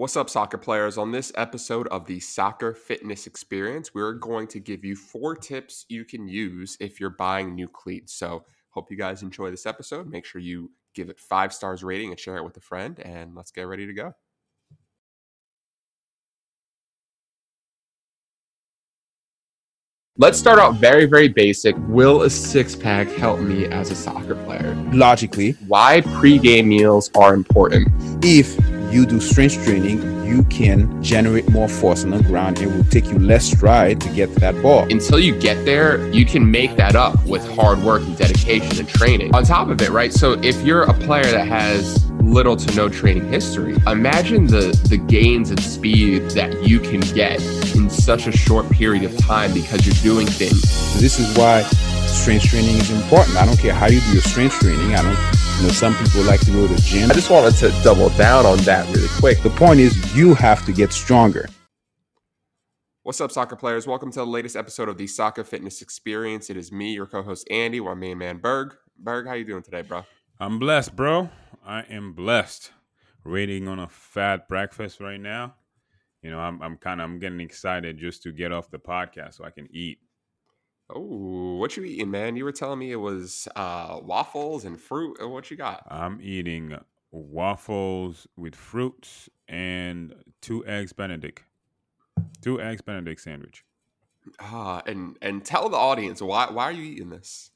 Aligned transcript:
What's 0.00 0.16
up, 0.16 0.30
soccer 0.30 0.56
players? 0.56 0.96
On 0.96 1.12
this 1.12 1.30
episode 1.34 1.86
of 1.88 2.06
the 2.06 2.20
Soccer 2.20 2.72
Fitness 2.72 3.26
Experience, 3.26 3.92
we're 3.92 4.14
going 4.14 4.46
to 4.46 4.58
give 4.58 4.82
you 4.82 4.96
four 4.96 5.34
tips 5.34 5.84
you 5.90 6.06
can 6.06 6.26
use 6.26 6.74
if 6.80 6.98
you're 6.98 7.10
buying 7.10 7.54
new 7.54 7.68
cleats. 7.68 8.14
So, 8.14 8.46
hope 8.70 8.90
you 8.90 8.96
guys 8.96 9.22
enjoy 9.22 9.50
this 9.50 9.66
episode. 9.66 10.08
Make 10.08 10.24
sure 10.24 10.40
you 10.40 10.70
give 10.94 11.10
it 11.10 11.20
five 11.20 11.52
stars 11.52 11.84
rating 11.84 12.12
and 12.12 12.18
share 12.18 12.38
it 12.38 12.44
with 12.44 12.56
a 12.56 12.60
friend, 12.60 12.98
and 13.00 13.34
let's 13.34 13.50
get 13.50 13.64
ready 13.64 13.86
to 13.86 13.92
go. 13.92 14.14
Let's 20.16 20.38
start 20.38 20.58
out 20.58 20.76
very, 20.76 21.04
very 21.04 21.28
basic. 21.28 21.76
Will 21.88 22.22
a 22.22 22.30
six 22.30 22.74
pack 22.74 23.06
help 23.08 23.40
me 23.40 23.66
as 23.66 23.90
a 23.90 23.94
soccer 23.94 24.34
player? 24.46 24.74
Logically, 24.94 25.50
Why 25.68 26.00
pregame 26.00 26.68
meals 26.68 27.10
are 27.14 27.34
important. 27.34 27.86
if 28.24 28.56
you 28.90 29.06
do 29.06 29.20
strength 29.20 29.62
training, 29.64 30.26
you 30.26 30.42
can 30.44 31.02
generate 31.02 31.48
more 31.50 31.68
force 31.68 32.04
on 32.04 32.10
the 32.10 32.22
ground. 32.22 32.60
It 32.60 32.66
will 32.66 32.84
take 32.84 33.06
you 33.06 33.18
less 33.18 33.50
stride 33.50 34.00
to 34.02 34.08
get 34.10 34.32
to 34.34 34.40
that 34.40 34.60
ball. 34.62 34.82
until 34.90 35.18
you 35.18 35.38
get 35.38 35.64
there, 35.64 36.06
you 36.12 36.24
can 36.24 36.50
make 36.50 36.76
that 36.76 36.96
up 36.96 37.24
with 37.26 37.46
hard 37.54 37.78
work 37.82 38.02
and 38.02 38.16
dedication 38.16 38.78
and 38.78 38.88
training. 38.88 39.34
On 39.34 39.44
top 39.44 39.68
of 39.68 39.80
it, 39.82 39.90
right? 39.90 40.12
So 40.12 40.32
if 40.42 40.60
you're 40.62 40.82
a 40.82 40.94
player 40.94 41.24
that 41.24 41.46
has 41.46 42.10
little 42.20 42.56
to 42.56 42.74
no 42.76 42.88
training 42.88 43.28
history, 43.30 43.76
imagine 43.86 44.46
the 44.46 44.78
the 44.88 44.96
gains 44.96 45.50
and 45.50 45.60
speed 45.60 46.30
that 46.30 46.66
you 46.66 46.80
can 46.80 47.00
get 47.00 47.40
in 47.74 47.88
such 47.90 48.26
a 48.26 48.32
short 48.32 48.68
period 48.70 49.04
of 49.04 49.16
time 49.18 49.52
because 49.52 49.86
you're 49.86 50.14
doing 50.14 50.26
things. 50.26 50.62
This 51.00 51.18
is 51.18 51.36
why 51.36 51.62
strength 52.06 52.44
training 52.46 52.76
is 52.76 52.90
important. 52.90 53.36
I 53.36 53.46
don't 53.46 53.58
care 53.58 53.74
how 53.74 53.86
you 53.86 54.00
do 54.00 54.12
your 54.12 54.22
strength 54.22 54.58
training. 54.60 54.94
I 54.94 55.02
don't, 55.02 55.49
you 55.60 55.66
know, 55.66 55.72
some 55.72 55.94
people 55.94 56.22
like 56.22 56.40
to 56.40 56.50
go 56.50 56.66
to 56.66 56.74
the 56.74 56.80
gym. 56.80 57.10
I 57.10 57.14
just 57.14 57.30
wanted 57.30 57.54
to 57.56 57.70
double 57.82 58.08
down 58.10 58.46
on 58.46 58.56
that 58.58 58.86
really 58.94 59.08
quick. 59.18 59.42
The 59.42 59.50
point 59.50 59.78
is, 59.78 60.16
you 60.16 60.34
have 60.34 60.64
to 60.64 60.72
get 60.72 60.90
stronger. 60.90 61.50
What's 63.02 63.20
up, 63.20 63.30
soccer 63.30 63.56
players? 63.56 63.86
Welcome 63.86 64.10
to 64.12 64.20
the 64.20 64.26
latest 64.26 64.56
episode 64.56 64.88
of 64.88 64.96
the 64.96 65.06
Soccer 65.06 65.44
Fitness 65.44 65.82
Experience. 65.82 66.48
It 66.48 66.56
is 66.56 66.72
me, 66.72 66.94
your 66.94 67.04
co-host 67.04 67.46
Andy, 67.50 67.78
my 67.78 67.92
main 67.92 68.16
man 68.16 68.38
Berg. 68.38 68.74
Berg, 68.98 69.26
how 69.26 69.34
you 69.34 69.44
doing 69.44 69.62
today, 69.62 69.82
bro? 69.82 70.06
I'm 70.38 70.58
blessed, 70.58 70.96
bro. 70.96 71.28
I 71.66 71.80
am 71.90 72.14
blessed. 72.14 72.70
Waiting 73.26 73.68
on 73.68 73.78
a 73.78 73.88
fat 73.88 74.48
breakfast 74.48 74.98
right 74.98 75.20
now. 75.20 75.56
You 76.22 76.30
know, 76.30 76.38
I'm 76.38 76.62
I'm 76.62 76.78
kind 76.78 77.02
of 77.02 77.04
I'm 77.04 77.18
getting 77.18 77.40
excited 77.40 77.98
just 77.98 78.22
to 78.22 78.32
get 78.32 78.50
off 78.50 78.70
the 78.70 78.78
podcast 78.78 79.34
so 79.34 79.44
I 79.44 79.50
can 79.50 79.68
eat. 79.70 79.98
Oh, 80.94 81.56
what 81.56 81.76
you 81.76 81.84
eating, 81.84 82.10
man? 82.10 82.36
You 82.36 82.44
were 82.44 82.52
telling 82.52 82.78
me 82.78 82.90
it 82.92 82.96
was 82.96 83.48
uh, 83.56 84.00
waffles 84.02 84.64
and 84.64 84.80
fruit. 84.80 85.18
Uh, 85.22 85.28
What 85.28 85.50
you 85.50 85.56
got? 85.56 85.84
I'm 85.88 86.20
eating 86.20 86.76
waffles 87.12 88.26
with 88.36 88.54
fruits 88.54 89.28
and 89.48 90.14
two 90.40 90.64
eggs 90.66 90.92
Benedict. 90.92 91.44
Two 92.40 92.60
eggs 92.60 92.82
Benedict 92.82 93.20
sandwich. 93.20 93.64
Ah, 94.38 94.82
and 94.86 95.16
and 95.22 95.44
tell 95.44 95.68
the 95.68 95.76
audience 95.76 96.20
why 96.20 96.50
why 96.50 96.64
are 96.64 96.72
you 96.72 96.84
eating 96.84 97.10
this? 97.10 97.50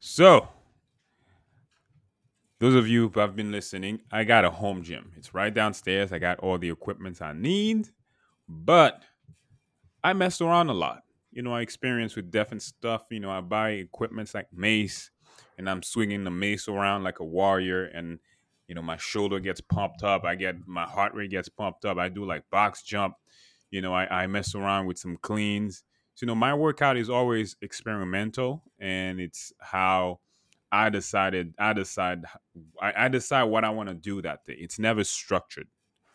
So, 0.00 0.48
those 2.58 2.74
of 2.74 2.88
you 2.88 3.08
who 3.08 3.20
have 3.20 3.36
been 3.36 3.52
listening, 3.52 4.00
I 4.10 4.24
got 4.24 4.44
a 4.44 4.50
home 4.50 4.82
gym. 4.82 5.12
It's 5.16 5.32
right 5.34 5.52
downstairs. 5.52 6.12
I 6.12 6.18
got 6.18 6.38
all 6.40 6.58
the 6.58 6.70
equipment 6.70 7.22
I 7.22 7.32
need, 7.34 7.88
but 8.48 9.02
I 10.02 10.12
messed 10.12 10.40
around 10.40 10.70
a 10.70 10.74
lot. 10.74 11.02
You 11.32 11.42
know, 11.42 11.52
I 11.52 11.60
experience 11.60 12.16
with 12.16 12.30
different 12.30 12.62
stuff. 12.62 13.04
You 13.10 13.20
know, 13.20 13.30
I 13.30 13.40
buy 13.40 13.70
equipments 13.70 14.34
like 14.34 14.48
mace, 14.52 15.10
and 15.58 15.68
I'm 15.68 15.82
swinging 15.82 16.24
the 16.24 16.30
mace 16.30 16.68
around 16.68 17.04
like 17.04 17.20
a 17.20 17.24
warrior, 17.24 17.84
and 17.84 18.18
you 18.66 18.74
know, 18.74 18.82
my 18.82 18.96
shoulder 18.96 19.40
gets 19.40 19.60
pumped 19.60 20.04
up. 20.04 20.24
I 20.24 20.36
get 20.36 20.66
my 20.66 20.84
heart 20.84 21.14
rate 21.14 21.30
gets 21.30 21.48
pumped 21.48 21.84
up. 21.84 21.98
I 21.98 22.08
do 22.08 22.24
like 22.24 22.44
box 22.50 22.82
jump. 22.82 23.14
You 23.70 23.80
know, 23.80 23.92
I, 23.92 24.22
I 24.22 24.26
mess 24.26 24.54
around 24.54 24.86
with 24.86 24.98
some 24.98 25.16
cleans. 25.16 25.82
So, 26.14 26.24
you 26.24 26.28
know, 26.28 26.34
my 26.34 26.54
workout 26.54 26.96
is 26.96 27.10
always 27.10 27.56
experimental, 27.62 28.62
and 28.78 29.20
it's 29.20 29.52
how 29.58 30.20
I 30.72 30.88
decided. 30.90 31.54
I 31.58 31.72
decide. 31.72 32.24
I, 32.80 33.06
I 33.06 33.08
decide 33.08 33.44
what 33.44 33.64
I 33.64 33.70
want 33.70 33.88
to 33.88 33.94
do 33.94 34.22
that 34.22 34.44
day. 34.46 34.56
It's 34.58 34.78
never 34.78 35.04
structured. 35.04 35.68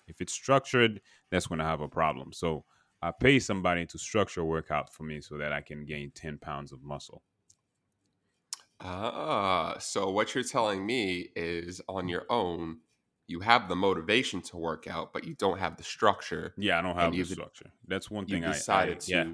If 0.07 0.22
it's 0.22 0.34
structured, 0.34 1.01
that's 1.31 1.50
when 1.50 1.59
I 1.59 1.66
have 1.66 1.81
a 1.81 1.88
problem. 1.88 2.31
So 2.34 2.63
I 3.05 3.11
pay 3.11 3.38
somebody 3.38 3.85
to 3.85 3.99
structure 3.99 4.41
a 4.41 4.45
workout 4.45 4.91
for 4.91 5.03
me 5.03 5.21
so 5.21 5.38
that 5.38 5.53
I 5.53 5.61
can 5.61 5.85
gain 5.85 6.11
ten 6.16 6.39
pounds 6.39 6.71
of 6.71 6.81
muscle. 6.81 7.21
Ah, 8.81 9.75
so 9.79 10.09
what 10.09 10.33
you're 10.33 10.43
telling 10.43 10.83
me 10.83 11.29
is 11.35 11.81
on 11.88 12.07
your 12.07 12.25
own, 12.31 12.79
you 13.27 13.41
have 13.41 13.69
the 13.69 13.75
motivation 13.75 14.41
to 14.41 14.57
work 14.57 14.88
out, 14.88 15.13
but 15.13 15.23
you 15.23 15.35
don't 15.35 15.59
have 15.59 15.77
the 15.77 15.83
structure. 15.83 16.55
Yeah, 16.57 16.79
I 16.79 16.81
don't 16.81 16.95
have 16.95 17.11
the 17.11 17.23
structure. 17.23 17.69
That's 17.88 18.09
one 18.09 18.25
thing 18.25 18.43
I- 18.43 18.53
decided 18.53 18.97
I, 18.97 18.99
to 19.01 19.11
yeah 19.11 19.25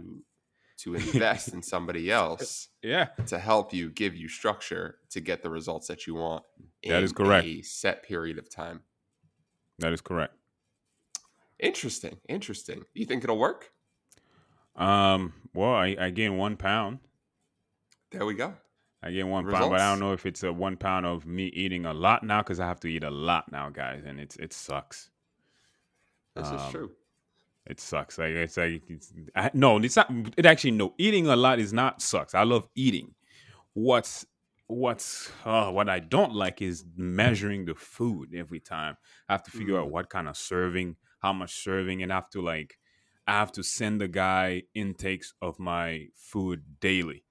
to 0.80 0.96
invest 1.14 1.54
in 1.54 1.62
somebody 1.62 2.12
else 2.12 2.70
yeah 2.82 3.06
to 3.28 3.38
help 3.38 3.72
you 3.72 3.92
give 3.92 4.16
you 4.16 4.28
structure 4.28 4.98
to 5.12 5.22
get 5.22 5.44
the 5.44 5.50
results 5.50 5.88
that 5.88 6.08
you 6.08 6.16
want. 6.16 6.44
That 6.84 7.04
is 7.04 7.12
in 7.12 7.16
correct. 7.16 7.48
A 7.48 7.62
set 7.62 8.04
period 8.04 8.38
of 8.38 8.50
time. 8.50 8.82
that 9.80 9.94
is 9.94 10.02
correct. 10.02 10.34
Interesting. 11.62 12.18
Interesting. 12.28 12.84
You 12.94 13.06
think 13.06 13.24
it'll 13.24 13.38
work? 13.38 13.70
Um, 14.76 15.34
well, 15.54 15.74
I, 15.74 15.96
I 16.00 16.10
gain 16.10 16.38
one 16.38 16.58
pound. 16.58 17.00
There 18.12 18.26
we 18.26 18.34
go. 18.34 18.54
I 19.04 19.12
gain 19.12 19.30
one 19.30 19.50
pound, 19.50 19.72
but 19.72 19.80
I 19.82 19.90
don't 19.92 20.00
know 20.00 20.14
if 20.14 20.26
it's 20.26 20.44
a 20.44 20.54
one 20.54 20.78
pound 20.78 21.06
of 21.06 21.26
me 21.26 21.46
eating 21.48 21.86
a 21.86 21.94
lot 21.94 22.24
now 22.24 22.42
because 22.42 22.60
I 22.60 22.68
have 22.68 22.80
to 22.82 22.88
eat 22.88 23.04
a 23.04 23.10
lot 23.12 23.52
now, 23.52 23.70
guys, 23.70 24.04
and 24.06 24.20
it's 24.20 24.36
it 24.38 24.54
sucks. 24.54 25.10
This 26.36 26.48
is 26.48 26.62
Um, 26.62 26.72
true. 26.72 26.92
It 27.68 27.80
sucks. 27.80 28.18
Like 28.18 28.30
it's 28.32 28.58
like 28.58 28.84
it's, 28.90 29.14
I, 29.36 29.50
no, 29.54 29.78
it's 29.78 29.96
not. 29.96 30.12
It 30.38 30.46
actually 30.46 30.72
no. 30.72 30.94
Eating 30.98 31.28
a 31.28 31.36
lot 31.36 31.60
is 31.60 31.74
not 31.74 32.02
sucks. 32.02 32.34
I 32.36 32.44
love 32.44 32.68
eating. 32.76 33.14
What's 33.74 34.26
what's 34.68 35.32
uh, 35.46 35.72
what 35.72 35.90
I 35.90 36.00
don't 36.00 36.34
like 36.34 36.62
is 36.62 36.86
measuring 36.96 37.66
the 37.66 37.76
food 37.76 38.34
every 38.36 38.60
time. 38.60 38.98
I 39.30 39.34
have 39.34 39.44
to 39.44 39.52
figure 39.52 39.80
out 39.80 39.88
Mm. 39.88 39.92
what 39.92 40.10
kind 40.10 40.28
of 40.28 40.38
serving, 40.38 40.96
how 41.22 41.34
much 41.34 41.64
serving, 41.64 42.02
and 42.04 42.12
I 42.12 42.16
have 42.16 42.30
to 42.32 42.42
like 42.42 42.78
I 43.28 43.34
have 43.34 43.52
to 43.54 43.64
send 43.64 44.02
the 44.02 44.08
guy 44.08 44.64
intakes 44.74 45.34
of 45.42 45.60
my 45.60 46.08
food 46.16 46.64
daily. 46.80 47.24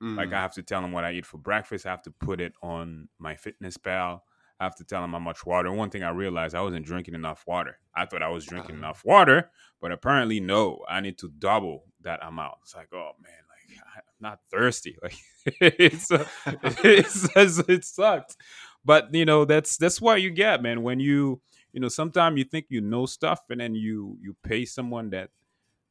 Like 0.00 0.30
Mm. 0.30 0.34
I 0.34 0.40
have 0.40 0.54
to 0.54 0.62
tell 0.62 0.84
him 0.84 0.90
what 0.92 1.04
I 1.04 1.12
eat 1.12 1.26
for 1.26 1.38
breakfast. 1.38 1.86
I 1.86 1.90
have 1.90 2.02
to 2.02 2.10
put 2.10 2.40
it 2.40 2.54
on 2.60 3.08
MyFitnessPal. 3.22 4.20
I 4.60 4.64
have 4.64 4.74
to 4.76 4.84
tell 4.84 5.02
him 5.04 5.12
how 5.12 5.18
much 5.20 5.46
water. 5.46 5.72
One 5.72 5.90
thing 5.90 6.02
I 6.02 6.10
realized 6.10 6.54
I 6.56 6.60
wasn't 6.60 6.86
drinking 6.86 7.14
enough 7.14 7.44
water. 7.46 7.78
I 7.94 8.06
thought 8.06 8.22
I 8.22 8.28
was 8.28 8.44
drinking 8.44 8.76
Uh. 8.76 8.78
enough 8.78 9.04
water, 9.04 9.50
but 9.80 9.92
apparently 9.92 10.40
no. 10.40 10.84
I 10.88 11.00
need 11.00 11.18
to 11.18 11.28
double 11.38 11.84
that 12.00 12.18
amount. 12.24 12.54
It's 12.62 12.74
like, 12.74 12.92
oh 12.92 13.12
man, 13.20 13.32
like 13.48 13.78
I'm 13.96 14.02
not 14.20 14.40
thirsty. 14.50 14.96
Like 15.02 15.16
it's, 15.60 16.10
uh, 16.12 16.24
it's, 16.46 17.28
it's 17.36 17.58
it 17.68 17.84
sucked. 17.84 18.36
But 18.84 19.12
you 19.14 19.24
know 19.24 19.44
that's 19.44 19.76
that's 19.76 20.00
what 20.00 20.20
you 20.22 20.30
get, 20.30 20.62
man. 20.62 20.82
When 20.82 20.98
you 21.00 21.40
you 21.72 21.80
know 21.80 21.88
sometimes 21.88 22.38
you 22.38 22.44
think 22.44 22.66
you 22.68 22.80
know 22.80 23.06
stuff, 23.06 23.42
and 23.50 23.60
then 23.60 23.74
you 23.74 24.18
you 24.20 24.34
pay 24.42 24.64
someone 24.64 25.10
that 25.10 25.30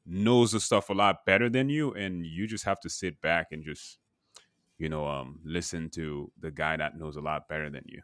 knows 0.06 0.54
the 0.54 0.60
stuff 0.62 0.90
a 0.90 0.94
lot 0.94 1.26
better 1.26 1.50
than 1.50 1.70
you, 1.70 1.94
and 1.94 2.26
you 2.26 2.48
just 2.48 2.66
have 2.66 2.80
to 2.82 2.90
sit 2.90 3.22
back 3.22 3.48
and 3.52 3.64
just 3.66 4.00
you 4.80 4.90
know 4.90 5.08
um 5.08 5.42
listen 5.46 5.90
to 5.92 6.32
the 6.40 6.52
guy 6.52 6.78
that 6.78 6.98
knows 6.98 7.16
a 7.18 7.22
lot 7.22 7.48
better 7.50 7.70
than 7.70 7.84
you. 7.88 8.02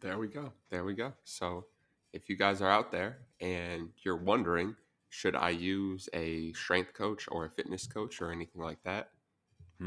There 0.00 0.18
we 0.18 0.28
go. 0.28 0.52
There 0.70 0.84
we 0.84 0.94
go. 0.94 1.14
So, 1.24 1.66
if 2.12 2.28
you 2.28 2.36
guys 2.36 2.60
are 2.62 2.70
out 2.70 2.90
there 2.90 3.26
and 3.40 3.92
you're 4.02 4.16
wondering, 4.16 4.76
should 5.08 5.36
I 5.36 5.50
use 5.50 6.08
a 6.12 6.52
strength 6.54 6.92
coach 6.94 7.28
or 7.30 7.44
a 7.44 7.50
fitness 7.50 7.86
coach 7.86 8.20
or 8.20 8.30
anything 8.32 8.62
like 8.62 8.82
that? 8.84 9.12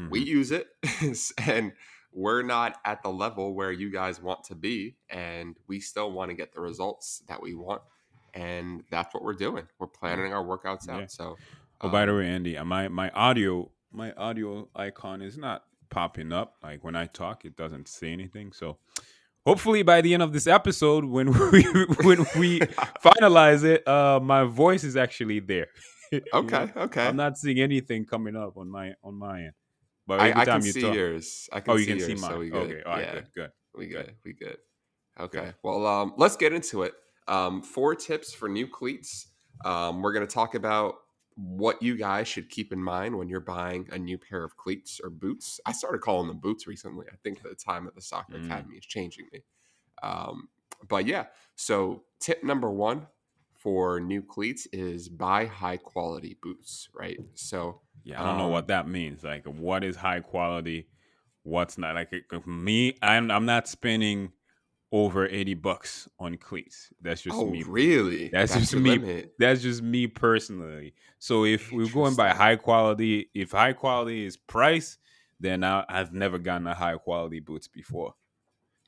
We 0.08 0.20
Mhm. 0.20 0.24
use 0.24 0.52
it, 0.52 0.68
and 1.38 1.74
we're 2.14 2.42
not 2.42 2.78
at 2.84 3.02
the 3.02 3.10
level 3.10 3.54
where 3.54 3.72
you 3.72 3.90
guys 3.90 4.22
want 4.22 4.44
to 4.44 4.54
be, 4.54 4.96
and 5.10 5.56
we 5.66 5.80
still 5.80 6.12
want 6.12 6.30
to 6.30 6.34
get 6.34 6.54
the 6.54 6.60
results 6.60 7.22
that 7.28 7.42
we 7.42 7.54
want, 7.54 7.82
and 8.32 8.82
that's 8.90 9.12
what 9.12 9.22
we're 9.22 9.34
doing. 9.34 9.66
We're 9.78 9.88
planning 9.88 10.32
our 10.32 10.44
workouts 10.44 10.88
out. 10.88 11.00
Yeah. 11.00 11.06
So, 11.08 11.36
Oh, 11.80 11.88
by 11.90 12.06
the 12.06 12.12
um, 12.12 12.18
way, 12.18 12.28
Andy, 12.28 12.56
uh, 12.56 12.64
my 12.64 12.88
my 12.88 13.10
audio 13.10 13.70
my 13.92 14.12
audio 14.12 14.68
icon 14.74 15.22
is 15.22 15.36
not 15.36 15.64
popping 15.90 16.32
up. 16.32 16.54
Like 16.62 16.82
when 16.82 16.96
I 16.96 17.06
talk, 17.06 17.44
it 17.44 17.56
doesn't 17.56 17.88
say 17.88 18.12
anything. 18.12 18.52
So 18.52 18.78
hopefully 19.46 19.82
by 19.82 20.00
the 20.00 20.14
end 20.14 20.22
of 20.22 20.32
this 20.32 20.46
episode, 20.46 21.04
when 21.04 21.26
we 21.52 21.62
when 22.02 22.26
we 22.38 22.60
finalize 23.04 23.64
it, 23.64 23.86
uh, 23.86 24.20
my 24.22 24.44
voice 24.44 24.84
is 24.84 24.96
actually 24.96 25.40
there. 25.40 25.68
You 26.12 26.20
know? 26.32 26.40
okay, 26.40 26.68
okay. 26.76 27.06
I'm 27.06 27.16
not 27.16 27.38
seeing 27.38 27.58
anything 27.58 28.04
coming 28.04 28.36
up 28.36 28.56
on 28.56 28.70
my 28.70 28.92
on 29.02 29.14
my 29.14 29.40
end. 29.40 29.52
But 30.06 30.20
I, 30.20 30.40
I 30.40 30.44
can 30.44 30.62
see 30.62 30.82
talk, 30.82 30.94
yours. 30.94 31.48
I 31.52 31.60
can 31.60 31.72
oh, 31.72 31.76
you 31.76 31.84
see 31.84 31.90
can 31.90 31.98
yours, 31.98 32.06
see 32.08 32.14
mine. 32.14 32.30
So 32.30 32.38
we 32.38 32.50
good. 32.50 32.70
okay, 32.70 32.82
all 32.82 32.92
right, 32.92 33.00
yeah. 33.04 33.12
good, 33.14 33.26
good. 33.34 33.50
We 33.76 33.86
Good. 33.88 34.06
good. 34.06 34.14
We 34.24 34.32
good. 34.34 34.58
Okay. 35.18 35.40
Good. 35.40 35.54
Well, 35.62 35.86
um, 35.86 36.14
let's 36.16 36.36
get 36.36 36.52
into 36.52 36.82
it. 36.82 36.92
Um, 37.26 37.62
four 37.62 37.94
tips 37.94 38.32
for 38.32 38.48
new 38.48 38.66
cleats. 38.68 39.28
Um, 39.64 40.02
we're 40.02 40.12
going 40.12 40.26
to 40.26 40.32
talk 40.32 40.54
about 40.54 40.96
what 41.36 41.82
you 41.82 41.96
guys 41.96 42.28
should 42.28 42.48
keep 42.50 42.72
in 42.72 42.80
mind 42.82 43.16
when 43.16 43.28
you're 43.28 43.40
buying 43.40 43.88
a 43.90 43.98
new 43.98 44.18
pair 44.18 44.44
of 44.44 44.56
cleats 44.56 45.00
or 45.02 45.10
boots. 45.10 45.58
I 45.66 45.72
started 45.72 46.00
calling 46.00 46.28
them 46.28 46.38
boots 46.38 46.66
recently. 46.66 47.06
I 47.12 47.16
think 47.24 47.42
the 47.42 47.54
time 47.54 47.86
at 47.88 47.94
the 47.94 48.00
soccer 48.02 48.34
Mm. 48.34 48.46
academy 48.46 48.76
is 48.76 48.84
changing 48.86 49.26
me. 49.32 49.42
Um, 50.02 50.48
but 50.86 51.06
yeah, 51.06 51.26
so 51.56 52.04
tip 52.20 52.44
number 52.44 52.70
one 52.70 53.06
for 53.64 53.98
new 53.98 54.22
cleats 54.22 54.68
is 54.72 55.08
buy 55.08 55.46
high 55.46 55.78
quality 55.78 56.36
boots, 56.40 56.88
right? 56.94 57.18
So 57.32 57.80
Yeah, 58.04 58.22
I 58.22 58.26
don't 58.26 58.36
know 58.36 58.44
um, 58.44 58.52
what 58.52 58.68
that 58.68 58.86
means. 58.86 59.24
Like, 59.24 59.46
what 59.46 59.82
is 59.82 59.96
high 59.96 60.20
quality? 60.20 60.86
What's 61.42 61.78
not? 61.78 61.94
Like, 61.94 62.12
me, 62.46 62.94
I'm 63.02 63.30
I'm 63.30 63.46
not 63.46 63.66
spending 63.66 64.32
over 64.92 65.26
eighty 65.26 65.54
bucks 65.54 66.08
on 66.20 66.36
cleats. 66.36 66.92
That's 67.00 67.22
just 67.22 67.36
oh 67.36 67.46
me. 67.46 67.64
really? 67.66 68.28
That's, 68.28 68.54
just 68.54 68.74
me. 68.74 68.98
limit. 68.98 69.32
That's 69.38 69.62
just 69.62 69.82
me 69.82 70.06
personally. 70.06 70.94
So 71.18 71.46
if 71.46 71.72
we're 71.72 71.90
going 71.90 72.14
by 72.14 72.28
high 72.28 72.56
quality, 72.56 73.30
if 73.34 73.52
high 73.52 73.72
quality 73.72 74.26
is 74.26 74.36
price, 74.36 74.98
then 75.40 75.64
I, 75.64 75.84
I've 75.88 76.12
never 76.12 76.38
gotten 76.38 76.66
a 76.66 76.74
high 76.74 76.96
quality 76.96 77.40
boots 77.40 77.66
before. 77.66 78.14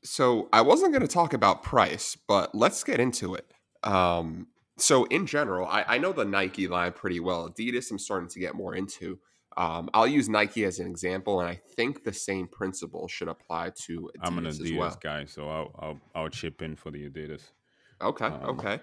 So 0.05 0.49
I 0.53 0.61
wasn't 0.61 0.93
going 0.93 1.03
to 1.03 1.09
talk 1.09 1.33
about 1.33 1.63
price, 1.63 2.17
but 2.29 2.55
let's 2.55 2.85
get 2.85 3.01
into 3.01 3.35
it. 3.35 3.51
Um, 3.83 4.47
so 4.79 5.05
in 5.05 5.27
general, 5.27 5.67
I, 5.67 5.85
I 5.85 5.99
know 5.99 6.13
the 6.13 6.25
Nike 6.25 6.69
line 6.69 6.93
pretty 6.93 7.21
well. 7.21 7.49
Adidas, 7.49 7.91
I'm 7.91 7.99
starting 7.99 8.29
to 8.31 8.41
get 8.41 8.55
more 8.55 8.75
into. 8.75 9.21
Um, 9.57 9.89
I'll 9.95 10.07
use 10.07 10.29
Nike 10.29 10.65
as 10.65 10.79
an 10.81 10.87
example, 10.87 11.41
and 11.41 11.49
I 11.49 11.55
think 11.55 12.05
the 12.05 12.13
same 12.13 12.47
principle 12.47 13.09
should 13.09 13.29
apply 13.29 13.71
to 13.87 14.11
Adidas 14.19 14.21
I'm 14.21 14.39
an 14.39 14.47
as 14.47 14.61
Adidas 14.61 14.77
well. 14.77 14.97
guy, 15.01 15.25
so 15.25 15.49
I'll, 15.49 15.75
I'll 15.79 16.01
I'll 16.15 16.29
chip 16.29 16.61
in 16.63 16.77
for 16.77 16.91
the 16.91 17.09
Adidas. 17.09 17.53
Okay, 18.01 18.27
Um, 18.27 18.43
okay. 18.45 18.81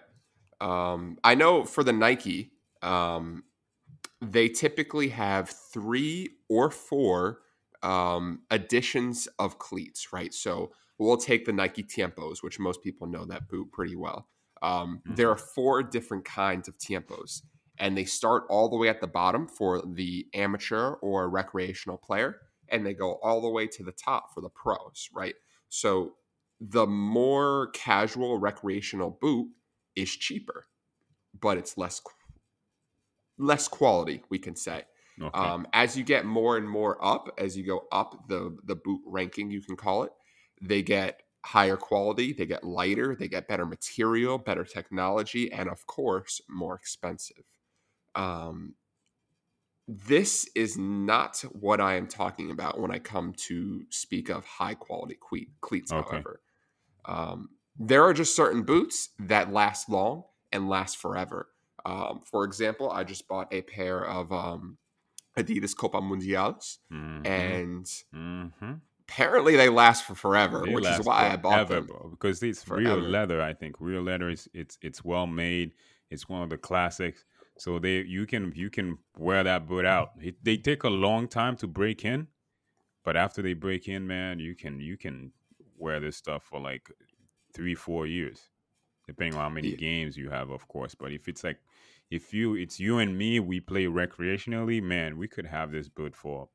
Um, 0.61 1.17
I 1.23 1.35
know 1.35 1.65
for 1.65 1.83
the 1.83 1.93
Nike, 1.93 2.53
um, 2.81 3.43
they 4.21 4.49
typically 4.49 5.09
have 5.09 5.49
three 5.49 6.29
or 6.49 6.71
four 6.71 7.41
um, 7.83 8.43
additions 8.51 9.27
of 9.39 9.59
cleats, 9.59 10.13
right? 10.13 10.33
So 10.33 10.73
we'll 10.97 11.17
take 11.17 11.45
the 11.45 11.53
Nike 11.53 11.83
Tiempos, 11.83 12.41
which 12.43 12.59
most 12.59 12.81
people 12.83 13.07
know 13.07 13.25
that 13.25 13.49
boot 13.49 13.71
pretty 13.71 13.95
well. 13.95 14.29
Um, 14.63 15.01
There 15.05 15.29
are 15.29 15.37
four 15.37 15.83
different 15.83 16.25
kinds 16.25 16.67
of 16.67 16.77
Tiempos, 16.77 17.43
and 17.77 17.95
they 17.97 18.05
start 18.05 18.45
all 18.49 18.69
the 18.69 18.77
way 18.77 18.89
at 18.89 19.01
the 19.01 19.07
bottom 19.07 19.47
for 19.47 19.83
the 19.85 20.25
amateur 20.33 20.93
or 21.01 21.29
recreational 21.29 21.97
player, 21.97 22.39
and 22.69 22.85
they 22.85 22.93
go 22.93 23.19
all 23.21 23.41
the 23.41 23.49
way 23.49 23.67
to 23.67 23.83
the 23.83 23.91
top 23.91 24.33
for 24.33 24.41
the 24.41 24.49
pros, 24.49 25.09
right? 25.13 25.35
So 25.69 26.13
the 26.59 26.87
more 26.87 27.69
casual 27.73 28.39
recreational 28.39 29.17
boot 29.21 29.49
is 29.95 30.09
cheaper, 30.11 30.67
but 31.39 31.57
it's 31.57 31.77
less 31.77 32.01
less 33.37 33.67
quality, 33.67 34.23
we 34.29 34.39
can 34.39 34.55
say. 34.55 34.83
Okay. 35.21 35.39
Um, 35.39 35.67
as 35.73 35.97
you 35.97 36.03
get 36.03 36.25
more 36.25 36.57
and 36.57 36.67
more 36.69 37.03
up, 37.03 37.29
as 37.37 37.57
you 37.57 37.65
go 37.65 37.85
up 37.91 38.27
the 38.29 38.57
the 38.63 38.75
boot 38.75 39.01
ranking, 39.05 39.51
you 39.51 39.61
can 39.61 39.75
call 39.75 40.03
it, 40.03 40.11
they 40.61 40.81
get 40.81 41.21
higher 41.45 41.77
quality, 41.77 42.33
they 42.33 42.45
get 42.45 42.63
lighter, 42.63 43.15
they 43.15 43.27
get 43.27 43.47
better 43.47 43.65
material, 43.65 44.37
better 44.37 44.63
technology, 44.63 45.51
and 45.51 45.69
of 45.69 45.85
course, 45.87 46.41
more 46.49 46.75
expensive. 46.75 47.43
Um, 48.15 48.75
this 49.87 50.49
is 50.55 50.77
not 50.77 51.39
what 51.51 51.81
I 51.81 51.95
am 51.95 52.07
talking 52.07 52.51
about 52.51 52.79
when 52.79 52.91
I 52.91 52.99
come 52.99 53.33
to 53.33 53.85
speak 53.89 54.29
of 54.29 54.45
high 54.45 54.75
quality 54.75 55.17
cle- 55.19 55.51
cleats. 55.61 55.91
Okay. 55.91 56.09
However, 56.11 56.41
um, 57.05 57.49
there 57.77 58.03
are 58.03 58.13
just 58.13 58.35
certain 58.35 58.63
boots 58.63 59.09
that 59.19 59.51
last 59.51 59.89
long 59.89 60.23
and 60.51 60.69
last 60.69 60.97
forever. 60.97 61.49
Um, 61.85 62.21
for 62.25 62.45
example, 62.45 62.91
I 62.91 63.03
just 63.03 63.27
bought 63.27 63.53
a 63.53 63.61
pair 63.63 64.05
of 64.05 64.31
um, 64.31 64.77
Adidas 65.37 65.75
Copa 65.75 65.99
Mundiales, 65.99 66.79
Mhm. 66.91 67.25
and 67.25 67.85
Mhm. 68.13 68.81
Apparently 69.07 69.55
they 69.55 69.69
last 69.69 70.05
for 70.05 70.15
forever, 70.15 70.65
They 70.65 70.71
which 70.71 70.89
is 70.89 71.01
why 71.01 71.31
I 71.31 71.37
bought 71.37 71.67
them. 71.67 71.87
bro, 71.87 72.09
because 72.11 72.43
it's 72.43 72.67
Forever. 72.67 72.77
real 72.77 72.97
leather. 72.97 73.41
I 73.41 73.53
think 73.53 73.75
real 73.79 74.01
leather 74.03 74.29
is 74.29 74.47
it's 74.53 74.77
it's 74.81 75.03
well 75.03 75.27
made. 75.27 75.73
It's 76.09 76.29
one 76.29 76.41
of 76.43 76.49
the 76.49 76.57
classics. 76.57 77.25
So 77.57 77.79
they 77.79 78.01
you 78.03 78.25
can 78.25 78.51
you 78.55 78.69
can 78.69 78.99
wear 79.17 79.43
that 79.43 79.67
boot 79.67 79.85
out. 79.85 80.11
It, 80.21 80.43
they 80.43 80.57
take 80.57 80.83
a 80.83 80.89
long 80.89 81.27
time 81.27 81.55
to 81.57 81.67
break 81.67 82.05
in, 82.05 82.27
but 83.03 83.17
after 83.17 83.41
they 83.41 83.53
break 83.53 83.87
in, 83.87 84.07
man, 84.07 84.39
you 84.39 84.55
can 84.55 84.79
you 84.79 84.97
can 84.97 85.33
wear 85.77 85.99
this 85.99 86.17
stuff 86.17 86.43
for 86.43 86.59
like 86.59 86.91
three 87.53 87.75
four 87.75 88.07
years, 88.07 88.49
depending 89.07 89.35
on 89.35 89.41
how 89.41 89.49
many 89.49 89.71
Yeah. 89.71 89.77
games 89.77 90.17
you 90.17 90.29
have, 90.31 90.49
of 90.51 90.67
course. 90.67 90.95
But 90.95 91.11
if 91.13 91.27
it's 91.29 91.43
like 91.43 91.59
if 92.11 92.33
you 92.33 92.55
it's 92.55 92.79
you 92.79 92.99
and 92.99 93.17
me, 93.17 93.39
we 93.39 93.59
play 93.61 93.85
recreationally, 93.85 94.81
man, 94.83 95.17
we 95.17 95.27
could 95.27 95.47
have 95.47 95.71
this 95.71 95.89
boot 95.89 96.15
for 96.15 96.49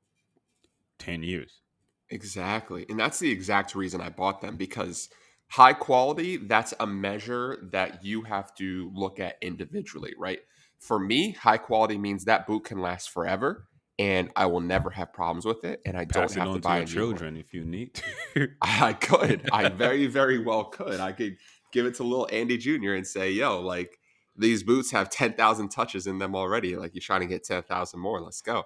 ten 0.98 1.22
years. 1.22 1.62
Exactly. 2.10 2.86
And 2.88 2.98
that's 2.98 3.18
the 3.18 3.30
exact 3.30 3.74
reason 3.74 4.00
I 4.00 4.08
bought 4.08 4.40
them 4.40 4.56
because 4.56 5.08
high 5.48 5.72
quality, 5.72 6.36
that's 6.36 6.74
a 6.80 6.86
measure 6.86 7.68
that 7.72 8.04
you 8.04 8.22
have 8.22 8.54
to 8.56 8.90
look 8.94 9.20
at 9.20 9.36
individually, 9.42 10.14
right? 10.18 10.40
For 10.78 10.98
me, 10.98 11.32
high 11.32 11.58
quality 11.58 11.98
means 11.98 12.24
that 12.24 12.46
boot 12.46 12.64
can 12.64 12.80
last 12.80 13.10
forever 13.10 13.68
and 13.98 14.30
I 14.36 14.46
will 14.46 14.60
never 14.60 14.90
have 14.90 15.12
problems 15.12 15.44
with 15.44 15.64
it 15.64 15.80
and 15.84 15.96
I 15.96 16.04
don't 16.04 16.30
it 16.30 16.38
have 16.38 16.48
to 16.48 16.54
to 16.54 16.60
buy 16.60 16.78
your 16.78 16.84
a 16.84 16.86
new 16.86 17.06
one. 17.06 17.08
children 17.10 17.36
if 17.36 17.52
you 17.52 17.64
need. 17.64 18.00
I 18.62 18.92
could. 18.92 19.48
I 19.52 19.68
very, 19.70 20.06
very 20.06 20.38
well 20.38 20.64
could. 20.64 21.00
I 21.00 21.12
could 21.12 21.36
give 21.72 21.84
it 21.86 21.96
to 21.96 22.04
little 22.04 22.28
Andy 22.30 22.56
Jr. 22.56 22.92
and 22.92 23.06
say, 23.06 23.30
yo, 23.30 23.60
like 23.60 23.98
these 24.36 24.62
boots 24.62 24.92
have 24.92 25.10
10,000 25.10 25.68
touches 25.68 26.06
in 26.06 26.18
them 26.18 26.36
already. 26.36 26.76
Like 26.76 26.94
you're 26.94 27.02
trying 27.02 27.20
to 27.20 27.26
get 27.26 27.44
10,000 27.44 27.98
more. 27.98 28.20
Let's 28.20 28.40
go. 28.40 28.64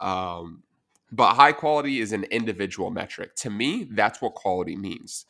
Um, 0.00 0.62
but 1.12 1.34
high 1.34 1.52
quality 1.52 2.00
is 2.00 2.12
an 2.12 2.24
individual 2.24 2.90
metric. 2.90 3.34
To 3.36 3.50
me, 3.50 3.84
that's 3.84 4.20
what 4.22 4.34
quality 4.34 4.76
means. 4.76 5.26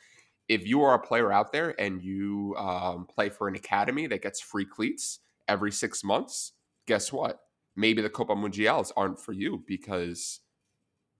If 0.48 0.66
you 0.66 0.82
are 0.82 0.94
a 0.94 0.98
player 0.98 1.32
out 1.32 1.52
there 1.52 1.80
and 1.80 2.02
you 2.02 2.54
um, 2.58 3.06
play 3.06 3.28
for 3.28 3.48
an 3.48 3.54
academy 3.54 4.06
that 4.08 4.22
gets 4.22 4.40
free 4.40 4.66
cleats 4.66 5.20
every 5.48 5.72
six 5.72 6.02
months, 6.04 6.52
guess 6.86 7.12
what? 7.12 7.40
Maybe 7.76 8.02
the 8.02 8.10
Copa 8.10 8.34
Mundiales 8.34 8.92
aren't 8.96 9.20
for 9.20 9.32
you 9.32 9.64
because 9.66 10.40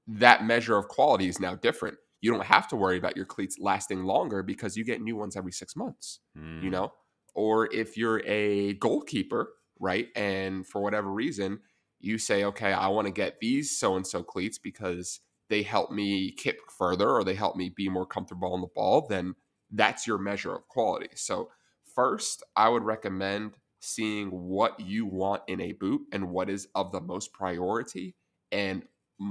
that 0.06 0.44
measure 0.44 0.76
of 0.76 0.88
quality 0.88 1.28
is 1.28 1.40
now 1.40 1.54
different. 1.54 1.98
You 2.20 2.32
don't 2.32 2.44
have 2.46 2.68
to 2.68 2.76
worry 2.76 2.98
about 2.98 3.16
your 3.16 3.26
cleats 3.26 3.58
lasting 3.58 4.04
longer 4.04 4.42
because 4.42 4.76
you 4.76 4.84
get 4.84 5.00
new 5.00 5.16
ones 5.16 5.36
every 5.36 5.52
six 5.52 5.76
months, 5.76 6.20
you 6.60 6.70
Mm. 6.70 6.70
know? 6.70 6.92
Or 7.34 7.72
if 7.72 7.96
you're 7.96 8.22
a 8.26 8.74
goalkeeper, 8.74 9.54
right? 9.78 10.08
And 10.16 10.66
for 10.66 10.82
whatever 10.82 11.10
reason, 11.10 11.60
you 12.00 12.19
say, 12.19 12.44
okay, 12.44 12.73
I 12.73 12.88
want 12.88 13.06
to 13.06 13.12
get 13.12 13.41
these 13.41 13.79
so 13.79 13.97
and 13.97 14.06
so 14.06 14.23
cleats 14.23 14.58
because 14.58 15.20
they 15.49 15.62
help 15.62 15.91
me 15.91 16.32
kick 16.32 16.58
further 16.76 17.11
or 17.11 17.25
they 17.25 17.35
help 17.35 17.56
me 17.56 17.69
be 17.69 17.88
more 17.88 18.06
comfortable 18.06 18.52
on 18.52 18.61
the 18.61 18.69
ball, 18.75 19.06
then 19.08 19.35
that's 19.70 20.06
your 20.06 20.19
measure 20.19 20.55
of 20.55 20.69
quality. 20.69 21.08
So, 21.14 21.50
first, 21.94 22.43
I 22.56 22.69
would 22.69 22.85
recommend 22.85 23.56
seeing 23.81 24.29
what 24.29 24.78
you 24.78 25.07
want 25.07 25.42
in 25.49 25.61
a 25.61 25.73
boot 25.73 26.02
and 26.12 26.30
what 26.30 26.50
is 26.50 26.69
of 26.75 26.92
the 26.92 27.00
most 27.00 27.33
priority 27.33 28.14
and 28.52 28.85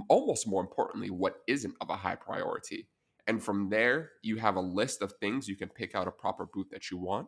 almost 0.10 0.48
more 0.48 0.62
importantly, 0.62 1.10
what 1.10 1.38
isn't 1.48 1.76
of 1.82 1.90
a 1.90 1.96
high 1.96 2.16
priority. 2.16 2.88
And 3.28 3.42
from 3.42 3.70
there, 3.70 4.12
you 4.22 4.38
have 4.38 4.56
a 4.56 4.62
list 4.62 5.02
of 5.02 5.14
things 5.20 5.48
you 5.48 5.56
can 5.56 5.70
pick 5.70 5.96
out 5.96 6.08
a 6.08 6.12
proper 6.12 6.46
boot 6.46 6.68
that 6.72 6.90
you 6.90 6.98
want, 6.98 7.28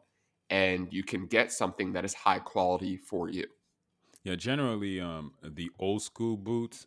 and 0.49 0.87
you 0.91 1.03
can 1.03 1.27
get 1.27 1.51
something 1.51 1.93
that 1.93 2.05
is 2.05 2.13
high 2.13 2.39
quality 2.39 2.97
for 2.97 3.29
you. 3.29 3.45
Yeah, 4.23 4.35
generally, 4.35 4.99
um, 4.99 5.33
the 5.43 5.71
old 5.79 6.01
school 6.03 6.37
boots 6.37 6.85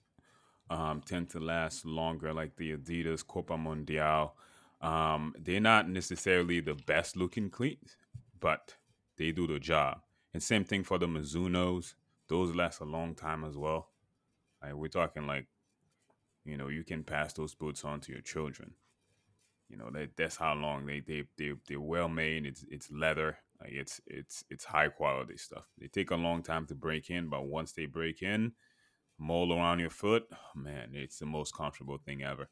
um, 0.70 1.02
tend 1.02 1.30
to 1.30 1.40
last 1.40 1.84
longer, 1.86 2.32
like 2.32 2.56
the 2.56 2.76
Adidas 2.76 3.26
Copa 3.26 3.54
Mundial. 3.56 4.32
Um, 4.80 5.34
they're 5.38 5.60
not 5.60 5.88
necessarily 5.88 6.60
the 6.60 6.74
best 6.74 7.16
looking 7.16 7.50
cleats, 7.50 7.96
but 8.40 8.76
they 9.18 9.32
do 9.32 9.46
the 9.46 9.58
job. 9.58 10.00
And 10.34 10.42
same 10.42 10.64
thing 10.64 10.84
for 10.84 10.98
the 10.98 11.06
Mizunos; 11.06 11.94
those 12.28 12.54
last 12.54 12.80
a 12.80 12.84
long 12.84 13.14
time 13.14 13.44
as 13.44 13.56
well. 13.56 13.90
Like 14.62 14.74
we're 14.74 14.88
talking 14.88 15.26
like, 15.26 15.46
you 16.44 16.56
know, 16.56 16.68
you 16.68 16.84
can 16.84 17.04
pass 17.04 17.32
those 17.32 17.54
boots 17.54 17.84
on 17.84 18.00
to 18.02 18.12
your 18.12 18.20
children. 18.22 18.72
You 19.68 19.76
know 19.78 19.90
that 19.92 20.16
that's 20.16 20.36
how 20.36 20.54
long 20.54 20.86
they 20.86 21.00
they 21.00 21.24
they 21.38 21.52
they're 21.68 21.80
well 21.80 22.08
made. 22.08 22.46
It's 22.46 22.64
it's 22.70 22.90
leather. 22.90 23.38
Like 23.64 23.73
it's 23.75 24.00
it's 24.06 24.44
it's 24.50 24.64
high 24.66 24.88
quality 24.88 25.38
stuff. 25.38 25.64
They 25.78 25.88
take 25.88 26.12
a 26.12 26.16
long 26.16 26.42
time 26.42 26.66
to 26.68 26.76
break 26.76 27.11
in, 27.11 27.28
but 27.30 27.47
once 27.47 27.73
they 27.73 27.87
break 27.87 28.23
in, 28.23 28.52
mold 29.18 29.52
around 29.52 29.80
your 29.80 29.90
foot, 29.90 30.26
oh, 30.33 30.59
man, 30.61 30.90
it's 30.94 31.18
the 31.18 31.26
most 31.26 31.54
comfortable 31.56 31.99
thing 31.99 32.23
ever. 32.23 32.50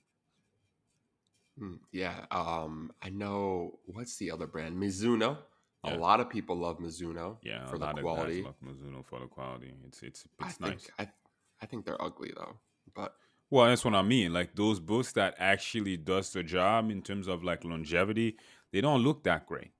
Mm, 1.60 1.80
Yeah, 1.92 2.26
um, 2.30 2.92
I 3.02 3.10
know 3.10 3.78
what's 3.86 4.16
the 4.16 4.30
other 4.30 4.46
brand? 4.46 4.76
Mizuno. 4.76 5.38
Yeah. 5.84 5.96
A 5.96 5.98
lot 5.98 6.20
of 6.20 6.30
people 6.30 6.56
love 6.56 6.78
Mizuno 6.78 7.38
Yeah, 7.42 7.66
for 7.66 7.74
a 7.74 7.78
the 7.78 7.84
lot 7.86 8.00
quality. 8.00 8.42
love 8.42 8.54
Mizuno 8.64 9.04
for 9.04 9.20
the 9.20 9.26
quality. 9.26 9.74
It's 9.84 10.02
it's 10.02 10.26
I 10.40 10.46
it's 10.46 10.60
think 10.60 10.74
nice. 10.74 10.90
I, 10.98 11.08
I 11.60 11.66
think 11.66 11.84
they're 11.84 12.00
ugly 12.00 12.32
though. 12.36 12.60
But 12.94 13.16
Well, 13.50 13.66
that's 13.66 13.84
what 13.84 13.94
I 13.94 14.02
mean. 14.02 14.32
Like 14.32 14.54
those 14.54 14.80
boots 14.80 15.12
that 15.12 15.34
actually 15.38 15.96
does 15.96 16.32
the 16.32 16.42
job 16.42 16.90
in 16.90 17.02
terms 17.02 17.28
of 17.28 17.42
like 17.44 17.64
longevity, 17.64 18.36
they 18.72 18.80
don't 18.80 19.02
look 19.02 19.24
that 19.24 19.46
great. 19.46 19.72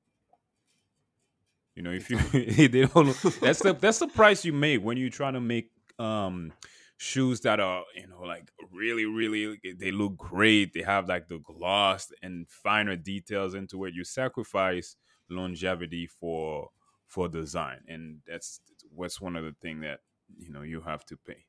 You 1.75 1.83
know, 1.83 1.91
if 1.91 2.11
you 2.11 2.19
they 2.69 2.87
don't 2.87 3.07
that's 3.41 3.63
the 3.63 3.77
that's 3.79 3.99
the 3.99 4.09
price 4.09 4.45
you 4.45 4.53
make 4.53 4.83
when 4.83 4.97
you 4.97 5.11
try 5.11 5.31
to 5.31 5.41
make 5.41 5.71
um 5.99 6.53
shoes 6.97 7.41
that 7.41 7.59
are 7.59 7.83
you 7.97 8.07
know 8.07 8.21
like 8.23 8.49
really 8.73 9.05
really 9.05 9.59
they 9.79 9.91
look 9.91 10.17
great. 10.17 10.73
They 10.73 10.83
have 10.83 11.09
like 11.09 11.29
the 11.29 11.39
gloss 11.39 12.13
and 12.23 12.49
finer 12.49 12.97
details 12.97 13.55
into 13.55 13.85
it. 13.85 13.95
You 13.95 14.05
sacrifice 14.05 14.97
longevity 15.29 16.07
for 16.07 16.69
for 17.07 17.29
design, 17.29 17.81
and 17.89 18.19
that's 18.27 18.61
what's 18.95 19.21
one 19.21 19.37
of 19.37 19.45
the 19.45 19.55
thing 19.61 19.81
that 19.81 20.01
you 20.37 20.51
know 20.51 20.63
you 20.63 20.83
have 20.83 21.05
to 21.07 21.17
pay. 21.17 21.45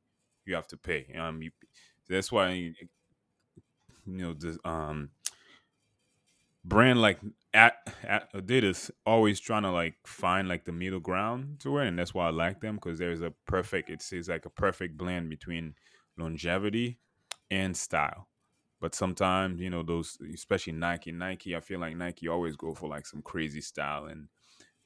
You 0.45 0.55
have 0.55 0.67
to 0.67 0.77
pay. 0.77 1.13
Um, 1.17 1.41
you, 1.41 1.51
that's 2.09 2.31
why 2.31 2.51
you 2.51 2.73
know 4.05 4.33
the 4.33 4.57
um 4.65 5.09
brand 6.65 7.01
like 7.01 7.19
at, 7.53 7.75
at 8.03 8.31
Adidas 8.33 8.89
always 9.05 9.39
trying 9.39 9.63
to 9.63 9.71
like 9.71 9.95
find 10.05 10.47
like 10.47 10.65
the 10.65 10.71
middle 10.71 10.99
ground 10.99 11.59
to 11.61 11.77
it, 11.77 11.87
and 11.87 11.97
that's 11.99 12.13
why 12.13 12.27
I 12.27 12.31
like 12.31 12.61
them 12.61 12.75
because 12.75 12.99
there's 12.99 13.21
a 13.21 13.33
perfect. 13.45 13.89
It's, 13.89 14.11
it's 14.11 14.29
like 14.29 14.45
a 14.45 14.49
perfect 14.49 14.97
blend 14.97 15.29
between 15.29 15.75
longevity 16.17 16.99
and 17.51 17.75
style. 17.75 18.27
But 18.81 18.95
sometimes 18.95 19.61
you 19.61 19.69
know 19.69 19.83
those, 19.83 20.17
especially 20.33 20.73
Nike. 20.73 21.11
Nike, 21.11 21.55
I 21.55 21.59
feel 21.59 21.79
like 21.79 21.95
Nike 21.95 22.27
always 22.27 22.55
go 22.55 22.73
for 22.73 22.89
like 22.89 23.05
some 23.05 23.21
crazy 23.21 23.61
style, 23.61 24.05
and 24.05 24.27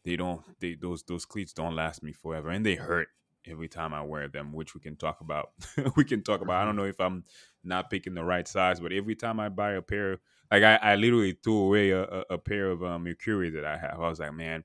they 0.06 0.16
don't. 0.16 0.42
They 0.60 0.76
those 0.76 1.04
those 1.04 1.26
cleats 1.26 1.54
don't 1.54 1.76
last 1.76 2.04
me 2.04 2.14
forever, 2.14 2.50
and 2.50 2.66
they 2.66 2.76
hurt 2.76 3.10
every 3.50 3.68
time 3.68 3.94
I 3.94 4.02
wear 4.02 4.28
them, 4.28 4.54
which 4.54 4.76
we 4.76 4.82
can 4.82 4.96
talk 4.96 5.22
about. 5.22 5.52
we 5.96 6.04
can 6.04 6.24
talk 6.24 6.42
about. 6.42 6.56
I 6.56 6.66
don't 6.66 6.72
mm-hmm. 6.72 6.84
know 6.84 6.90
if 6.90 7.00
I'm 7.00 7.24
not 7.64 7.90
picking 7.90 8.14
the 8.14 8.24
right 8.24 8.48
size, 8.48 8.80
but 8.80 8.92
every 8.92 9.16
time 9.16 9.40
I 9.40 9.50
buy 9.50 9.74
a 9.74 9.82
pair, 9.82 10.20
like 10.52 10.64
I, 10.64 10.76
I 10.76 10.96
literally 10.96 11.38
threw 11.44 11.66
away 11.66 11.92
a, 11.92 12.04
a, 12.04 12.24
a 12.32 12.38
pair 12.38 12.70
of 12.70 12.84
um, 12.84 13.04
Mercury 13.04 13.50
that 13.52 13.66
I 13.66 13.78
have. 13.78 14.00
I 14.00 14.10
was 14.10 14.20
like, 14.20 14.34
man, 14.34 14.64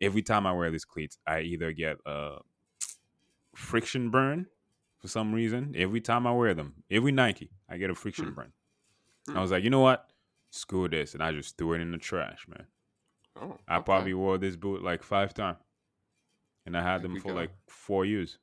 every 0.00 0.22
time 0.22 0.46
I 0.46 0.52
wear 0.52 0.70
these 0.70 0.84
cleats, 0.84 1.18
I 1.26 1.40
either 1.40 1.72
get 1.72 1.98
a 2.06 2.38
friction 3.54 4.10
burn 4.10 4.46
for 4.98 5.08
some 5.08 5.32
reason. 5.32 5.74
Every 5.76 6.00
time 6.00 6.26
I 6.26 6.32
wear 6.32 6.54
them, 6.54 6.74
every 6.90 7.12
Nike, 7.12 7.50
I 7.68 7.76
get 7.76 7.90
a 7.90 7.94
friction 7.94 8.26
hmm. 8.26 8.34
burn. 8.34 8.52
I 9.28 9.32
hmm. 9.32 9.40
was 9.40 9.50
like, 9.50 9.64
you 9.64 9.70
know 9.70 9.80
what? 9.80 10.06
Screw 10.50 10.88
this, 10.88 11.12
and 11.14 11.22
I 11.22 11.32
just 11.32 11.58
threw 11.58 11.74
it 11.74 11.80
in 11.80 11.92
the 11.92 11.98
trash, 11.98 12.46
man. 12.48 12.66
Oh, 13.36 13.44
okay. 13.44 13.54
I 13.68 13.80
probably 13.80 14.14
wore 14.14 14.38
this 14.38 14.56
boot 14.56 14.82
like 14.82 15.02
five 15.02 15.34
times 15.34 15.58
and 16.68 16.76
I 16.76 16.82
had 16.82 17.02
them 17.02 17.18
for 17.18 17.28
go. 17.28 17.34
like 17.34 17.50
four 17.66 18.04
years. 18.04 18.38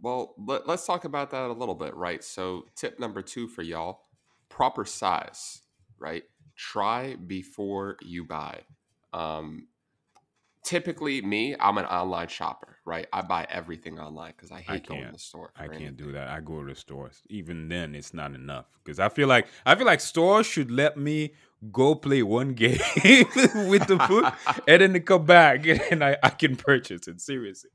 Well, 0.00 0.34
let, 0.38 0.68
us 0.68 0.86
talk 0.86 1.04
about 1.04 1.30
that 1.32 1.50
a 1.50 1.52
little 1.52 1.74
bit, 1.74 1.94
right? 1.94 2.22
So, 2.22 2.66
tip 2.76 3.00
number 3.00 3.20
two 3.20 3.48
for 3.48 3.62
y'all 3.62 4.02
proper 4.48 4.84
size, 4.84 5.62
right? 5.98 6.22
Try 6.54 7.16
before 7.16 7.96
you 8.00 8.24
buy. 8.24 8.60
Um, 9.12 9.66
typically, 10.64 11.20
me, 11.20 11.56
I'm 11.58 11.78
an 11.78 11.86
online 11.86 12.28
shopper, 12.28 12.76
right? 12.84 13.08
I 13.12 13.22
buy 13.22 13.46
everything 13.50 13.98
online 13.98 14.34
because 14.36 14.52
I 14.52 14.60
hate 14.60 14.84
I 14.84 14.88
going 14.88 15.06
to 15.06 15.12
the 15.12 15.18
store. 15.18 15.50
I 15.56 15.66
can't 15.66 15.96
do 15.96 16.12
that. 16.12 16.28
I 16.28 16.40
go 16.40 16.62
to 16.62 16.68
the 16.68 16.78
stores. 16.78 17.22
Even 17.28 17.68
then, 17.68 17.96
it's 17.96 18.14
not 18.14 18.34
enough 18.34 18.66
because 18.84 19.00
I 19.00 19.08
feel 19.08 19.26
like 19.26 19.48
I 19.64 19.74
feel 19.74 19.86
like 19.86 20.00
stores 20.00 20.46
should 20.46 20.70
let 20.70 20.96
me 20.96 21.32
go 21.72 21.94
play 21.94 22.22
one 22.22 22.54
game 22.54 22.78
with 23.04 23.86
the 23.86 24.04
boot 24.08 24.32
and 24.68 24.94
then 24.94 25.02
come 25.02 25.24
back 25.24 25.66
and 25.66 26.02
I, 26.02 26.16
I 26.22 26.30
can 26.30 26.56
purchase 26.56 27.08
it. 27.08 27.20
Seriously. 27.20 27.70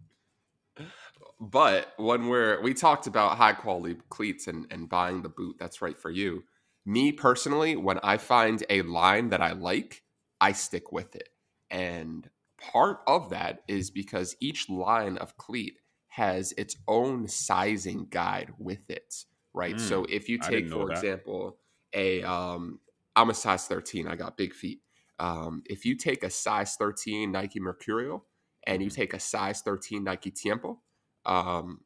But 1.39 1.93
when 1.97 2.27
we're 2.27 2.61
we 2.61 2.75
talked 2.75 3.07
about 3.07 3.37
high 3.37 3.53
quality 3.53 3.97
cleats 4.09 4.47
and, 4.47 4.67
and 4.69 4.87
buying 4.87 5.23
the 5.23 5.29
boot 5.29 5.55
that's 5.59 5.81
right 5.81 5.97
for 5.97 6.11
you. 6.11 6.43
Me 6.85 7.11
personally, 7.11 7.75
when 7.75 7.99
I 8.03 8.17
find 8.17 8.63
a 8.69 8.81
line 8.83 9.29
that 9.29 9.41
I 9.41 9.51
like, 9.51 10.03
I 10.39 10.51
stick 10.51 10.91
with 10.91 11.15
it. 11.15 11.29
And 11.69 12.29
part 12.59 12.99
of 13.07 13.29
that 13.29 13.61
is 13.67 13.91
because 13.91 14.35
each 14.39 14.69
line 14.69 15.17
of 15.17 15.37
cleat 15.37 15.77
has 16.09 16.53
its 16.57 16.75
own 16.87 17.27
sizing 17.27 18.07
guide 18.09 18.53
with 18.57 18.89
it, 18.89 19.25
right? 19.53 19.75
Mm, 19.75 19.79
so 19.79 20.05
if 20.09 20.27
you 20.27 20.37
take, 20.37 20.69
for 20.69 20.87
that. 20.87 20.93
example, 20.93 21.57
a 21.93 22.21
um, 22.23 22.79
I'm 23.15 23.29
a 23.29 23.33
size 23.33 23.67
13. 23.67 24.07
I 24.07 24.15
got 24.15 24.37
big 24.37 24.53
feet. 24.53 24.79
Um, 25.19 25.61
if 25.67 25.85
you 25.85 25.95
take 25.95 26.23
a 26.23 26.29
size 26.29 26.75
13 26.75 27.31
Nike 27.31 27.59
Mercurial 27.59 28.25
and 28.65 28.81
you 28.81 28.89
mm-hmm. 28.89 29.01
take 29.01 29.13
a 29.13 29.19
size 29.19 29.61
13 29.61 30.03
Nike 30.03 30.31
Tiempo, 30.31 30.79
um, 31.25 31.81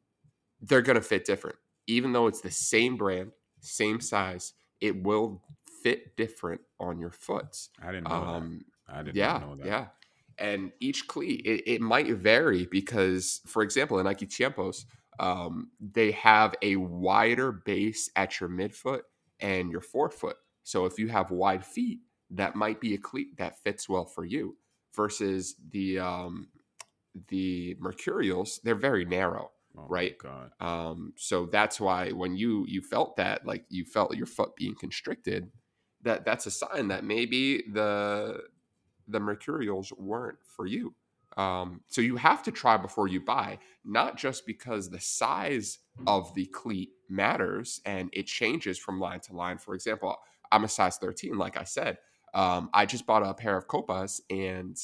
they're 0.60 0.82
going 0.82 0.96
to 0.96 1.02
fit 1.02 1.24
different. 1.24 1.56
Even 1.86 2.12
though 2.12 2.26
it's 2.26 2.40
the 2.40 2.50
same 2.50 2.96
brand, 2.96 3.32
same 3.60 4.00
size, 4.00 4.54
it 4.80 5.02
will 5.02 5.42
fit 5.82 6.16
different 6.16 6.60
on 6.80 6.98
your 6.98 7.10
foot. 7.10 7.68
I 7.82 7.92
didn't 7.92 8.08
know 8.08 8.14
um, 8.14 8.64
that. 8.88 8.96
I 8.96 9.02
didn't 9.02 9.16
yeah, 9.16 9.38
know 9.38 9.56
that. 9.56 9.66
Yeah. 9.66 9.86
And 10.38 10.72
each 10.80 11.06
cleat, 11.06 11.46
it, 11.46 11.70
it, 11.70 11.80
might 11.80 12.10
vary 12.14 12.66
because, 12.66 13.40
for 13.46 13.62
example, 13.62 13.98
in 13.98 14.04
Nike 14.04 14.26
Tiempos, 14.26 14.84
um, 15.18 15.70
they 15.80 16.10
have 16.12 16.54
a 16.60 16.76
wider 16.76 17.52
base 17.52 18.10
at 18.16 18.38
your 18.38 18.50
midfoot 18.50 19.00
and 19.40 19.70
your 19.70 19.80
forefoot. 19.80 20.36
So 20.66 20.84
if 20.84 20.98
you 20.98 21.06
have 21.08 21.30
wide 21.30 21.64
feet, 21.64 22.00
that 22.30 22.56
might 22.56 22.80
be 22.80 22.92
a 22.92 22.98
cleat 22.98 23.36
that 23.38 23.62
fits 23.62 23.88
well 23.88 24.04
for 24.04 24.24
you. 24.24 24.56
Versus 24.96 25.54
the 25.70 25.98
um, 26.00 26.48
the 27.28 27.76
Mercurials, 27.78 28.60
they're 28.64 28.74
very 28.74 29.04
narrow, 29.04 29.50
oh 29.78 29.86
right? 29.88 30.16
Um, 30.58 31.12
so 31.16 31.46
that's 31.46 31.78
why 31.80 32.10
when 32.10 32.34
you 32.34 32.64
you 32.66 32.80
felt 32.80 33.16
that, 33.16 33.46
like 33.46 33.64
you 33.68 33.84
felt 33.84 34.16
your 34.16 34.26
foot 34.26 34.56
being 34.56 34.74
constricted, 34.74 35.52
that 36.02 36.24
that's 36.24 36.46
a 36.46 36.50
sign 36.50 36.88
that 36.88 37.04
maybe 37.04 37.62
the 37.72 38.40
the 39.06 39.20
Mercurials 39.20 39.92
weren't 39.96 40.38
for 40.44 40.66
you. 40.66 40.94
Um, 41.36 41.82
so 41.86 42.00
you 42.00 42.16
have 42.16 42.42
to 42.44 42.50
try 42.50 42.76
before 42.78 43.06
you 43.06 43.20
buy, 43.20 43.58
not 43.84 44.16
just 44.16 44.46
because 44.46 44.88
the 44.88 45.00
size 45.00 45.78
of 46.06 46.34
the 46.34 46.46
cleat 46.46 46.90
matters 47.08 47.80
and 47.84 48.08
it 48.12 48.26
changes 48.26 48.78
from 48.78 48.98
line 48.98 49.20
to 49.20 49.34
line. 49.34 49.58
For 49.58 49.74
example, 49.74 50.16
I'm 50.52 50.64
a 50.64 50.68
size 50.68 50.96
13, 50.96 51.36
like 51.36 51.58
I 51.58 51.64
said. 51.64 51.98
Um, 52.34 52.70
I 52.74 52.86
just 52.86 53.06
bought 53.06 53.26
a 53.26 53.32
pair 53.34 53.56
of 53.56 53.66
Copas 53.66 54.20
and 54.30 54.76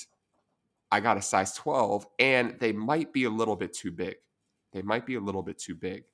I 0.92 1.00
got 1.00 1.16
a 1.16 1.22
size 1.22 1.54
12, 1.54 2.06
and 2.18 2.56
they 2.60 2.72
might 2.72 3.14
be 3.14 3.24
a 3.24 3.30
little 3.30 3.56
bit 3.56 3.72
too 3.72 3.90
big. 3.90 4.16
They 4.74 4.82
might 4.82 5.06
be 5.06 5.14
a 5.14 5.20
little 5.20 5.42
bit 5.42 5.58
too 5.58 5.74
big 5.74 6.04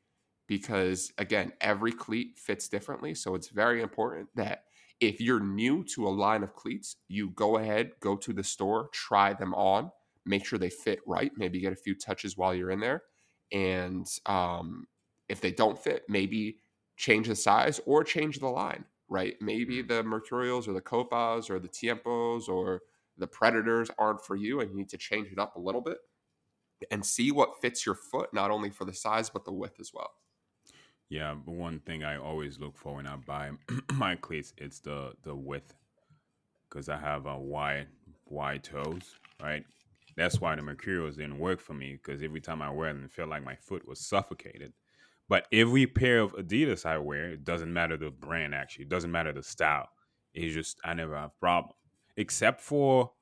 because, 0.47 1.13
again, 1.19 1.53
every 1.61 1.91
cleat 1.91 2.39
fits 2.39 2.69
differently. 2.69 3.15
So 3.15 3.35
it's 3.35 3.49
very 3.49 3.83
important 3.83 4.29
that 4.37 4.65
if 5.01 5.21
you're 5.21 5.41
new 5.41 5.83
to 5.95 6.07
a 6.07 6.11
line 6.11 6.45
of 6.45 6.55
cleats, 6.55 6.97
you 7.09 7.31
go 7.31 7.57
ahead, 7.57 7.91
go 7.99 8.17
to 8.17 8.33
the 8.33 8.45
store, 8.45 8.89
try 8.93 9.35
them 9.35 9.53
on, 9.55 9.91
make 10.25 10.47
sure 10.47 10.61
they 10.61 10.71
fit 10.71 11.01
right, 11.07 11.33
maybe 11.37 11.59
get 11.59 11.73
a 11.73 11.77
few 11.77 11.97
touches 11.97 12.37
while 12.37 12.55
you're 12.55 12.71
in 12.71 12.81
there. 12.81 13.03
And 13.51 14.07
um, 14.27 14.87
if 15.29 15.41
they 15.41 15.51
don't 15.51 15.79
fit, 15.79 16.05
maybe 16.09 16.59
change 16.97 17.27
the 17.27 17.35
size 17.37 17.81
or 17.85 18.05
change 18.05 18.39
the 18.39 18.49
line 18.49 18.85
right? 19.09 19.35
Maybe 19.41 19.79
mm-hmm. 19.79 19.89
the 19.89 20.03
Mercurials 20.03 20.69
or 20.69 20.73
the 20.73 20.81
Copas 20.81 21.51
or 21.51 21.59
the 21.59 21.69
Tiempos 21.69 22.49
or 22.49 22.83
the 23.17 23.27
Predators 23.27 23.91
aren't 23.99 24.25
for 24.25 24.37
you 24.37 24.61
and 24.61 24.71
you 24.71 24.77
need 24.77 24.89
to 24.91 24.99
change 24.99 25.33
it 25.33 25.39
up 25.39 25.57
a 25.57 25.61
little 25.61 25.81
bit 25.81 25.99
and 26.91 27.05
see 27.05 27.33
what 27.33 27.61
fits 27.61 27.85
your 27.85 27.95
foot, 27.95 28.33
not 28.33 28.51
only 28.51 28.71
for 28.71 28.85
the 28.85 28.95
size, 28.95 29.31
but 29.31 29.45
the 29.45 29.53
width 29.53 29.81
as 29.81 29.93
well. 29.93 30.11
Yeah, 31.09 31.35
but 31.35 31.55
one 31.55 31.81
thing 31.81 32.05
I 32.05 32.19
always 32.19 32.59
look 32.59 32.77
for 32.77 32.97
when 32.97 33.07
I 33.07 33.17
buy 33.17 33.53
my 33.95 34.15
cleats, 34.15 34.53
it's 34.59 34.81
the 34.81 35.15
the 35.23 35.35
width, 35.35 35.75
because 36.69 36.89
I 36.89 36.99
have 36.99 37.27
a 37.27 37.39
wide 37.39 37.89
wide 38.27 38.63
toes, 38.63 39.17
right? 39.43 39.65
That's 40.17 40.41
why 40.41 40.55
the 40.57 40.63
Mercurials 40.63 41.17
didn't 41.17 41.39
work 41.39 41.61
for 41.61 41.75
me 41.75 41.93
because 41.93 42.23
every 42.23 42.41
time 42.41 42.61
I 42.61 42.71
wear 42.71 42.93
them, 42.93 43.05
it 43.05 43.13
felt 43.13 43.31
like 43.31 43.45
my 43.45 43.55
foot 43.55 43.89
was 43.89 44.01
suffocated. 44.01 44.73
But 45.29 45.47
every 45.53 45.87
pair 45.87 46.21
of 46.21 46.33
Adidas 46.35 46.87
I 46.87 46.99
wear, 46.99 47.31
it 47.31 47.45
doesn't 47.45 47.73
matter 47.73 47.97
the 47.97 48.11
brand 48.11 48.55
actually, 48.55 48.85
it 48.85 48.89
doesn't 48.89 49.13
matter 49.13 49.33
the 49.33 49.43
style. 49.43 49.89
It's 50.35 50.55
just 50.55 50.79
I 50.85 50.95
never 50.95 51.17
have 51.17 51.39
problem. 51.41 51.75
Except 52.17 52.61
for 52.61 53.13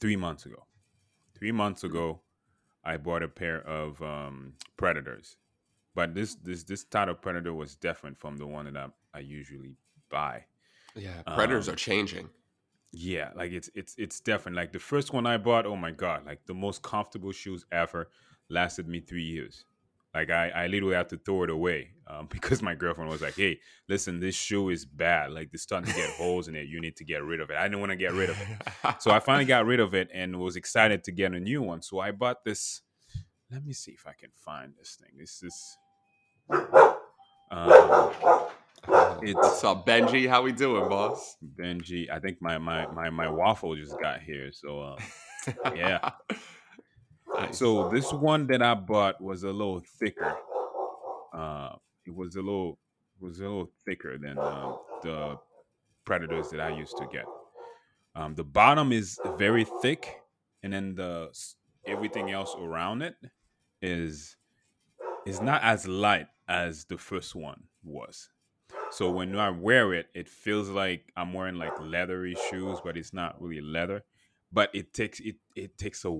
three 0.00 0.16
months 0.16 0.46
ago. 0.46 0.66
Three 1.34 1.52
months 1.52 1.84
ago, 1.84 2.20
I 2.84 2.96
bought 2.96 3.22
a 3.22 3.28
pair 3.28 3.66
of 3.66 4.00
um, 4.02 4.54
Predators. 4.76 5.36
But 5.94 6.14
this 6.14 6.36
this 6.36 6.64
this 6.64 6.84
type 6.84 7.08
of 7.08 7.20
Predator 7.20 7.52
was 7.52 7.76
different 7.76 8.18
from 8.18 8.36
the 8.36 8.46
one 8.46 8.66
that 8.66 8.76
I, 8.76 9.18
I 9.18 9.20
usually 9.20 9.76
buy. 10.10 10.44
Yeah, 10.94 11.22
Predators 11.22 11.68
um, 11.68 11.74
are 11.74 11.76
changing. 11.76 12.28
Yeah, 12.92 13.30
like 13.34 13.52
it's 13.52 13.70
it's 13.74 13.94
it's 13.98 14.20
different. 14.20 14.56
Like 14.56 14.72
the 14.72 14.78
first 14.78 15.12
one 15.12 15.26
I 15.26 15.36
bought, 15.36 15.66
oh 15.66 15.76
my 15.76 15.90
god, 15.90 16.26
like 16.26 16.46
the 16.46 16.54
most 16.54 16.82
comfortable 16.82 17.32
shoes 17.32 17.64
ever, 17.70 18.10
lasted 18.48 18.88
me 18.88 19.00
three 19.00 19.22
years. 19.22 19.64
Like 20.14 20.30
I, 20.30 20.50
I 20.50 20.66
literally 20.66 20.96
had 20.96 21.08
to 21.10 21.18
throw 21.18 21.44
it 21.44 21.50
away 21.50 21.90
um, 22.06 22.26
because 22.30 22.62
my 22.62 22.74
girlfriend 22.74 23.10
was 23.10 23.22
like, 23.22 23.36
"Hey, 23.36 23.60
listen, 23.88 24.20
this 24.20 24.34
shoe 24.34 24.70
is 24.70 24.84
bad. 24.84 25.32
Like 25.32 25.50
it's 25.52 25.62
starting 25.62 25.90
to 25.90 25.96
get 25.96 26.10
holes 26.18 26.48
in 26.48 26.56
it. 26.56 26.66
You 26.66 26.80
need 26.80 26.96
to 26.96 27.04
get 27.04 27.22
rid 27.22 27.40
of 27.40 27.50
it." 27.50 27.56
I 27.56 27.64
didn't 27.64 27.80
want 27.80 27.90
to 27.90 27.96
get 27.96 28.12
rid 28.12 28.30
of 28.30 28.40
it, 28.40 28.96
so 29.00 29.10
I 29.10 29.20
finally 29.20 29.44
got 29.56 29.66
rid 29.66 29.80
of 29.80 29.94
it 29.94 30.08
and 30.12 30.38
was 30.38 30.56
excited 30.56 31.04
to 31.04 31.12
get 31.12 31.32
a 31.32 31.40
new 31.40 31.62
one. 31.62 31.82
So 31.82 32.00
I 32.00 32.10
bought 32.10 32.44
this. 32.44 32.82
Let 33.50 33.64
me 33.64 33.72
see 33.72 33.92
if 33.92 34.06
I 34.06 34.12
can 34.18 34.30
find 34.44 34.74
this 34.78 34.96
thing. 35.00 35.10
This 35.18 35.42
is. 35.42 35.76
Um, 37.52 38.12
it's 39.22 39.62
Benji? 39.62 40.28
How 40.28 40.42
we 40.42 40.52
doing, 40.52 40.88
boss? 40.88 41.36
Benji, 41.56 42.10
I 42.10 42.18
think 42.18 42.40
my 42.40 42.58
my 42.58 42.86
my, 42.86 43.10
my 43.10 43.28
waffle 43.28 43.76
just 43.76 43.98
got 44.00 44.22
here. 44.22 44.50
So 44.52 44.80
uh, 44.80 44.96
yeah. 45.74 46.10
So 47.52 47.88
this 47.88 48.12
one 48.12 48.46
that 48.48 48.62
I 48.62 48.74
bought 48.74 49.20
was 49.20 49.42
a 49.42 49.50
little 49.50 49.80
thicker. 49.80 50.36
Uh, 51.32 51.76
it 52.06 52.14
was 52.14 52.36
a 52.36 52.40
little 52.40 52.78
was 53.20 53.38
a 53.40 53.42
little 53.42 53.70
thicker 53.84 54.16
than 54.18 54.38
uh, 54.38 54.76
the 55.02 55.38
predators 56.04 56.48
that 56.50 56.60
I 56.60 56.70
used 56.76 56.96
to 56.96 57.06
get. 57.12 57.24
Um, 58.14 58.34
the 58.34 58.44
bottom 58.44 58.92
is 58.92 59.18
very 59.36 59.66
thick, 59.82 60.20
and 60.62 60.72
then 60.72 60.94
the 60.94 61.30
everything 61.86 62.30
else 62.30 62.54
around 62.58 63.02
it 63.02 63.16
is 63.82 64.36
is 65.26 65.40
not 65.40 65.62
as 65.62 65.86
light 65.86 66.26
as 66.48 66.84
the 66.84 66.98
first 66.98 67.34
one 67.34 67.62
was. 67.84 68.28
So 68.90 69.10
when 69.10 69.36
I 69.36 69.50
wear 69.50 69.94
it, 69.94 70.06
it 70.14 70.28
feels 70.28 70.68
like 70.68 71.12
I'm 71.16 71.32
wearing 71.32 71.56
like 71.56 71.78
leathery 71.80 72.36
shoes, 72.50 72.78
but 72.82 72.96
it's 72.96 73.12
not 73.12 73.40
really 73.40 73.60
leather. 73.60 74.02
But 74.52 74.70
it 74.74 74.92
takes 74.92 75.20
it 75.20 75.36
it 75.54 75.78
takes 75.78 76.04
a 76.04 76.10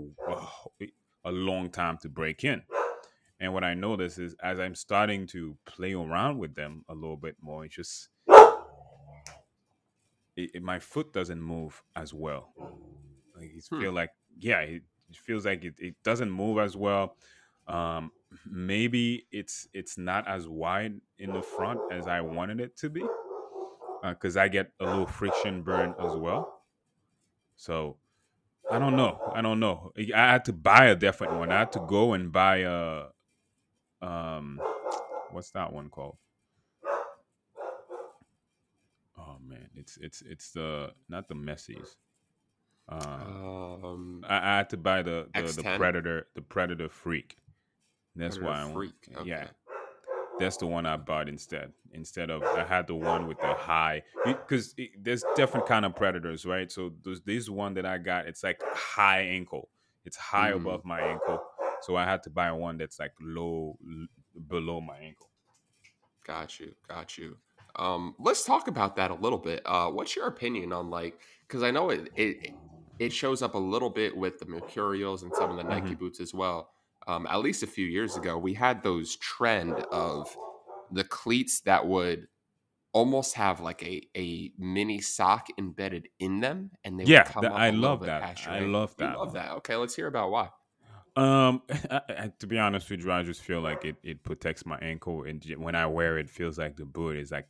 a 1.25 1.33
long 1.33 1.71
time 1.71 1.99
to 1.99 2.09
break 2.09 2.45
in. 2.45 2.63
And 3.41 3.55
what 3.55 3.65
I 3.65 3.75
notice 3.75 4.19
is 4.19 4.35
as 4.43 4.61
I'm 4.61 4.75
starting 4.75 5.27
to 5.29 5.57
play 5.65 5.95
around 5.95 6.39
with 6.39 6.55
them 6.55 6.85
a 6.89 6.95
little 6.95 7.17
bit 7.17 7.37
more, 7.41 7.65
it 7.65 7.71
just 7.71 8.09
it, 10.37 10.51
it, 10.55 10.63
my 10.63 10.79
foot 10.79 11.13
doesn't 11.13 11.41
move 11.41 11.83
as 11.97 12.13
well. 12.13 12.53
Like 13.37 13.51
it 13.57 13.65
hmm. 13.71 13.81
feel 13.81 13.93
like 13.93 14.11
yeah, 14.39 14.61
it, 14.61 14.83
it 15.09 15.17
feels 15.17 15.47
like 15.47 15.65
it, 15.65 15.75
it 15.79 15.95
doesn't 16.05 16.31
move 16.31 16.59
as 16.59 16.77
well. 16.77 17.17
Um, 17.67 18.13
maybe 18.47 19.27
it's 19.33 19.69
it's 19.73 19.97
not 19.97 20.29
as 20.29 20.49
wide 20.49 21.01
in 21.19 21.33
the 21.33 21.43
front 21.43 21.81
as 21.91 22.07
I 22.07 22.21
wanted 22.21 22.61
it 22.61 22.77
to 22.79 22.91
be 22.91 23.05
because 24.03 24.37
uh, 24.37 24.43
I 24.43 24.49
get 24.49 24.73
a 24.81 24.85
little 24.85 25.07
friction 25.07 25.63
burn 25.63 25.95
as 25.99 26.15
well. 26.17 26.63
So 27.57 27.97
I 28.71 28.79
don't 28.79 28.95
know. 28.97 29.21
I 29.35 29.43
don't 29.43 29.59
know. 29.59 29.93
I 30.15 30.33
had 30.33 30.45
to 30.47 30.53
buy 30.53 30.87
a 30.87 30.97
different 30.97 31.35
one. 31.35 31.51
I 31.51 31.59
had 31.61 31.73
to 31.73 31.81
go 31.81 32.13
and 32.13 32.31
buy 32.31 32.59
a 32.59 33.07
um 34.01 34.61
what's 35.33 35.51
that 35.51 35.73
one 35.73 35.91
called? 35.91 36.17
Oh 39.19 39.37
man, 39.45 39.69
it's 39.75 39.97
it's 39.99 40.23
it's 40.23 40.53
the 40.53 40.93
not 41.09 41.29
the 41.29 41.35
Messies. 41.35 41.97
Uh, 42.89 42.97
um, 43.85 44.25
I, 44.29 44.37
I, 44.37 44.57
had 44.57 44.71
to 44.71 44.77
buy 44.77 45.03
the 45.03 45.29
the, 45.35 45.43
the 45.43 45.63
Predator 45.63 46.27
the 46.35 46.43
Predator 46.43 46.89
Freak. 46.89 47.37
That's 48.17 48.39
Predator 48.39 48.65
why 48.65 48.71
I 48.71 48.75
Freak. 48.75 49.09
Okay. 49.17 49.29
Yeah, 49.29 49.47
that's 50.41 50.57
the 50.57 50.67
one 50.67 50.87
I 50.87 50.97
bought 50.97 51.29
instead. 51.29 51.73
Instead 51.93 52.31
of 52.31 52.43
I 52.43 52.65
had 52.65 52.87
the 52.87 52.95
one 52.95 53.27
with 53.27 53.39
the 53.41 53.55
high 53.55 54.03
because 54.25 54.75
there's 54.99 55.25
different 55.37 55.67
kind 55.67 55.85
of 55.85 55.95
predators, 55.95 56.47
right? 56.47 56.71
So 56.71 56.93
there's 57.05 57.21
this 57.23 57.49
one 57.49 57.75
that 57.75 57.87
I 57.87 57.99
got. 57.99 58.27
It's 58.27 58.43
like 58.43 58.61
high 58.73 59.21
ankle. 59.21 59.69
It's 60.05 60.17
high 60.17 60.53
mm. 60.53 60.57
above 60.57 60.85
my 60.85 61.01
ankle. 61.01 61.43
So 61.83 61.97
I 61.97 62.05
had 62.05 62.23
to 62.25 62.31
buy 62.31 62.51
one 62.53 62.79
that's 62.79 62.99
like 62.99 63.13
low 63.21 63.79
below 64.49 64.81
my 64.81 64.99
ankle. 64.99 65.29
Got 66.27 66.59
you. 66.59 66.75
Got 66.89 67.19
you. 67.19 67.37
Um, 67.77 68.15
let's 68.19 68.45
talk 68.45 68.69
about 68.69 68.97
that 68.97 69.11
a 69.11 69.15
little 69.15 69.39
bit. 69.39 69.63
Uh, 69.65 69.89
what's 69.89 70.17
your 70.17 70.27
opinion 70.27 70.73
on 70.73 70.91
like? 70.91 71.21
Because 71.47 71.63
I 71.63 71.71
know 71.71 71.91
it, 71.91 72.09
it 72.17 72.55
it 72.99 73.13
shows 73.13 73.43
up 73.43 73.55
a 73.55 73.59
little 73.59 73.91
bit 73.91 74.17
with 74.17 74.39
the 74.39 74.47
Mercurials 74.47 75.23
and 75.23 75.35
some 75.35 75.51
of 75.51 75.57
the 75.57 75.63
Nike 75.65 75.89
mm-hmm. 75.89 75.95
boots 75.95 76.21
as 76.21 76.35
well 76.35 76.71
um, 77.07 77.27
at 77.29 77.41
least 77.41 77.63
a 77.63 77.67
few 77.67 77.87
years 77.87 78.17
ago, 78.17 78.37
we 78.39 78.55
had 78.55 78.83
those 78.83 79.17
trend 79.17 79.75
of 79.91 80.37
the 80.93 81.05
cleats 81.05 81.61
that 81.61 81.87
would 81.87 82.27
almost 82.93 83.35
have 83.35 83.61
like 83.61 83.83
a, 83.83 84.03
a 84.17 84.53
mini 84.59 85.01
sock 85.01 85.47
embedded 85.59 86.09
in 86.19 86.41
them, 86.41 86.71
and 86.85 86.99
they 86.99 87.05
yeah, 87.05 87.25
the, 87.41 87.53
I 87.53 87.71
love 87.71 88.01
that. 88.01 88.47
I 88.49 88.61
love 88.61 88.97
that. 88.97 89.13
I 89.13 89.15
love 89.17 89.33
that. 89.35 89.53
Okay, 89.59 89.77
let's 89.77 89.95
hear 89.95 90.09
about 90.09 90.31
why. 90.31 90.49
Um, 91.17 91.63
I, 91.91 92.01
I, 92.09 92.33
to 92.39 92.47
be 92.47 92.59
honest 92.59 92.91
with 92.91 93.05
you, 93.05 93.13
I 93.13 93.23
just 93.23 93.43
feel 93.43 93.61
like 93.61 93.85
it, 93.85 93.97
it 94.03 94.23
protects 94.23 94.67
my 94.67 94.79
ankle, 94.79 95.25
and 95.25 95.45
when 95.57 95.75
I 95.75 95.87
wear 95.87 96.19
it, 96.19 96.27
it 96.27 96.31
feels 96.31 96.59
like 96.59 96.77
the 96.77 96.85
boot 96.85 97.17
is 97.17 97.31
like 97.31 97.49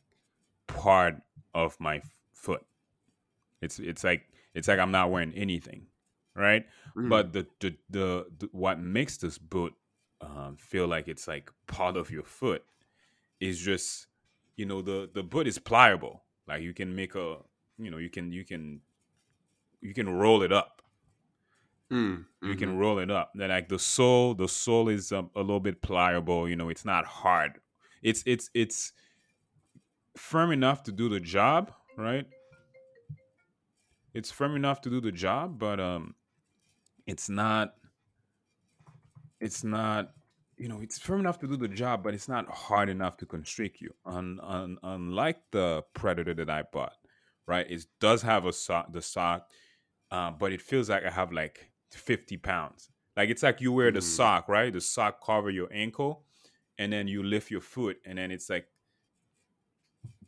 part 0.67 1.15
of 1.53 1.79
my 1.79 2.01
foot. 2.33 2.65
It's 3.61 3.79
it's 3.79 4.03
like 4.03 4.23
it's 4.53 4.67
like 4.67 4.79
I'm 4.79 4.91
not 4.91 5.11
wearing 5.11 5.33
anything 5.33 5.87
right? 6.35 6.65
Mm-hmm. 6.95 7.09
But 7.09 7.33
the, 7.33 7.47
the, 7.59 7.75
the 7.89 8.25
the 8.39 8.49
what 8.51 8.79
makes 8.79 9.17
this 9.17 9.37
boot 9.37 9.73
um, 10.21 10.55
feel 10.57 10.87
like 10.87 11.07
it's 11.07 11.27
like 11.27 11.51
part 11.67 11.97
of 11.97 12.11
your 12.11 12.23
foot 12.23 12.63
is 13.39 13.59
just 13.59 14.07
you 14.55 14.65
know 14.65 14.81
the 14.81 15.09
the 15.13 15.23
boot 15.23 15.47
is 15.47 15.57
pliable. 15.59 16.23
Like 16.47 16.61
you 16.61 16.73
can 16.73 16.95
make 16.95 17.15
a 17.15 17.37
you 17.77 17.91
know 17.91 17.97
you 17.97 18.09
can 18.09 18.31
you 18.31 18.45
can 18.45 18.81
you 19.81 19.93
can 19.93 20.09
roll 20.09 20.43
it 20.43 20.51
up. 20.51 20.81
Mm-hmm. 21.91 22.47
You 22.47 22.55
can 22.55 22.69
mm-hmm. 22.69 22.77
roll 22.77 22.99
it 22.99 23.11
up. 23.11 23.31
Then 23.35 23.49
like 23.49 23.67
the 23.67 23.79
sole, 23.79 24.33
the 24.33 24.47
sole 24.47 24.87
is 24.87 25.11
um, 25.11 25.29
a 25.35 25.41
little 25.41 25.59
bit 25.59 25.81
pliable. 25.81 26.47
You 26.47 26.55
know, 26.55 26.69
it's 26.69 26.85
not 26.85 27.05
hard. 27.05 27.59
It's 28.01 28.23
it's 28.25 28.49
it's 28.53 28.93
firm 30.15 30.51
enough 30.51 30.83
to 30.83 30.91
do 30.91 31.09
the 31.09 31.19
job, 31.19 31.73
right? 31.97 32.25
It's 34.13 34.31
firm 34.31 34.55
enough 34.55 34.81
to 34.81 34.89
do 34.89 35.01
the 35.01 35.11
job, 35.11 35.57
but 35.57 35.79
um, 35.79 36.15
it's 37.07 37.29
not 37.29 37.75
it's 39.39 39.63
not 39.63 40.11
you 40.57 40.69
know 40.69 40.79
it's 40.81 40.99
firm 40.99 41.19
enough 41.19 41.39
to 41.39 41.47
do 41.47 41.57
the 41.57 41.67
job 41.67 42.03
but 42.03 42.13
it's 42.13 42.29
not 42.29 42.47
hard 42.49 42.87
enough 42.89 43.17
to 43.17 43.25
constrict 43.25 43.81
you. 43.81 43.93
Un, 44.05 44.39
un, 44.43 44.77
unlike 44.83 45.39
the 45.51 45.83
predator 45.93 46.33
that 46.33 46.49
i 46.49 46.61
bought 46.61 46.93
right? 47.47 47.69
It 47.69 47.85
does 47.99 48.21
have 48.21 48.45
a 48.45 48.53
sock 48.53 48.93
the 48.93 49.01
sock 49.01 49.49
uh, 50.11 50.31
but 50.31 50.51
it 50.51 50.61
feels 50.61 50.89
like 50.89 51.03
i 51.03 51.09
have 51.09 51.31
like 51.31 51.71
50 51.91 52.37
pounds. 52.37 52.89
Like 53.17 53.29
it's 53.29 53.43
like 53.43 53.59
you 53.59 53.73
wear 53.73 53.91
the 53.91 53.99
mm. 53.99 54.03
sock 54.03 54.47
right? 54.47 54.71
The 54.71 54.81
sock 54.81 55.25
cover 55.25 55.49
your 55.49 55.69
ankle 55.73 56.23
and 56.77 56.93
then 56.93 57.07
you 57.07 57.23
lift 57.23 57.51
your 57.51 57.61
foot 57.61 57.97
and 58.05 58.17
then 58.17 58.31
it's 58.31 58.49
like 58.49 58.67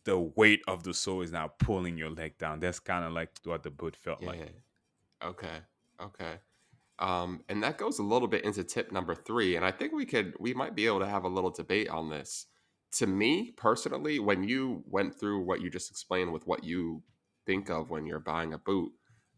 the 0.06 0.20
weight 0.20 0.62
of 0.68 0.84
the 0.84 0.94
sole 0.94 1.22
is 1.22 1.32
now 1.32 1.52
pulling 1.60 1.98
your 1.98 2.10
leg 2.10 2.38
down. 2.38 2.60
That's 2.60 2.80
kind 2.80 3.06
of 3.06 3.14
like 3.14 3.30
what 3.46 3.64
the 3.64 3.70
boot 3.70 3.96
felt 3.96 4.22
yeah. 4.22 4.28
like. 4.28 4.54
Okay. 5.24 5.58
Okay 6.02 6.40
um, 7.00 7.42
and 7.50 7.64
that 7.64 7.78
goes 7.78 8.00
a 8.00 8.04
little 8.04 8.28
bit 8.28 8.44
into 8.44 8.64
tip 8.64 8.92
number 8.92 9.16
three. 9.16 9.56
And 9.56 9.66
I 9.66 9.72
think 9.72 9.94
we 9.94 10.06
could, 10.06 10.34
we 10.40 10.54
might 10.54 10.76
be 10.76 10.86
able 10.86 11.00
to 11.00 11.08
have 11.08 11.24
a 11.24 11.30
little 11.30 11.50
debate 11.50 11.90
on 11.90 12.10
this. 12.10 12.46
To 12.98 13.08
me 13.08 13.52
personally, 13.58 14.20
when 14.20 14.44
you 14.44 14.84
went 14.86 15.20
through 15.20 15.44
what 15.44 15.62
you 15.62 15.70
just 15.70 15.90
explained 15.90 16.32
with 16.32 16.46
what 16.46 16.64
you 16.64 17.02
think 17.46 17.70
of 17.70 17.90
when 17.90 18.06
you're 18.06 18.20
buying 18.20 18.54
a 18.54 18.58
boot, 18.60 18.92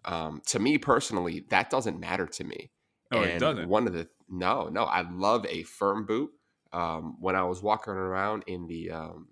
um, 0.04 0.42
to 0.48 0.60
me 0.60 0.78
personally, 0.78 1.46
that 1.50 1.70
doesn't 1.70 2.00
matter 2.00 2.28
to 2.28 2.44
me. 2.44 2.72
Oh, 3.12 3.22
and 3.22 3.32
it 3.32 3.40
doesn't. 3.40 3.70
One 3.70 3.88
of 3.88 3.94
the 3.94 4.10
no, 4.30 4.68
no, 4.70 4.84
I 4.84 5.10
love 5.10 5.46
a 5.46 5.64
firm 5.64 6.06
boot. 6.06 6.32
Um, 6.74 7.16
when 7.20 7.36
I 7.36 7.44
was 7.44 7.62
walking 7.62 7.94
around 7.94 8.44
in 8.48 8.68
the 8.68 8.92
um, 8.92 9.28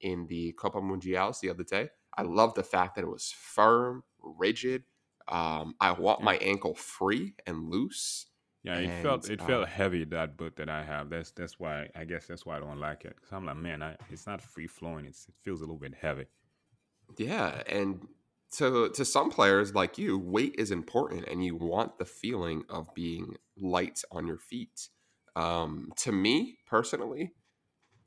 in 0.00 0.26
the 0.26 0.52
Copa 0.52 0.80
Mundials 0.80 1.40
the 1.40 1.50
other 1.50 1.62
day, 1.62 1.90
I 2.16 2.22
love 2.22 2.54
the 2.54 2.62
fact 2.62 2.96
that 2.96 3.04
it 3.04 3.10
was 3.10 3.32
firm, 3.36 4.02
rigid, 4.20 4.84
um, 5.28 5.74
I 5.80 5.92
want 5.92 6.22
my 6.22 6.36
ankle 6.36 6.74
free 6.74 7.34
and 7.46 7.70
loose. 7.70 8.26
Yeah, 8.62 8.78
it 8.78 8.88
and, 8.88 9.02
felt 9.02 9.28
it 9.28 9.42
felt 9.42 9.64
um 9.64 9.68
heavy 9.68 10.04
that 10.04 10.36
boot 10.38 10.56
that 10.56 10.70
I 10.70 10.84
have. 10.84 11.10
That's 11.10 11.30
that's 11.32 11.60
why 11.60 11.88
I 11.94 12.04
guess 12.04 12.26
that's 12.26 12.46
why 12.46 12.56
I 12.56 12.60
don't 12.60 12.80
like 12.80 13.04
it. 13.04 13.14
Cause 13.20 13.30
I'm 13.32 13.44
like, 13.44 13.56
man, 13.56 13.82
I, 13.82 13.96
it's 14.10 14.26
not 14.26 14.40
free 14.40 14.66
flowing. 14.66 15.04
It's 15.04 15.26
it 15.28 15.34
feels 15.42 15.60
a 15.60 15.64
little 15.64 15.76
bit 15.76 15.94
heavy. 16.00 16.26
Yeah, 17.18 17.62
and 17.68 18.06
to 18.52 18.88
to 18.90 19.04
some 19.04 19.30
players 19.30 19.74
like 19.74 19.98
you, 19.98 20.18
weight 20.18 20.54
is 20.56 20.70
important, 20.70 21.26
and 21.28 21.44
you 21.44 21.56
want 21.56 21.98
the 21.98 22.06
feeling 22.06 22.64
of 22.70 22.94
being 22.94 23.36
light 23.56 24.02
on 24.10 24.26
your 24.26 24.38
feet. 24.38 24.88
Um, 25.36 25.92
to 25.98 26.12
me 26.12 26.58
personally, 26.66 27.32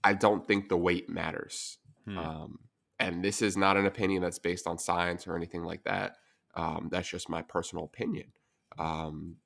I 0.03 0.13
don't 0.13 0.47
think 0.47 0.69
the 0.69 0.77
weight 0.77 1.09
matters. 1.09 1.77
Hmm. 2.05 2.17
Um, 2.17 2.59
and 2.99 3.23
this 3.23 3.41
is 3.41 3.57
not 3.57 3.77
an 3.77 3.85
opinion 3.85 4.23
that's 4.23 4.39
based 4.39 4.65
on 4.65 4.77
science 4.77 5.27
or 5.27 5.35
anything 5.35 5.63
like 5.63 5.83
that. 5.83 6.15
Um, 6.57 6.89
that's 6.91 7.07
just 7.07 7.29
my 7.29 7.43
personal 7.43 7.85
opinion. 7.85 8.33
Um, 8.77 9.37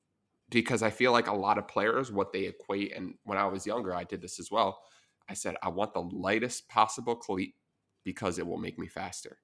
because 0.49 0.81
I 0.81 0.89
feel 0.89 1.11
like 1.11 1.27
a 1.27 1.35
lot 1.35 1.57
of 1.57 1.67
players, 1.67 2.11
what 2.11 2.33
they 2.33 2.45
equate, 2.45 2.95
and 2.95 3.15
when 3.23 3.37
I 3.37 3.45
was 3.45 3.67
younger, 3.67 3.93
I 3.93 4.05
did 4.05 4.21
this 4.21 4.39
as 4.39 4.49
well. 4.49 4.79
I 5.29 5.33
said, 5.33 5.55
I 5.61 5.69
want 5.69 5.93
the 5.93 6.01
lightest 6.01 6.67
possible 6.67 7.15
cleat 7.15 7.53
because 8.03 8.39
it 8.39 8.47
will 8.47 8.57
make 8.57 8.79
me 8.79 8.87
faster. 8.87 9.37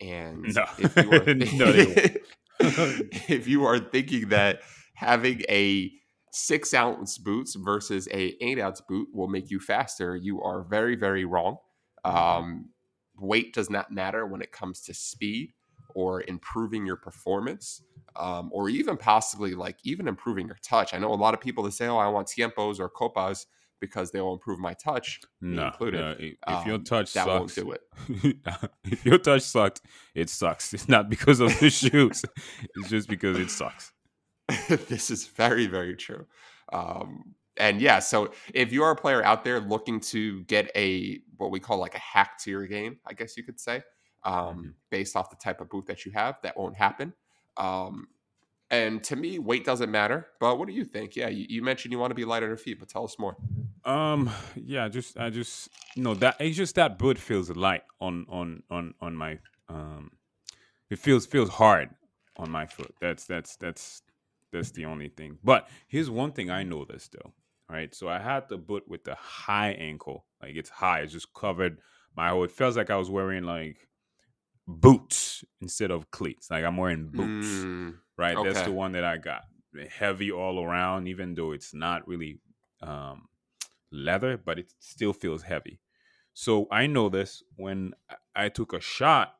And 0.00 0.54
no. 0.54 0.64
if, 0.78 0.96
you 0.96 1.12
are 1.12 1.24
th- 1.34 2.16
if 3.28 3.48
you 3.48 3.64
are 3.64 3.78
thinking 3.78 4.28
that 4.28 4.60
having 4.94 5.42
a 5.48 5.92
six 6.32 6.72
ounce 6.72 7.18
boots 7.18 7.56
versus 7.56 8.08
a 8.08 8.36
eight 8.40 8.60
ounce 8.60 8.80
boot 8.88 9.08
will 9.12 9.28
make 9.28 9.50
you 9.50 9.58
faster, 9.60 10.16
you 10.16 10.40
are 10.40 10.62
very, 10.62 10.96
very 10.96 11.24
wrong. 11.24 11.58
Mm-hmm. 12.04 12.16
Um, 12.16 12.70
weight 13.16 13.52
does 13.52 13.70
not 13.70 13.90
matter 13.90 14.24
when 14.24 14.40
it 14.40 14.52
comes 14.52 14.82
to 14.82 14.94
speed 14.94 15.52
or 15.98 16.22
improving 16.28 16.86
your 16.86 16.94
performance 16.94 17.82
um, 18.14 18.50
or 18.52 18.68
even 18.68 18.96
possibly 18.96 19.56
like 19.56 19.78
even 19.82 20.06
improving 20.06 20.46
your 20.46 20.58
touch. 20.62 20.94
I 20.94 20.98
know 20.98 21.12
a 21.12 21.16
lot 21.16 21.34
of 21.34 21.40
people 21.40 21.64
that 21.64 21.72
say, 21.72 21.88
"Oh, 21.88 21.96
I 21.96 22.06
want 22.06 22.28
tiempos 22.28 22.78
or 22.78 22.88
copas 22.88 23.46
because 23.80 24.12
they 24.12 24.20
will 24.20 24.32
improve 24.32 24.60
my 24.60 24.74
touch." 24.74 25.20
No, 25.40 25.66
included. 25.66 26.00
no. 26.00 26.14
If 26.20 26.36
um, 26.46 26.68
your 26.68 26.78
touch 26.78 27.12
that 27.14 27.26
sucks, 27.26 27.28
won't 27.28 27.54
do 27.56 27.72
it. 27.72 28.36
if 28.84 29.04
your 29.04 29.18
touch 29.18 29.42
sucks, 29.42 29.80
it 30.14 30.30
sucks. 30.30 30.72
It's 30.72 30.88
not 30.88 31.10
because 31.10 31.40
of 31.40 31.58
the 31.58 31.68
shoes. 31.82 32.24
It's 32.76 32.88
just 32.88 33.08
because 33.08 33.36
it 33.36 33.50
sucks. 33.50 33.92
this 34.68 35.10
is 35.10 35.26
very 35.26 35.66
very 35.66 35.96
true. 35.96 36.26
Um, 36.72 37.34
and 37.56 37.80
yeah, 37.80 37.98
so 37.98 38.32
if 38.54 38.72
you 38.72 38.84
are 38.84 38.92
a 38.92 38.96
player 38.96 39.24
out 39.24 39.42
there 39.42 39.58
looking 39.58 39.98
to 40.12 40.44
get 40.44 40.70
a 40.76 41.18
what 41.38 41.50
we 41.50 41.58
call 41.58 41.78
like 41.78 41.96
a 41.96 41.98
hack 41.98 42.38
to 42.44 42.50
your 42.50 42.68
game, 42.68 42.98
I 43.04 43.14
guess 43.14 43.36
you 43.36 43.42
could 43.42 43.58
say, 43.58 43.82
um, 44.24 44.34
mm-hmm. 44.34 44.68
based 44.90 45.16
off 45.16 45.30
the 45.30 45.36
type 45.36 45.60
of 45.60 45.68
boot 45.70 45.86
that 45.86 46.04
you 46.04 46.12
have. 46.12 46.38
That 46.42 46.56
won't 46.56 46.76
happen. 46.76 47.12
Um, 47.56 48.08
And 48.70 49.02
to 49.04 49.16
me, 49.16 49.38
weight 49.38 49.64
doesn't 49.64 49.90
matter. 49.90 50.26
But 50.40 50.58
what 50.58 50.68
do 50.68 50.74
you 50.74 50.84
think? 50.84 51.16
Yeah, 51.16 51.28
you, 51.28 51.46
you 51.48 51.62
mentioned 51.62 51.92
you 51.92 51.98
want 51.98 52.10
to 52.10 52.14
be 52.14 52.24
light 52.24 52.42
on 52.42 52.50
your 52.50 52.58
feet, 52.58 52.78
but 52.78 52.88
tell 52.88 53.04
us 53.04 53.18
more. 53.18 53.36
Um, 53.84 54.30
yeah, 54.56 54.88
just 54.88 55.18
I 55.18 55.30
just 55.30 55.70
no 55.96 56.14
that 56.14 56.36
it's 56.40 56.56
just 56.56 56.74
that 56.74 56.98
boot 56.98 57.18
feels 57.18 57.50
light 57.50 57.84
on 58.00 58.26
on 58.28 58.62
on 58.70 58.94
on 59.00 59.16
my 59.16 59.38
um, 59.68 60.12
it 60.90 60.98
feels 60.98 61.26
feels 61.26 61.48
hard 61.48 61.90
on 62.36 62.50
my 62.50 62.66
foot. 62.66 62.94
That's 63.00 63.24
that's 63.24 63.56
that's 63.56 64.02
that's 64.52 64.70
the 64.72 64.84
only 64.84 65.08
thing. 65.08 65.38
But 65.42 65.68
here's 65.86 66.10
one 66.10 66.32
thing 66.32 66.50
I 66.50 66.62
know 66.62 66.80
noticed 66.80 67.12
though. 67.12 67.32
Right, 67.70 67.94
so 67.94 68.08
I 68.08 68.18
had 68.18 68.48
the 68.48 68.56
boot 68.56 68.84
with 68.88 69.04
the 69.04 69.14
high 69.14 69.72
ankle, 69.72 70.24
like 70.40 70.56
it's 70.56 70.70
high, 70.70 71.00
it's 71.00 71.12
just 71.12 71.34
covered 71.34 71.80
my 72.16 72.30
whole. 72.30 72.44
It 72.44 72.50
feels 72.50 72.78
like 72.78 72.88
I 72.88 72.96
was 72.96 73.10
wearing 73.10 73.44
like 73.44 73.87
boots 74.68 75.44
instead 75.62 75.92
of 75.92 76.10
cleats. 76.12 76.50
Like 76.50 76.64
I'm 76.64 76.78
wearing 76.78 77.10
boots, 77.10 77.68
Mm, 77.68 78.00
right? 78.18 78.42
That's 78.42 78.62
the 78.62 78.72
one 78.72 78.92
that 78.92 79.04
I 79.04 79.18
got. 79.18 79.44
Heavy 79.90 80.32
all 80.32 80.62
around, 80.64 81.08
even 81.08 81.34
though 81.34 81.52
it's 81.52 81.74
not 81.74 82.08
really 82.08 82.40
um, 82.82 83.28
leather, 83.92 84.36
but 84.38 84.58
it 84.58 84.74
still 84.80 85.12
feels 85.14 85.42
heavy. 85.44 85.80
So 86.34 86.68
I 86.70 86.86
know 86.88 87.08
this 87.10 87.42
when 87.56 87.94
I- 88.10 88.16
I 88.36 88.50
took 88.50 88.72
a 88.74 88.80
shot, 88.80 89.38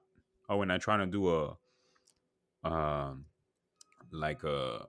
or 0.49 0.59
when 0.59 0.71
I 0.71 0.79
try 0.79 0.99
to 0.99 1.07
do 1.07 1.31
a, 1.31 1.59
um, 2.65 3.27
like 4.13 4.45
a, 4.45 4.89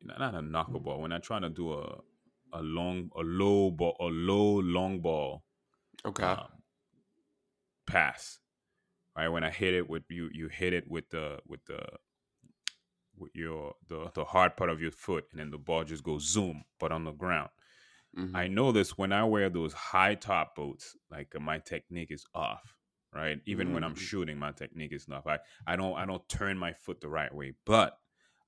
not 0.00 0.34
a 0.34 0.38
knuckleball. 0.40 1.00
When 1.00 1.12
I 1.12 1.18
try 1.18 1.38
to 1.40 1.48
do 1.50 1.72
a, 1.72 2.00
a 2.52 2.62
long, 2.62 3.10
a 3.16 3.20
low 3.20 3.70
ball, 3.70 3.96
a 4.00 4.04
low 4.04 4.60
long 4.60 5.00
ball, 5.00 5.44
okay. 6.04 6.24
um, 6.24 6.62
pass. 7.86 8.40
Right 9.16 9.28
when 9.28 9.44
I 9.44 9.50
hit 9.50 9.74
it 9.74 9.88
with 9.88 10.04
you, 10.10 10.28
you 10.32 10.48
hit 10.48 10.72
it 10.72 10.88
with 10.88 11.08
the 11.10 11.40
with 11.46 11.64
the 11.64 11.80
with 13.16 13.34
your 13.34 13.74
the 13.88 14.10
the 14.14 14.24
hard 14.24 14.56
part 14.56 14.70
of 14.70 14.80
your 14.80 14.90
foot, 14.90 15.26
and 15.30 15.40
then 15.40 15.50
the 15.50 15.58
ball 15.58 15.84
just 15.84 16.02
goes 16.04 16.22
zoom, 16.28 16.64
but 16.78 16.92
on 16.92 17.04
the 17.04 17.12
ground. 17.12 17.50
Mhm. 18.16 18.34
I 18.34 18.48
know 18.48 18.72
this 18.72 18.98
when 18.98 19.12
I 19.12 19.24
wear 19.24 19.50
those 19.50 19.72
high 19.74 20.14
top 20.16 20.56
boots, 20.56 20.96
like 21.10 21.34
uh, 21.34 21.40
my 21.40 21.58
technique 21.58 22.10
is 22.10 22.26
off. 22.34 22.76
Right, 23.12 23.40
even 23.46 23.72
when 23.72 23.84
I'm 23.84 23.94
Mm. 23.94 23.98
shooting, 24.00 24.38
my 24.38 24.52
technique 24.52 24.92
is 24.92 25.08
off. 25.08 25.26
I 25.26 25.40
I 25.66 25.76
don't 25.76 25.96
I 25.96 26.06
don't 26.06 26.28
turn 26.28 26.58
my 26.58 26.74
foot 26.74 27.00
the 27.00 27.08
right 27.08 27.34
way, 27.34 27.54
but 27.64 27.98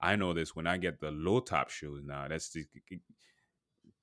I 0.00 0.16
know 0.16 0.35
this 0.35 0.54
when 0.57 0.66
I 0.66 0.78
get 0.78 1.00
the 1.00 1.11
low 1.12 1.40
top 1.40 1.70
shoes 1.70 2.02
now. 2.04 2.28
That's 2.28 2.50
the 2.50 2.66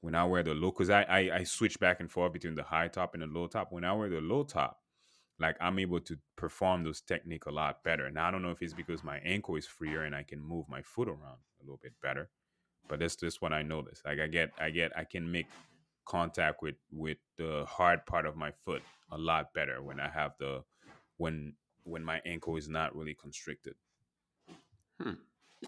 when 0.01 0.15
I 0.15 0.23
wear 0.25 0.43
the 0.43 0.53
low 0.53 0.71
because 0.71 0.89
I, 0.89 1.03
I 1.03 1.35
I 1.37 1.43
switch 1.43 1.79
back 1.79 1.99
and 1.99 2.11
forth 2.11 2.33
between 2.33 2.55
the 2.55 2.63
high 2.63 2.87
top 2.87 3.13
and 3.13 3.23
the 3.23 3.27
low 3.27 3.47
top. 3.47 3.71
When 3.71 3.83
I 3.83 3.93
wear 3.93 4.09
the 4.09 4.21
low 4.21 4.43
top, 4.43 4.81
like 5.39 5.57
I'm 5.59 5.79
able 5.79 5.99
to 6.01 6.17
perform 6.35 6.83
those 6.83 7.01
technique 7.01 7.45
a 7.45 7.51
lot 7.51 7.83
better. 7.83 8.09
Now 8.09 8.27
I 8.27 8.31
don't 8.31 8.41
know 8.41 8.51
if 8.51 8.61
it's 8.61 8.73
because 8.73 9.03
my 9.03 9.17
ankle 9.19 9.55
is 9.55 9.67
freer 9.67 10.03
and 10.03 10.15
I 10.15 10.23
can 10.23 10.39
move 10.41 10.65
my 10.69 10.81
foot 10.81 11.07
around 11.07 11.39
a 11.59 11.63
little 11.63 11.79
bit 11.81 11.93
better, 12.01 12.29
but 12.87 12.99
that's 12.99 13.15
just 13.15 13.41
what 13.41 13.53
I 13.53 13.61
notice. 13.61 14.01
Like 14.05 14.19
I 14.19 14.27
get 14.27 14.51
I 14.59 14.69
get 14.69 14.91
I 14.97 15.03
can 15.03 15.29
make 15.29 15.47
contact 16.05 16.61
with 16.61 16.75
with 16.91 17.17
the 17.37 17.65
hard 17.67 18.05
part 18.05 18.25
of 18.25 18.35
my 18.35 18.51
foot 18.63 18.83
a 19.11 19.17
lot 19.17 19.53
better 19.53 19.81
when 19.81 19.99
I 19.99 20.09
have 20.09 20.33
the 20.39 20.63
when 21.17 21.53
when 21.83 22.03
my 22.03 22.21
ankle 22.25 22.57
is 22.57 22.67
not 22.69 22.95
really 22.95 23.15
constricted. 23.15 23.75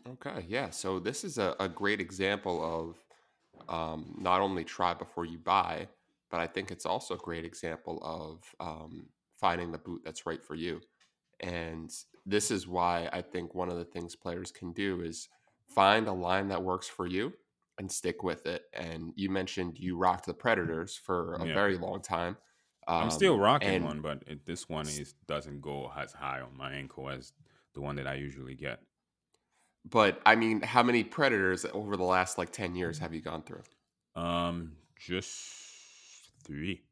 Okay, 0.07 0.45
yeah. 0.47 0.69
So 0.69 0.99
this 0.99 1.23
is 1.23 1.37
a, 1.37 1.55
a 1.59 1.67
great 1.67 1.99
example 1.99 2.63
of 2.63 3.69
um, 3.69 4.15
not 4.19 4.41
only 4.41 4.63
try 4.63 4.93
before 4.93 5.25
you 5.25 5.37
buy, 5.37 5.87
but 6.29 6.39
I 6.39 6.47
think 6.47 6.71
it's 6.71 6.85
also 6.85 7.15
a 7.15 7.17
great 7.17 7.45
example 7.45 7.99
of 8.03 8.43
um, 8.59 9.07
finding 9.39 9.71
the 9.71 9.77
boot 9.77 10.01
that's 10.03 10.25
right 10.25 10.43
for 10.43 10.55
you. 10.55 10.81
And 11.39 11.91
this 12.25 12.51
is 12.51 12.67
why 12.67 13.09
I 13.13 13.21
think 13.21 13.53
one 13.55 13.69
of 13.69 13.77
the 13.77 13.85
things 13.85 14.15
players 14.15 14.51
can 14.51 14.73
do 14.73 15.01
is 15.01 15.29
find 15.69 16.07
a 16.07 16.13
line 16.13 16.47
that 16.49 16.63
works 16.63 16.87
for 16.87 17.07
you 17.07 17.33
and 17.77 17.91
stick 17.91 18.23
with 18.23 18.45
it. 18.47 18.63
And 18.73 19.13
you 19.15 19.29
mentioned 19.29 19.77
you 19.77 19.97
rocked 19.97 20.25
the 20.25 20.33
Predators 20.33 20.97
for 20.97 21.35
a 21.35 21.45
Yeah. 21.45 21.53
very 21.53 21.77
long 21.77 22.01
time. 22.01 22.37
I'm 22.99 23.09
still 23.09 23.37
Um, 23.37 23.39
rocking 23.39 23.81
one, 23.83 24.01
but 24.01 24.23
it, 24.27 24.45
this 24.45 24.67
one 24.69 24.87
is 24.89 25.13
doesn't 25.27 25.61
go 25.61 25.91
as 25.91 26.13
high 26.13 26.41
on 26.41 26.55
my 26.57 26.73
ankle 26.73 27.09
as 27.09 27.33
the 27.73 27.81
one 27.81 27.95
that 27.97 28.07
I 28.07 28.15
usually 28.15 28.55
get. 28.55 28.81
But 29.85 30.21
I 30.25 30.35
mean, 30.35 30.61
how 30.61 30.83
many 30.83 31.03
Predators 31.03 31.65
over 31.65 31.97
the 31.97 32.03
last 32.03 32.37
like 32.37 32.51
10 32.51 32.75
years 32.75 32.99
have 32.99 33.13
you 33.13 33.21
gone 33.21 33.41
through? 33.43 33.63
Um, 34.15 34.77
just 34.95 36.31
three. 36.43 36.83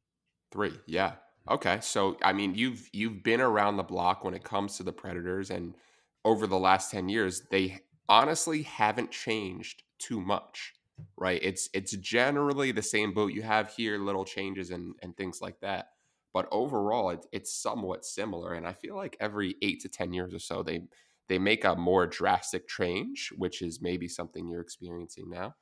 Three, 0.51 0.79
yeah. 0.88 1.17
Okay, 1.49 1.79
so 1.81 2.17
I 2.23 2.34
mean, 2.34 2.55
you've 2.55 2.89
you've 2.91 3.21
been 3.23 3.41
around 3.41 3.77
the 3.77 3.84
block 3.84 4.23
when 4.23 4.34
it 4.34 4.43
comes 4.43 4.77
to 4.77 4.84
the 4.84 4.91
Predators, 4.93 5.51
and 5.51 5.75
over 6.23 6.47
the 6.47 6.58
last 6.58 6.89
ten 6.91 7.08
years, 7.08 7.41
they 7.51 7.81
honestly 8.10 8.63
haven't 8.63 9.12
changed 9.12 9.84
too 9.99 10.19
much, 10.19 10.73
right? 11.17 11.39
It's 11.43 11.69
it's 11.73 11.91
generally 11.97 12.71
the 12.71 12.81
same 12.81 13.13
boat 13.13 13.34
you 13.34 13.43
have 13.43 13.71
here, 13.73 13.99
little 13.99 14.25
changes 14.25 14.71
and 14.71 14.95
and 15.03 15.15
things 15.15 15.39
like 15.41 15.60
that. 15.60 15.89
But 16.34 16.47
overall, 16.51 17.12
it, 17.12 17.25
it's 17.31 17.53
somewhat 17.53 18.05
similar, 18.05 18.53
and 18.53 18.67
I 18.67 18.73
feel 18.73 18.95
like 18.95 19.15
every 19.19 19.55
eight 19.62 19.81
to 19.81 19.89
ten 19.89 20.13
years 20.13 20.34
or 20.34 20.39
so, 20.39 20.63
they 20.63 20.81
they 21.27 21.38
make 21.38 21.63
a 21.63 21.75
more 21.75 22.08
drastic 22.08 22.67
change, 22.67 23.31
which 23.38 23.62
is 23.62 23.81
maybe 23.81 24.08
something 24.08 24.47
you're 24.47 24.62
experiencing 24.62 25.29
now. 25.29 25.55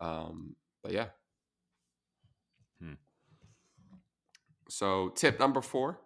Um, 0.00 0.56
but 0.82 0.92
yeah. 0.92 1.08
Hmm. 2.80 2.94
So 4.70 5.10
tip 5.10 5.38
number 5.38 5.60
four, 5.60 5.98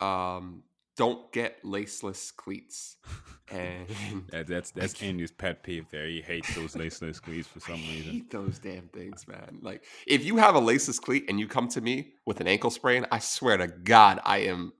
um, 0.00 0.62
don't 0.96 1.32
get 1.32 1.62
laceless 1.64 2.34
cleats. 2.34 2.96
And 3.50 3.86
That, 4.30 4.46
that's 4.46 4.70
that's 4.70 5.02
Andy's 5.02 5.30
pet 5.30 5.62
peeve. 5.62 5.84
There, 5.90 6.06
he 6.06 6.22
hates 6.22 6.54
those 6.54 6.74
laceless 6.74 7.20
cleats 7.20 7.46
for 7.48 7.58
I 7.58 7.74
some 7.74 7.82
reason. 7.86 8.12
hate 8.12 8.30
those 8.30 8.58
damn 8.58 8.88
things, 8.88 9.28
man. 9.28 9.58
Like 9.60 9.84
if 10.06 10.24
you 10.24 10.38
have 10.38 10.54
a 10.54 10.60
laceless 10.60 10.98
cleat 10.98 11.26
and 11.28 11.38
you 11.38 11.46
come 11.46 11.68
to 11.68 11.82
me 11.82 12.14
with 12.24 12.40
an 12.40 12.46
ankle 12.46 12.70
sprain, 12.70 13.04
I 13.12 13.18
swear 13.18 13.58
to 13.58 13.68
God, 13.68 14.20
I 14.24 14.38
am, 14.38 14.72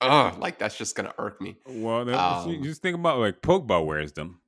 ugh, 0.00 0.38
like 0.38 0.60
that's 0.60 0.78
just 0.78 0.94
gonna 0.94 1.14
irk 1.18 1.40
me. 1.40 1.56
Well, 1.66 2.04
that, 2.04 2.14
Um, 2.16 2.62
just 2.62 2.80
think 2.80 2.94
about 2.94 3.18
like 3.18 3.42
Pogba 3.42 3.84
wears 3.84 4.12
them. 4.12 4.40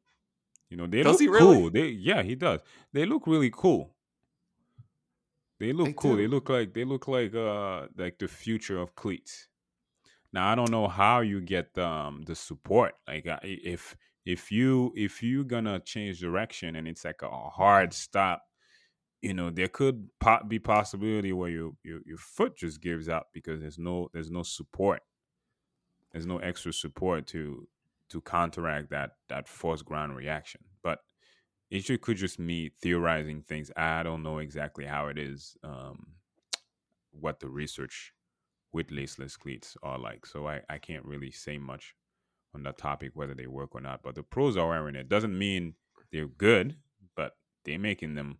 You 0.70 0.76
know, 0.76 0.86
they 0.86 1.02
Does 1.02 1.14
look 1.14 1.20
he 1.22 1.28
really? 1.28 1.56
cool. 1.56 1.70
They 1.70 1.86
yeah, 1.88 2.22
he 2.22 2.36
does. 2.36 2.60
They 2.92 3.06
look 3.06 3.26
really 3.26 3.50
cool. 3.52 3.96
They 5.60 5.72
look 5.72 5.86
They 5.86 5.92
cool. 5.94 6.16
They 6.16 6.26
look 6.26 6.48
like 6.48 6.74
they 6.74 6.84
look 6.84 7.08
like 7.08 7.34
uh 7.34 7.88
like 7.96 8.18
the 8.18 8.28
future 8.28 8.78
of 8.78 8.94
cleats. 8.94 9.48
Now 10.32 10.52
I 10.52 10.54
don't 10.54 10.70
know 10.70 10.88
how 10.88 11.20
you 11.20 11.40
get 11.40 11.76
um 11.78 12.22
the 12.22 12.34
support. 12.34 12.94
Like 13.06 13.26
uh, 13.26 13.38
if 13.42 13.96
if 14.24 14.52
you 14.52 14.92
if 14.96 15.22
you 15.22 15.44
gonna 15.44 15.80
change 15.80 16.20
direction 16.20 16.76
and 16.76 16.86
it's 16.86 17.04
like 17.04 17.22
a 17.22 17.30
hard 17.30 17.92
stop, 17.92 18.42
you 19.22 19.34
know 19.34 19.50
there 19.50 19.68
could 19.68 20.08
be 20.46 20.58
possibility 20.58 21.32
where 21.32 21.50
your, 21.50 21.72
your 21.82 22.00
your 22.06 22.18
foot 22.18 22.56
just 22.56 22.80
gives 22.80 23.08
out 23.08 23.26
because 23.32 23.60
there's 23.60 23.78
no 23.78 24.08
there's 24.12 24.30
no 24.30 24.42
support. 24.42 25.02
There's 26.12 26.26
no 26.26 26.38
extra 26.38 26.72
support 26.72 27.26
to 27.28 27.68
to 28.10 28.20
counteract 28.20 28.90
that 28.90 29.16
that 29.28 29.48
forced 29.48 29.84
ground 29.84 30.16
reaction. 30.16 30.62
It 31.70 31.80
ju- 31.80 31.98
could 31.98 32.16
just 32.16 32.38
me 32.38 32.70
theorizing 32.70 33.42
things. 33.42 33.70
I 33.76 34.02
don't 34.02 34.22
know 34.22 34.38
exactly 34.38 34.86
how 34.86 35.08
it 35.08 35.18
is, 35.18 35.56
um, 35.62 36.14
what 37.10 37.40
the 37.40 37.48
research 37.48 38.14
with 38.72 38.88
laceless 38.90 39.38
cleats 39.38 39.76
are 39.82 39.98
like. 39.98 40.26
So 40.26 40.48
I, 40.48 40.62
I 40.68 40.78
can't 40.78 41.04
really 41.04 41.30
say 41.30 41.58
much 41.58 41.94
on 42.54 42.62
that 42.64 42.78
topic, 42.78 43.12
whether 43.14 43.34
they 43.34 43.46
work 43.46 43.74
or 43.74 43.80
not. 43.80 44.02
But 44.02 44.14
the 44.14 44.22
pros 44.22 44.56
are 44.56 44.68
wearing 44.68 44.96
it. 44.96 45.08
Doesn't 45.08 45.36
mean 45.36 45.74
they're 46.12 46.26
good, 46.28 46.78
but 47.16 47.38
they're 47.64 47.78
making 47.78 48.14
them. 48.14 48.38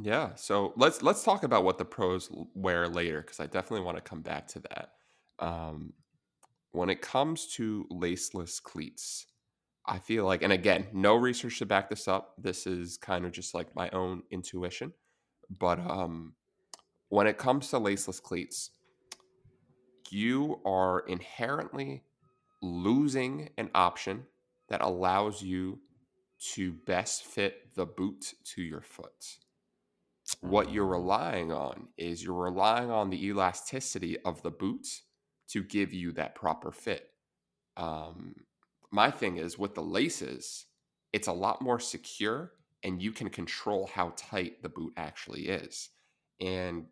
Yeah. 0.00 0.34
So 0.34 0.72
let's 0.76 1.02
let's 1.02 1.22
talk 1.22 1.42
about 1.42 1.64
what 1.64 1.78
the 1.78 1.84
pros 1.84 2.30
wear 2.54 2.88
later 2.88 3.20
because 3.20 3.40
I 3.40 3.46
definitely 3.46 3.84
want 3.84 3.98
to 3.98 4.02
come 4.02 4.22
back 4.22 4.48
to 4.48 4.60
that. 4.60 4.92
Um, 5.38 5.92
when 6.72 6.90
it 6.90 7.02
comes 7.02 7.48
to 7.54 7.86
laceless 7.90 8.62
cleats, 8.62 9.26
I 9.86 9.98
feel 9.98 10.24
like, 10.24 10.42
and 10.42 10.52
again, 10.52 10.86
no 10.92 11.16
research 11.16 11.58
to 11.58 11.66
back 11.66 11.90
this 11.90 12.06
up. 12.06 12.34
This 12.38 12.66
is 12.66 12.96
kind 12.96 13.24
of 13.24 13.32
just 13.32 13.54
like 13.54 13.74
my 13.74 13.90
own 13.90 14.22
intuition. 14.30 14.92
But 15.50 15.80
um, 15.80 16.34
when 17.08 17.26
it 17.26 17.36
comes 17.36 17.68
to 17.70 17.80
laceless 17.80 18.22
cleats, 18.22 18.70
you 20.10 20.60
are 20.64 21.00
inherently 21.00 22.04
losing 22.62 23.50
an 23.58 23.70
option 23.74 24.24
that 24.68 24.82
allows 24.82 25.42
you 25.42 25.80
to 26.54 26.72
best 26.72 27.24
fit 27.24 27.74
the 27.74 27.86
boot 27.86 28.34
to 28.44 28.62
your 28.62 28.80
foot. 28.80 29.38
What 30.40 30.72
you're 30.72 30.86
relying 30.86 31.52
on 31.52 31.88
is 31.96 32.22
you're 32.22 32.34
relying 32.34 32.90
on 32.90 33.10
the 33.10 33.26
elasticity 33.26 34.18
of 34.20 34.42
the 34.42 34.50
boot 34.50 34.86
to 35.48 35.62
give 35.62 35.92
you 35.92 36.12
that 36.12 36.34
proper 36.34 36.72
fit. 36.72 37.10
Um, 37.76 38.34
my 38.92 39.10
thing 39.10 39.38
is 39.38 39.58
with 39.58 39.74
the 39.74 39.82
laces, 39.82 40.66
it's 41.12 41.28
a 41.28 41.32
lot 41.32 41.62
more 41.62 41.80
secure 41.80 42.52
and 42.82 43.02
you 43.02 43.12
can 43.12 43.30
control 43.30 43.88
how 43.92 44.12
tight 44.16 44.62
the 44.62 44.68
boot 44.68 44.92
actually 44.96 45.48
is. 45.48 45.90
And 46.40 46.86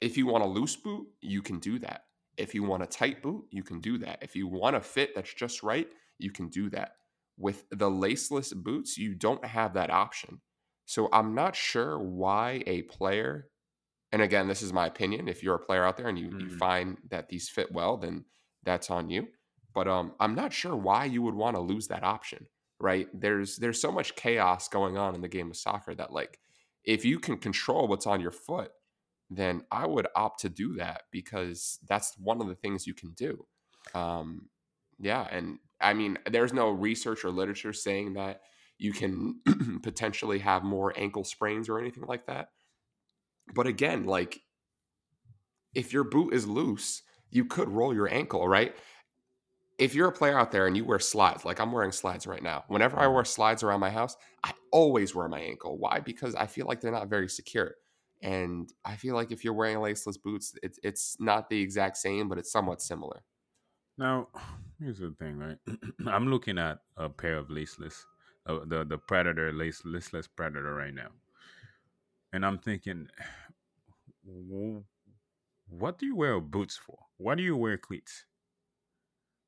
if 0.00 0.16
you 0.16 0.26
want 0.26 0.44
a 0.44 0.48
loose 0.48 0.76
boot, 0.76 1.06
you 1.20 1.42
can 1.42 1.58
do 1.58 1.78
that. 1.80 2.04
If 2.36 2.54
you 2.54 2.62
want 2.64 2.82
a 2.82 2.86
tight 2.86 3.22
boot, 3.22 3.44
you 3.50 3.62
can 3.62 3.80
do 3.80 3.98
that. 3.98 4.18
If 4.22 4.34
you 4.34 4.48
want 4.48 4.76
a 4.76 4.80
fit 4.80 5.14
that's 5.14 5.32
just 5.32 5.62
right, 5.62 5.86
you 6.18 6.30
can 6.30 6.48
do 6.48 6.70
that. 6.70 6.96
With 7.38 7.64
the 7.70 7.90
laceless 7.90 8.54
boots, 8.54 8.96
you 8.96 9.14
don't 9.14 9.44
have 9.44 9.74
that 9.74 9.90
option. 9.90 10.40
So 10.86 11.08
I'm 11.12 11.34
not 11.34 11.56
sure 11.56 11.98
why 11.98 12.62
a 12.66 12.82
player, 12.82 13.48
and 14.12 14.22
again, 14.22 14.48
this 14.48 14.62
is 14.62 14.72
my 14.72 14.86
opinion. 14.86 15.28
If 15.28 15.42
you're 15.42 15.54
a 15.54 15.64
player 15.64 15.84
out 15.84 15.96
there 15.96 16.08
and 16.08 16.18
you, 16.18 16.28
mm-hmm. 16.28 16.40
you 16.40 16.50
find 16.50 16.98
that 17.10 17.28
these 17.28 17.48
fit 17.48 17.72
well, 17.72 17.96
then 17.96 18.24
that's 18.64 18.90
on 18.90 19.10
you. 19.10 19.28
But 19.74 19.88
um, 19.88 20.12
I'm 20.20 20.34
not 20.34 20.52
sure 20.52 20.76
why 20.76 21.04
you 21.04 21.22
would 21.22 21.34
want 21.34 21.56
to 21.56 21.62
lose 21.62 21.88
that 21.88 22.04
option, 22.04 22.46
right? 22.80 23.08
There's 23.12 23.56
there's 23.56 23.80
so 23.80 23.90
much 23.90 24.14
chaos 24.14 24.68
going 24.68 24.96
on 24.96 25.14
in 25.14 25.20
the 25.20 25.28
game 25.28 25.50
of 25.50 25.56
soccer 25.56 25.94
that 25.96 26.12
like 26.12 26.38
if 26.84 27.04
you 27.04 27.18
can 27.18 27.38
control 27.38 27.88
what's 27.88 28.06
on 28.06 28.20
your 28.20 28.30
foot, 28.30 28.70
then 29.30 29.62
I 29.72 29.86
would 29.86 30.06
opt 30.14 30.40
to 30.40 30.48
do 30.48 30.74
that 30.74 31.02
because 31.10 31.78
that's 31.88 32.16
one 32.18 32.40
of 32.40 32.46
the 32.46 32.54
things 32.54 32.86
you 32.86 32.94
can 32.94 33.12
do. 33.12 33.46
Um, 33.94 34.48
yeah, 35.00 35.26
and 35.30 35.58
I 35.80 35.94
mean, 35.94 36.18
there's 36.30 36.52
no 36.52 36.70
research 36.70 37.24
or 37.24 37.30
literature 37.30 37.72
saying 37.72 38.14
that 38.14 38.42
you 38.78 38.92
can 38.92 39.40
potentially 39.82 40.38
have 40.40 40.62
more 40.62 40.92
ankle 40.96 41.24
sprains 41.24 41.68
or 41.68 41.78
anything 41.78 42.04
like 42.06 42.26
that. 42.26 42.50
But 43.54 43.66
again, 43.66 44.04
like 44.04 44.40
if 45.74 45.92
your 45.92 46.04
boot 46.04 46.32
is 46.32 46.46
loose, 46.46 47.02
you 47.30 47.44
could 47.44 47.68
roll 47.68 47.92
your 47.92 48.12
ankle, 48.12 48.46
right? 48.46 48.74
If 49.78 49.94
you're 49.94 50.08
a 50.08 50.12
player 50.12 50.38
out 50.38 50.52
there 50.52 50.66
and 50.66 50.76
you 50.76 50.84
wear 50.84 50.98
slides, 50.98 51.44
like 51.44 51.60
I'm 51.60 51.72
wearing 51.72 51.92
slides 51.92 52.26
right 52.26 52.42
now, 52.42 52.64
whenever 52.68 52.98
I 52.98 53.06
wear 53.06 53.24
slides 53.24 53.62
around 53.62 53.80
my 53.80 53.90
house, 53.90 54.16
I 54.44 54.52
always 54.70 55.14
wear 55.14 55.28
my 55.28 55.40
ankle. 55.40 55.78
Why? 55.78 56.00
Because 56.00 56.34
I 56.34 56.46
feel 56.46 56.66
like 56.66 56.80
they're 56.80 56.92
not 56.92 57.08
very 57.08 57.28
secure. 57.28 57.74
And 58.22 58.72
I 58.84 58.96
feel 58.96 59.14
like 59.14 59.32
if 59.32 59.44
you're 59.44 59.54
wearing 59.54 59.78
laceless 59.78 60.20
boots, 60.20 60.54
it's 60.62 60.78
it's 60.82 61.16
not 61.20 61.48
the 61.50 61.60
exact 61.60 61.96
same, 61.96 62.28
but 62.28 62.38
it's 62.38 62.50
somewhat 62.50 62.80
similar. 62.80 63.24
Now, 63.98 64.28
here's 64.78 64.98
the 64.98 65.14
thing, 65.18 65.38
right? 65.38 65.58
I'm 66.06 66.28
looking 66.28 66.58
at 66.58 66.78
a 66.96 67.08
pair 67.08 67.36
of 67.36 67.48
laceless, 67.48 68.04
uh, 68.46 68.60
the 68.66 68.84
the 68.84 68.98
Predator 68.98 69.52
lace, 69.52 69.82
laceless 69.84 70.28
Predator 70.34 70.74
right 70.74 70.94
now, 70.94 71.10
and 72.32 72.46
I'm 72.46 72.58
thinking, 72.58 73.08
what 75.68 75.98
do 75.98 76.06
you 76.06 76.16
wear 76.16 76.40
boots 76.40 76.76
for? 76.76 76.98
Why 77.18 77.34
do 77.34 77.42
you 77.42 77.56
wear 77.56 77.76
cleats? 77.76 78.24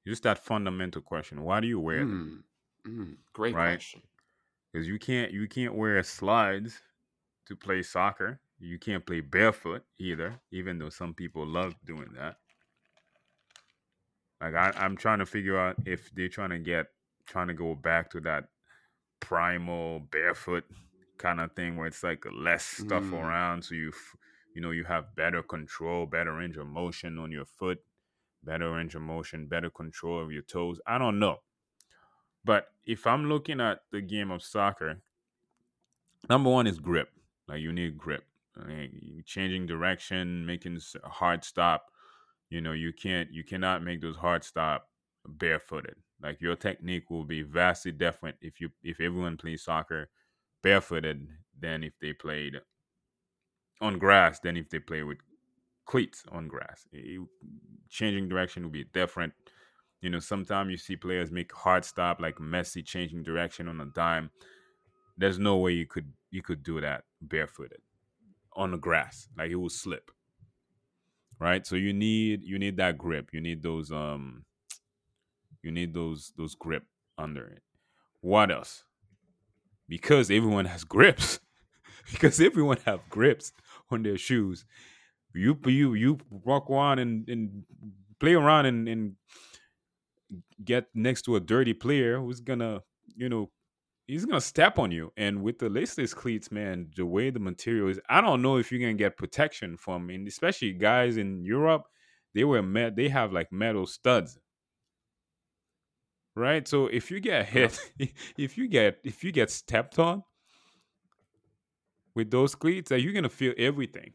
Just 0.06 0.22
that 0.22 0.38
fundamental 0.38 1.02
question. 1.02 1.42
Why 1.42 1.60
do 1.60 1.66
you 1.66 1.80
wear 1.80 1.98
them? 1.98 2.44
Mm, 2.86 2.90
mm, 2.90 3.16
great 3.32 3.54
right? 3.54 3.74
question. 3.74 4.02
Because 4.72 4.86
you 4.86 4.98
can't 4.98 5.32
you 5.32 5.48
can't 5.48 5.74
wear 5.74 6.02
slides 6.02 6.80
to 7.46 7.56
play 7.56 7.82
soccer. 7.82 8.40
You 8.58 8.78
can't 8.78 9.04
play 9.04 9.20
barefoot 9.20 9.82
either, 9.98 10.40
even 10.50 10.78
though 10.78 10.88
some 10.88 11.12
people 11.12 11.46
love 11.46 11.74
doing 11.84 12.08
that. 12.16 12.36
Like 14.40 14.54
I, 14.54 14.72
I'm 14.76 14.96
trying 14.96 15.18
to 15.18 15.26
figure 15.26 15.58
out 15.58 15.76
if 15.86 16.14
they're 16.14 16.28
trying 16.28 16.50
to 16.50 16.58
get 16.58 16.86
trying 17.26 17.48
to 17.48 17.54
go 17.54 17.74
back 17.74 18.10
to 18.10 18.20
that 18.20 18.44
primal 19.20 20.00
barefoot 20.10 20.64
kind 21.18 21.40
of 21.40 21.52
thing 21.52 21.76
where 21.76 21.86
it's 21.86 22.02
like 22.02 22.24
less 22.32 22.64
stuff 22.64 23.02
mm. 23.02 23.14
around, 23.14 23.62
so 23.62 23.74
you 23.74 23.92
you 24.54 24.60
know 24.60 24.70
you 24.70 24.84
have 24.84 25.16
better 25.16 25.42
control, 25.42 26.06
better 26.06 26.34
range 26.34 26.56
of 26.56 26.66
motion 26.66 27.18
on 27.18 27.32
your 27.32 27.46
foot 27.46 27.82
better 28.46 28.70
range 28.72 28.94
of 28.94 29.02
motion, 29.02 29.46
better 29.46 29.68
control 29.68 30.22
of 30.22 30.32
your 30.32 30.42
toes. 30.42 30.80
I 30.86 30.96
don't 30.96 31.18
know. 31.18 31.38
But 32.44 32.68
if 32.86 33.06
I'm 33.06 33.28
looking 33.28 33.60
at 33.60 33.80
the 33.90 34.00
game 34.00 34.30
of 34.30 34.42
soccer, 34.42 35.02
number 36.30 36.48
one 36.48 36.66
is 36.66 36.78
grip. 36.78 37.10
Like 37.48 37.60
you 37.60 37.72
need 37.72 37.98
grip. 37.98 38.24
changing 39.26 39.66
direction, 39.66 40.46
making 40.46 40.80
a 41.02 41.08
hard 41.08 41.44
stop. 41.44 41.90
You 42.48 42.60
know, 42.60 42.72
you 42.72 42.92
can't 42.92 43.30
you 43.32 43.42
cannot 43.42 43.82
make 43.82 44.00
those 44.00 44.16
hard 44.16 44.44
stop 44.44 44.88
barefooted. 45.26 45.96
Like 46.22 46.40
your 46.40 46.56
technique 46.56 47.10
will 47.10 47.24
be 47.24 47.42
vastly 47.42 47.92
different 47.92 48.36
if 48.40 48.60
you 48.60 48.70
if 48.82 49.00
everyone 49.00 49.36
plays 49.36 49.64
soccer 49.64 50.08
barefooted 50.62 51.28
than 51.58 51.82
if 51.82 51.92
they 52.00 52.12
played 52.12 52.60
on 53.80 53.98
grass 53.98 54.40
than 54.40 54.56
if 54.56 54.70
they 54.70 54.78
play 54.78 55.02
with 55.02 55.18
cleats 55.86 56.24
on 56.30 56.48
grass. 56.48 56.86
It, 56.92 57.26
changing 57.88 58.28
direction 58.28 58.64
will 58.64 58.70
be 58.70 58.84
different. 58.92 59.32
You 60.02 60.10
know, 60.10 60.18
sometimes 60.18 60.70
you 60.70 60.76
see 60.76 60.96
players 60.96 61.30
make 61.30 61.52
hard 61.52 61.84
stop 61.84 62.20
like 62.20 62.36
Messi 62.36 62.84
changing 62.84 63.22
direction 63.22 63.68
on 63.68 63.80
a 63.80 63.86
dime. 63.86 64.30
There's 65.16 65.38
no 65.38 65.56
way 65.56 65.72
you 65.72 65.86
could 65.86 66.12
you 66.30 66.42
could 66.42 66.62
do 66.62 66.80
that 66.80 67.04
barefooted 67.22 67.80
on 68.54 68.72
the 68.72 68.76
grass. 68.76 69.28
Like 69.36 69.50
it 69.50 69.56
will 69.56 69.70
slip. 69.70 70.10
Right? 71.38 71.66
So 71.66 71.76
you 71.76 71.92
need 71.92 72.44
you 72.44 72.58
need 72.58 72.76
that 72.76 72.98
grip. 72.98 73.30
You 73.32 73.40
need 73.40 73.62
those 73.62 73.90
um 73.90 74.44
you 75.62 75.70
need 75.70 75.94
those 75.94 76.32
those 76.36 76.54
grip 76.54 76.84
under 77.16 77.46
it. 77.46 77.62
What 78.20 78.50
else? 78.50 78.84
Because 79.88 80.30
everyone 80.30 80.66
has 80.66 80.84
grips. 80.84 81.40
because 82.12 82.40
everyone 82.40 82.78
have 82.84 83.08
grips 83.08 83.52
on 83.90 84.02
their 84.02 84.18
shoes 84.18 84.64
you 85.36 85.58
you 85.66 85.94
you 85.94 86.18
walk 86.30 86.70
around 86.70 86.98
and, 86.98 87.28
and 87.28 87.64
play 88.18 88.34
around 88.34 88.66
and, 88.66 88.88
and 88.88 89.12
get 90.64 90.86
next 90.94 91.22
to 91.22 91.36
a 91.36 91.40
dirty 91.40 91.74
player 91.74 92.18
who's 92.18 92.40
gonna 92.40 92.80
you 93.14 93.28
know 93.28 93.50
he's 94.06 94.24
gonna 94.24 94.40
step 94.40 94.78
on 94.78 94.90
you. 94.90 95.12
And 95.16 95.42
with 95.42 95.58
the 95.58 95.68
laceless 95.68 96.14
cleats 96.14 96.50
man 96.50 96.90
the 96.96 97.06
way 97.06 97.30
the 97.30 97.40
material 97.40 97.88
is 97.88 98.00
i 98.08 98.20
don't 98.20 98.42
know 98.42 98.56
if 98.56 98.70
you're 98.70 98.80
gonna 98.80 98.94
get 98.94 99.16
protection 99.16 99.76
from 99.76 100.10
and 100.10 100.26
especially 100.26 100.72
guys 100.72 101.16
in 101.16 101.44
europe 101.44 101.84
they 102.34 102.44
were 102.44 102.62
met 102.62 102.96
they 102.96 103.08
have 103.08 103.32
like 103.32 103.52
metal 103.52 103.86
studs. 103.86 104.38
Right? 106.34 106.68
So 106.68 106.86
if 106.86 107.10
you 107.10 107.18
get 107.20 107.46
hit 107.46 107.78
if 108.36 108.58
you 108.58 108.68
get 108.68 108.98
if 109.04 109.24
you 109.24 109.32
get 109.32 109.50
stepped 109.50 109.98
on 109.98 110.22
with 112.14 112.30
those 112.30 112.54
cleats 112.54 112.90
like, 112.90 113.02
you're 113.02 113.12
gonna 113.12 113.28
feel 113.28 113.54
everything 113.58 114.12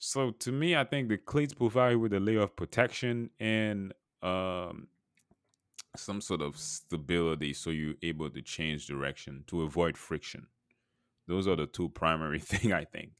so 0.00 0.30
to 0.30 0.50
me, 0.50 0.74
I 0.74 0.84
think 0.84 1.10
the 1.10 1.18
cleats 1.18 1.52
provide 1.52 1.96
with 1.96 2.14
a 2.14 2.20
layer 2.20 2.40
of 2.40 2.56
protection 2.56 3.28
and 3.38 3.92
um, 4.22 4.88
some 5.94 6.22
sort 6.22 6.40
of 6.40 6.56
stability, 6.56 7.52
so 7.52 7.68
you're 7.68 7.94
able 8.02 8.30
to 8.30 8.40
change 8.40 8.86
direction 8.86 9.44
to 9.48 9.62
avoid 9.62 9.98
friction. 9.98 10.46
Those 11.28 11.46
are 11.46 11.54
the 11.54 11.66
two 11.66 11.90
primary 11.90 12.38
thing 12.40 12.72
I 12.72 12.84
think 12.84 13.12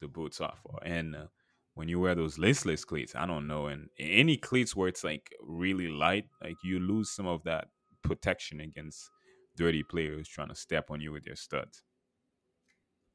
the 0.00 0.08
boots 0.08 0.40
are 0.40 0.54
for. 0.62 0.78
And 0.82 1.14
uh, 1.14 1.26
when 1.74 1.88
you 1.88 2.00
wear 2.00 2.14
those 2.14 2.38
laceless 2.38 2.86
cleats, 2.86 3.14
I 3.14 3.26
don't 3.26 3.46
know, 3.46 3.66
and 3.66 3.90
any 3.98 4.38
cleats 4.38 4.74
where 4.74 4.88
it's 4.88 5.04
like 5.04 5.34
really 5.42 5.88
light, 5.88 6.24
like 6.42 6.56
you 6.64 6.80
lose 6.80 7.10
some 7.10 7.26
of 7.26 7.44
that 7.44 7.68
protection 8.02 8.60
against 8.60 9.10
dirty 9.54 9.82
players 9.82 10.28
trying 10.28 10.48
to 10.48 10.54
step 10.54 10.90
on 10.90 11.02
you 11.02 11.12
with 11.12 11.24
their 11.24 11.36
studs. 11.36 11.82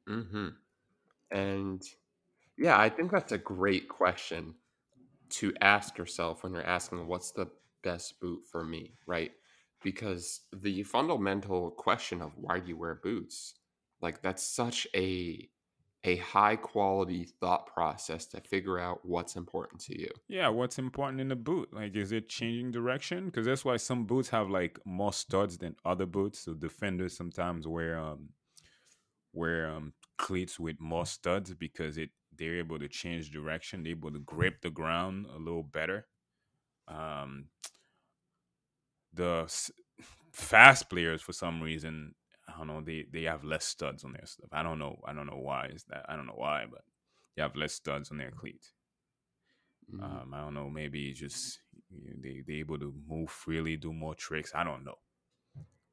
Hmm. 0.06 0.48
And 1.32 1.82
yeah, 2.58 2.78
I 2.78 2.88
think 2.88 3.10
that's 3.10 3.32
a 3.32 3.38
great 3.38 3.88
question 3.88 4.54
to 5.30 5.54
ask 5.60 5.96
yourself 5.96 6.42
when 6.42 6.52
you're 6.52 6.66
asking 6.66 7.06
what's 7.06 7.30
the 7.30 7.48
best 7.82 8.20
boot 8.20 8.42
for 8.50 8.64
me, 8.64 8.94
right? 9.06 9.32
Because 9.82 10.40
the 10.52 10.82
fundamental 10.82 11.70
question 11.70 12.20
of 12.20 12.32
why 12.36 12.58
do 12.58 12.68
you 12.68 12.76
wear 12.76 12.96
boots, 12.96 13.54
like 14.00 14.22
that's 14.22 14.42
such 14.42 14.86
a 14.94 15.48
a 16.04 16.16
high 16.16 16.54
quality 16.54 17.24
thought 17.40 17.66
process 17.66 18.26
to 18.26 18.40
figure 18.40 18.78
out 18.78 19.00
what's 19.02 19.34
important 19.34 19.80
to 19.80 20.00
you. 20.00 20.08
Yeah, 20.28 20.48
what's 20.48 20.78
important 20.78 21.20
in 21.20 21.32
a 21.32 21.36
boot? 21.36 21.70
Like, 21.72 21.96
is 21.96 22.12
it 22.12 22.28
changing 22.28 22.70
direction? 22.70 23.26
Because 23.26 23.46
that's 23.46 23.64
why 23.64 23.78
some 23.78 24.04
boots 24.04 24.28
have 24.28 24.48
like 24.48 24.78
more 24.84 25.12
studs 25.12 25.58
than 25.58 25.74
other 25.84 26.06
boots. 26.06 26.38
So 26.38 26.54
defenders 26.54 27.16
sometimes 27.16 27.66
wear 27.66 27.98
um 27.98 28.30
wear 29.32 29.68
um 29.70 29.92
cleats 30.16 30.58
with 30.58 30.80
more 30.80 31.06
studs 31.06 31.52
because 31.54 31.98
it 31.98 32.10
they're 32.38 32.58
able 32.58 32.78
to 32.78 32.88
change 32.88 33.30
direction. 33.30 33.82
They're 33.82 33.92
able 33.92 34.12
to 34.12 34.20
grip 34.20 34.62
the 34.62 34.70
ground 34.70 35.26
a 35.34 35.38
little 35.38 35.62
better. 35.62 36.06
Um, 36.86 37.46
the 39.12 39.42
s- 39.44 39.70
fast 40.32 40.88
players, 40.88 41.20
for 41.22 41.32
some 41.32 41.60
reason, 41.60 42.14
I 42.48 42.56
don't 42.56 42.66
know. 42.66 42.80
They 42.80 43.06
they 43.12 43.24
have 43.24 43.44
less 43.44 43.64
studs 43.64 44.04
on 44.04 44.12
their 44.12 44.26
stuff. 44.26 44.48
I 44.52 44.62
don't 44.62 44.78
know. 44.78 44.98
I 45.06 45.12
don't 45.12 45.26
know 45.26 45.38
why 45.38 45.66
is 45.66 45.84
that. 45.84 46.06
I 46.08 46.16
don't 46.16 46.26
know 46.26 46.36
why, 46.36 46.64
but 46.70 46.82
they 47.36 47.42
have 47.42 47.56
less 47.56 47.74
studs 47.74 48.10
on 48.10 48.18
their 48.18 48.30
cleats. 48.30 48.72
Mm-hmm. 49.92 50.02
Um, 50.02 50.34
I 50.34 50.40
don't 50.40 50.54
know. 50.54 50.70
Maybe 50.70 51.12
just 51.12 51.60
you 51.90 52.10
know, 52.10 52.16
they 52.22 52.42
they 52.46 52.60
able 52.60 52.78
to 52.78 52.94
move 53.06 53.30
freely, 53.30 53.76
do 53.76 53.92
more 53.92 54.14
tricks. 54.14 54.52
I 54.54 54.64
don't 54.64 54.84
know. 54.84 54.98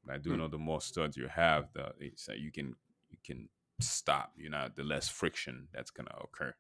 But 0.06 0.16
I 0.16 0.18
do 0.18 0.30
mm-hmm. 0.30 0.40
know 0.40 0.48
the 0.48 0.58
more 0.58 0.82
studs 0.82 1.18
you 1.18 1.28
have, 1.28 1.70
the 1.74 1.92
it's, 2.00 2.30
uh, 2.30 2.34
you 2.34 2.52
can 2.52 2.76
you 3.10 3.18
can 3.26 3.50
stop, 3.80 4.32
you 4.38 4.50
know, 4.50 4.70
the 4.76 4.84
less 4.84 5.10
friction 5.10 5.68
that's 5.74 5.92
going 5.92 6.08
to 6.08 6.18
occur. 6.18 6.54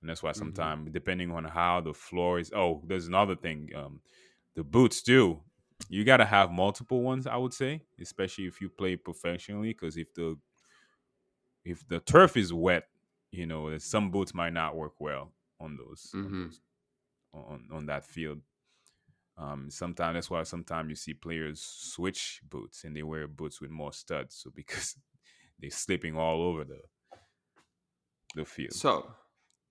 And 0.00 0.10
that's 0.10 0.22
why 0.22 0.32
sometimes, 0.32 0.84
mm-hmm. 0.84 0.92
depending 0.92 1.30
on 1.32 1.44
how 1.44 1.80
the 1.80 1.94
floor 1.94 2.38
is, 2.38 2.52
oh, 2.54 2.82
there's 2.86 3.06
another 3.06 3.36
thing. 3.36 3.70
Um, 3.74 4.00
the 4.54 4.62
boots 4.62 5.02
too. 5.02 5.40
You 5.88 6.04
got 6.04 6.18
to 6.18 6.24
have 6.24 6.50
multiple 6.50 7.02
ones, 7.02 7.26
I 7.26 7.36
would 7.36 7.52
say, 7.52 7.82
especially 8.00 8.46
if 8.46 8.60
you 8.60 8.68
play 8.68 8.96
professionally. 8.96 9.70
Because 9.70 9.96
if 9.96 10.14
the 10.14 10.36
if 11.64 11.86
the 11.88 12.00
turf 12.00 12.36
is 12.36 12.52
wet, 12.52 12.84
you 13.32 13.46
know, 13.46 13.76
some 13.78 14.10
boots 14.10 14.34
might 14.34 14.52
not 14.52 14.76
work 14.76 15.00
well 15.00 15.32
on 15.58 15.76
those, 15.76 16.10
mm-hmm. 16.14 16.34
on, 16.34 16.42
those 16.42 16.60
on, 17.32 17.68
on 17.72 17.86
that 17.86 18.04
field. 18.04 18.40
Um, 19.36 19.68
sometimes 19.70 20.14
that's 20.14 20.30
why 20.30 20.42
sometimes 20.44 20.90
you 20.90 20.94
see 20.96 21.14
players 21.14 21.60
switch 21.60 22.40
boots 22.48 22.84
and 22.84 22.96
they 22.96 23.02
wear 23.02 23.26
boots 23.26 23.60
with 23.60 23.70
more 23.70 23.92
studs. 23.92 24.36
So 24.36 24.50
because 24.54 24.96
they're 25.60 25.70
slipping 25.70 26.16
all 26.16 26.42
over 26.42 26.64
the 26.64 26.80
the 28.34 28.44
field. 28.44 28.72
So, 28.72 29.12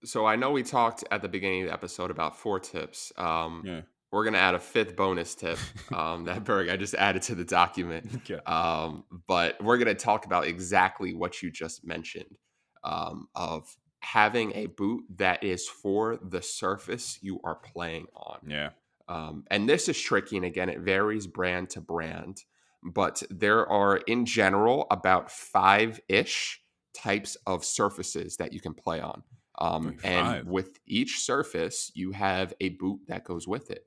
so 0.04 0.26
I 0.26 0.36
know 0.36 0.52
we 0.52 0.64
talked 0.64 1.04
at 1.12 1.22
the 1.22 1.28
beginning 1.28 1.64
of 1.64 1.68
the 1.68 1.74
episode 1.74 2.12
about 2.12 2.38
four 2.38 2.60
tips. 2.60 3.12
Um, 3.18 3.64
yeah. 3.66 3.82
We're 4.12 4.26
gonna 4.26 4.38
add 4.38 4.54
a 4.54 4.60
fifth 4.60 4.96
bonus 4.96 5.34
tip 5.34 5.58
um, 5.94 6.26
that 6.26 6.44
Berg 6.44 6.70
I 6.70 6.78
just 6.78 6.94
added 6.94 7.24
to 7.24 7.36
the 7.36 7.46
document. 7.46 8.10
Okay. 8.18 8.44
Um, 8.46 9.06
but 9.28 9.62
we're 9.62 9.78
gonna 9.78 9.96
talk 9.96 10.26
about 10.26 10.46
exactly 10.46 11.14
what 11.14 11.42
you 11.42 11.52
just 11.52 11.86
mentioned 11.86 12.38
um, 12.84 13.28
of 13.36 13.76
having 14.02 14.54
a 14.54 14.68
boot 14.68 15.04
that 15.18 15.44
is 15.44 15.68
for 15.68 16.18
the 16.18 16.42
surface 16.42 17.18
you 17.22 17.40
are 17.44 17.56
playing 17.56 18.06
on. 18.16 18.40
Yeah. 18.46 18.70
Um, 19.08 19.46
and 19.50 19.68
this 19.68 19.90
is 19.90 20.00
tricky, 20.00 20.38
and 20.38 20.46
again, 20.46 20.70
it 20.70 20.80
varies 20.80 21.28
brand 21.28 21.72
to 21.72 21.82
brand. 21.82 22.44
But 22.84 23.24
there 23.30 23.68
are, 23.68 23.98
in 23.98 24.26
general, 24.26 24.88
about 24.92 25.32
five 25.32 26.00
ish 26.10 26.62
types 26.94 27.38
of 27.48 27.64
surfaces 27.66 28.38
that 28.38 28.54
you 28.54 28.60
can 28.60 28.74
play 28.74 29.00
on. 29.00 29.24
Um, 29.60 29.98
and 30.04 30.46
with 30.48 30.80
each 30.88 31.20
surface, 31.20 31.92
you 31.96 32.12
have 32.12 32.54
a 32.60 32.70
boot 32.70 33.02
that 33.08 33.24
goes 33.24 33.48
with 33.48 33.72
it. 33.72 33.86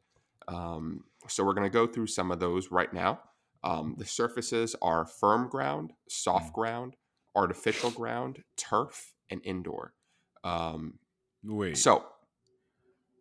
Um, 0.49 1.05
so 1.29 1.45
we're 1.45 1.55
going 1.55 1.71
to 1.71 1.73
go 1.73 1.87
through 1.87 2.07
some 2.07 2.31
of 2.31 2.41
those 2.41 2.71
right 2.71 2.93
now. 2.93 3.21
Um, 3.65 3.97
the 3.99 4.05
surfaces 4.05 4.77
are 4.81 5.05
firm 5.07 5.49
ground, 5.49 5.93
soft 6.09 6.53
Mm. 6.53 6.55
ground, 6.55 6.97
artificial 7.35 7.91
ground, 7.91 8.45
turf, 8.57 9.15
and 9.29 9.41
indoor. 9.45 9.93
Um, 10.45 11.01
Wait. 11.43 11.77
so, 11.77 12.07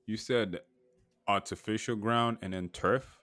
you 0.05 0.17
said 0.17 0.59
artificial 1.27 1.95
ground 1.95 2.37
and 2.43 2.53
then 2.53 2.69
turf? 2.69 3.17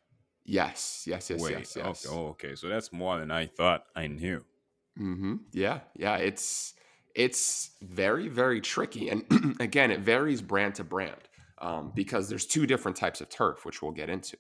Yes, 0.44 1.04
yes, 1.06 1.30
yes, 1.30 1.40
Wait. 1.40 1.52
yes, 1.52 1.76
yes. 1.76 2.06
Okay. 2.06 2.14
Oh, 2.14 2.26
okay. 2.28 2.54
So 2.54 2.68
that's 2.68 2.92
more 2.92 3.18
than 3.18 3.30
I 3.30 3.46
thought 3.46 3.84
I 3.94 4.06
knew. 4.06 4.44
hmm 4.96 5.36
Yeah, 5.52 5.80
yeah. 5.96 6.16
It's 6.16 6.74
it's 7.14 7.72
very 7.82 8.28
very 8.28 8.60
tricky, 8.60 9.08
and 9.10 9.56
again, 9.60 9.90
it 9.90 10.00
varies 10.00 10.42
brand 10.42 10.74
to 10.76 10.84
brand 10.84 11.28
um, 11.58 11.92
because 11.94 12.28
there's 12.28 12.46
two 12.46 12.66
different 12.66 12.96
types 12.96 13.20
of 13.20 13.28
turf, 13.28 13.64
which 13.64 13.82
we'll 13.82 13.92
get 13.92 14.10
into. 14.10 14.36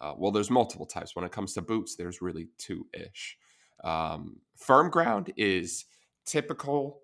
Uh, 0.00 0.12
well, 0.16 0.30
there's 0.30 0.50
multiple 0.50 0.86
types. 0.86 1.16
When 1.16 1.24
it 1.24 1.32
comes 1.32 1.54
to 1.54 1.62
boots, 1.62 1.96
there's 1.96 2.20
really 2.20 2.48
two 2.58 2.86
ish. 2.92 3.38
Um, 3.82 4.40
firm 4.56 4.90
ground 4.90 5.32
is 5.36 5.86
typical 6.24 7.00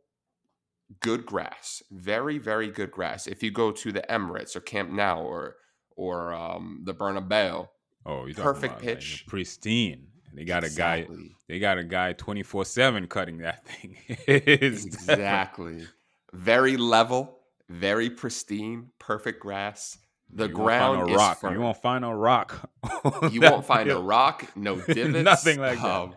good 1.01 1.25
grass, 1.25 1.83
very 1.91 2.39
very 2.39 2.71
good 2.71 2.91
grass. 2.91 3.27
If 3.27 3.43
you 3.43 3.51
go 3.51 3.73
to 3.73 3.93
the 3.93 4.05
Emirates 4.11 4.57
or 4.57 4.61
Camp 4.61 4.91
Nou 4.91 5.23
or 5.23 5.57
or 5.97 6.33
um, 6.35 6.83
the 6.85 6.95
Bernabeu, 6.95 7.69
Oh, 8.05 8.27
you 8.27 8.35
Perfect 8.35 8.75
about, 8.75 8.85
like, 8.87 8.97
pitch. 8.99 9.25
pristine. 9.29 10.07
They 10.35 10.45
got 10.45 10.65
a 10.65 10.71
guy. 10.71 11.07
They 11.49 11.59
got 11.59 11.79
a 11.79 11.85
guy 11.85 12.15
twenty 12.15 12.43
four 12.43 12.65
seven 12.65 13.07
cutting 13.07 13.39
that 13.39 13.67
thing. 13.67 13.97
Different. 14.09 14.49
exactly. 14.49 15.87
Very 16.33 16.77
level, 16.79 17.39
very 17.69 18.09
pristine, 18.11 18.89
perfect 18.99 19.41
grass. 19.41 19.99
The 20.35 20.49
You 20.49 20.55
won't 20.55 20.65
ground 20.67 20.99
find 21.01 21.11
a 21.11 21.13
is 21.13 21.19
rock. 21.19 21.41
firm. 21.41 21.55
You 21.55 21.61
won't 21.61 21.77
find 21.83 22.05
a 22.05 22.09
rock. 22.15 22.71
You 23.31 23.41
won't 23.43 23.67
find 23.67 23.91
a 23.91 23.99
rock, 23.99 24.47
no 24.57 24.77
divots, 24.81 25.23
Nothing 25.25 25.61
like 25.61 25.79
that. 25.79 25.85
um, 25.85 26.15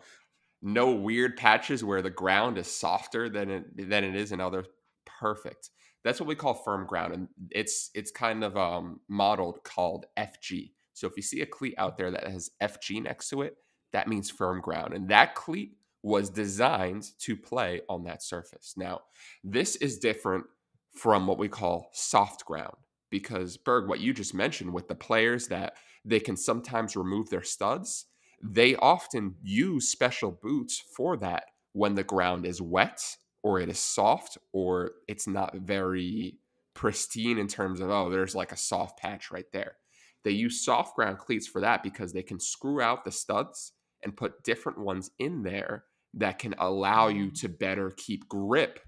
no 0.61 0.91
weird 0.91 1.35
patches 1.35 1.83
where 1.83 2.01
the 2.01 2.09
ground 2.09 2.57
is 2.57 2.67
softer 2.71 3.27
than 3.29 3.49
it 3.51 3.89
than 3.89 4.03
it 4.05 4.15
is 4.15 4.31
in 4.31 4.39
other. 4.39 4.65
Perfect. 5.05 5.69
That's 6.05 6.19
what 6.19 6.27
we 6.27 6.35
call 6.35 6.53
firm 6.53 6.85
ground, 6.85 7.13
and 7.13 7.27
it's 7.51 7.89
it's 7.93 8.11
kind 8.11 8.43
of 8.45 8.55
um, 8.55 9.01
modeled 9.09 9.63
called 9.65 10.05
FG. 10.17 10.71
So 10.95 11.07
if 11.07 11.15
you 11.15 11.21
see 11.21 11.41
a 11.41 11.45
cleat 11.45 11.75
out 11.77 11.97
there 11.97 12.09
that 12.09 12.27
has 12.27 12.49
FG 12.61 13.03
next 13.03 13.29
to 13.29 13.43
it, 13.43 13.57
that 13.93 14.07
means 14.07 14.31
firm 14.31 14.61
ground, 14.61 14.93
and 14.93 15.07
that 15.09 15.35
cleat 15.35 15.77
was 16.01 16.29
designed 16.29 17.07
to 17.19 17.35
play 17.35 17.81
on 17.89 18.03
that 18.03 18.23
surface. 18.23 18.73
Now, 18.77 19.01
this 19.43 19.75
is 19.75 19.99
different 19.99 20.45
from 20.93 21.27
what 21.27 21.37
we 21.37 21.47
call 21.47 21.89
soft 21.93 22.45
ground 22.45 22.75
because 23.09 23.57
Berg, 23.57 23.87
what 23.87 23.99
you 23.99 24.13
just 24.13 24.33
mentioned 24.33 24.73
with 24.73 24.87
the 24.87 24.95
players 24.95 25.47
that 25.47 25.75
they 26.03 26.19
can 26.19 26.37
sometimes 26.37 26.95
remove 26.95 27.29
their 27.29 27.43
studs, 27.43 28.05
they 28.41 28.75
often 28.75 29.35
use 29.41 29.89
special 29.89 30.31
boots 30.31 30.81
for 30.95 31.17
that 31.17 31.45
when 31.73 31.95
the 31.95 32.03
ground 32.03 32.45
is 32.45 32.61
wet 32.61 33.01
or 33.43 33.59
it 33.59 33.69
is 33.69 33.79
soft 33.79 34.37
or 34.53 34.91
it's 35.07 35.27
not 35.27 35.55
very 35.55 36.37
pristine 36.73 37.37
in 37.37 37.47
terms 37.47 37.79
of 37.79 37.89
oh 37.89 38.09
there's 38.09 38.35
like 38.35 38.51
a 38.51 38.57
soft 38.57 38.99
patch 38.99 39.31
right 39.31 39.51
there. 39.53 39.77
They 40.25 40.31
use 40.31 40.65
soft 40.65 40.95
ground 40.95 41.19
cleats 41.19 41.47
for 41.47 41.61
that 41.61 41.83
because 41.83 42.11
they 42.11 42.23
can 42.23 42.39
screw 42.39 42.81
out 42.81 43.05
the 43.05 43.11
studs 43.11 43.73
and 44.03 44.17
put 44.17 44.43
different 44.43 44.79
ones 44.79 45.11
in 45.19 45.43
there 45.43 45.85
that 46.15 46.39
can 46.39 46.55
allow 46.57 47.09
you 47.09 47.29
to 47.29 47.47
better 47.47 47.91
keep 47.95 48.27
grip 48.27 48.79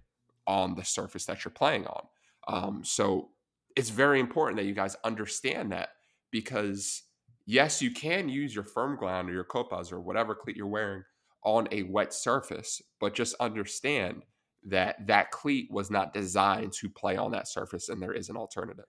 on 0.48 0.74
the 0.74 0.84
surface 0.84 1.26
that 1.26 1.46
you're 1.46 1.52
playing 1.52 1.86
on. 1.86 2.08
Um, 2.48 2.84
so 2.84 3.30
it's 3.76 3.92
very 3.92 4.20
important 4.20 4.58
that 4.58 4.66
you 4.66 4.74
guys 4.74 4.96
understand 5.04 5.72
that 5.74 5.90
because 6.32 7.04
yes, 7.46 7.84
you 7.84 7.92
can 7.92 8.30
use 8.30 8.56
your 8.56 8.64
firm 8.64 8.96
ground 8.96 9.30
or 9.30 9.34
your 9.34 9.44
copas 9.44 9.92
or 9.92 10.00
whatever 10.00 10.34
cleat 10.34 10.58
you're 10.58 10.66
wearing 10.66 11.04
on 11.44 11.68
a 11.72 11.84
wet 11.84 12.14
surface, 12.14 12.82
but 13.00 13.14
just 13.14 13.36
understand 13.40 14.24
that 14.66 15.06
that 15.06 15.30
cleat 15.30 15.70
was 15.70 15.92
not 15.92 16.14
designed 16.14 16.74
to 16.74 16.90
play 16.90 17.16
on 17.16 17.32
that 17.32 17.48
surface 17.48 17.90
and 17.90 18.02
there 18.02 18.14
is 18.14 18.30
an 18.30 18.38
alternative. 18.38 18.88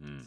Hmm. 0.00 0.22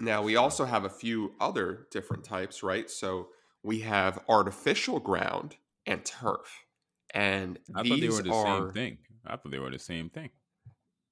Now, 0.00 0.22
we 0.22 0.36
also 0.36 0.64
have 0.64 0.84
a 0.84 0.90
few 0.90 1.34
other 1.40 1.86
different 1.90 2.24
types, 2.24 2.62
right? 2.62 2.90
So 2.90 3.28
we 3.62 3.80
have 3.80 4.22
artificial 4.28 5.00
ground 5.00 5.56
and 5.86 6.04
turf. 6.04 6.66
And 7.14 7.58
I 7.74 7.82
these 7.82 7.90
thought 7.90 8.00
they 8.00 8.08
were 8.10 8.22
the 8.22 8.32
are 8.32 8.32
same 8.32 8.68
thing. 8.72 8.98
I 9.24 9.36
thought 9.36 9.50
they 9.50 9.58
were 9.58 9.70
the 9.70 9.78
same 9.78 10.10
thing. 10.10 10.30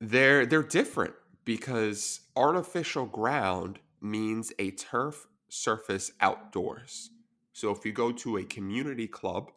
they're 0.00 0.46
they're 0.46 0.62
different 0.62 1.14
because 1.44 2.20
artificial 2.36 3.06
ground 3.06 3.78
means 4.00 4.52
a 4.58 4.70
turf 4.72 5.26
surface 5.48 6.12
outdoors. 6.20 7.10
So 7.52 7.70
if 7.70 7.84
you 7.84 7.92
go 7.92 8.12
to 8.12 8.36
a 8.38 8.44
community 8.44 9.06
club 9.06 9.50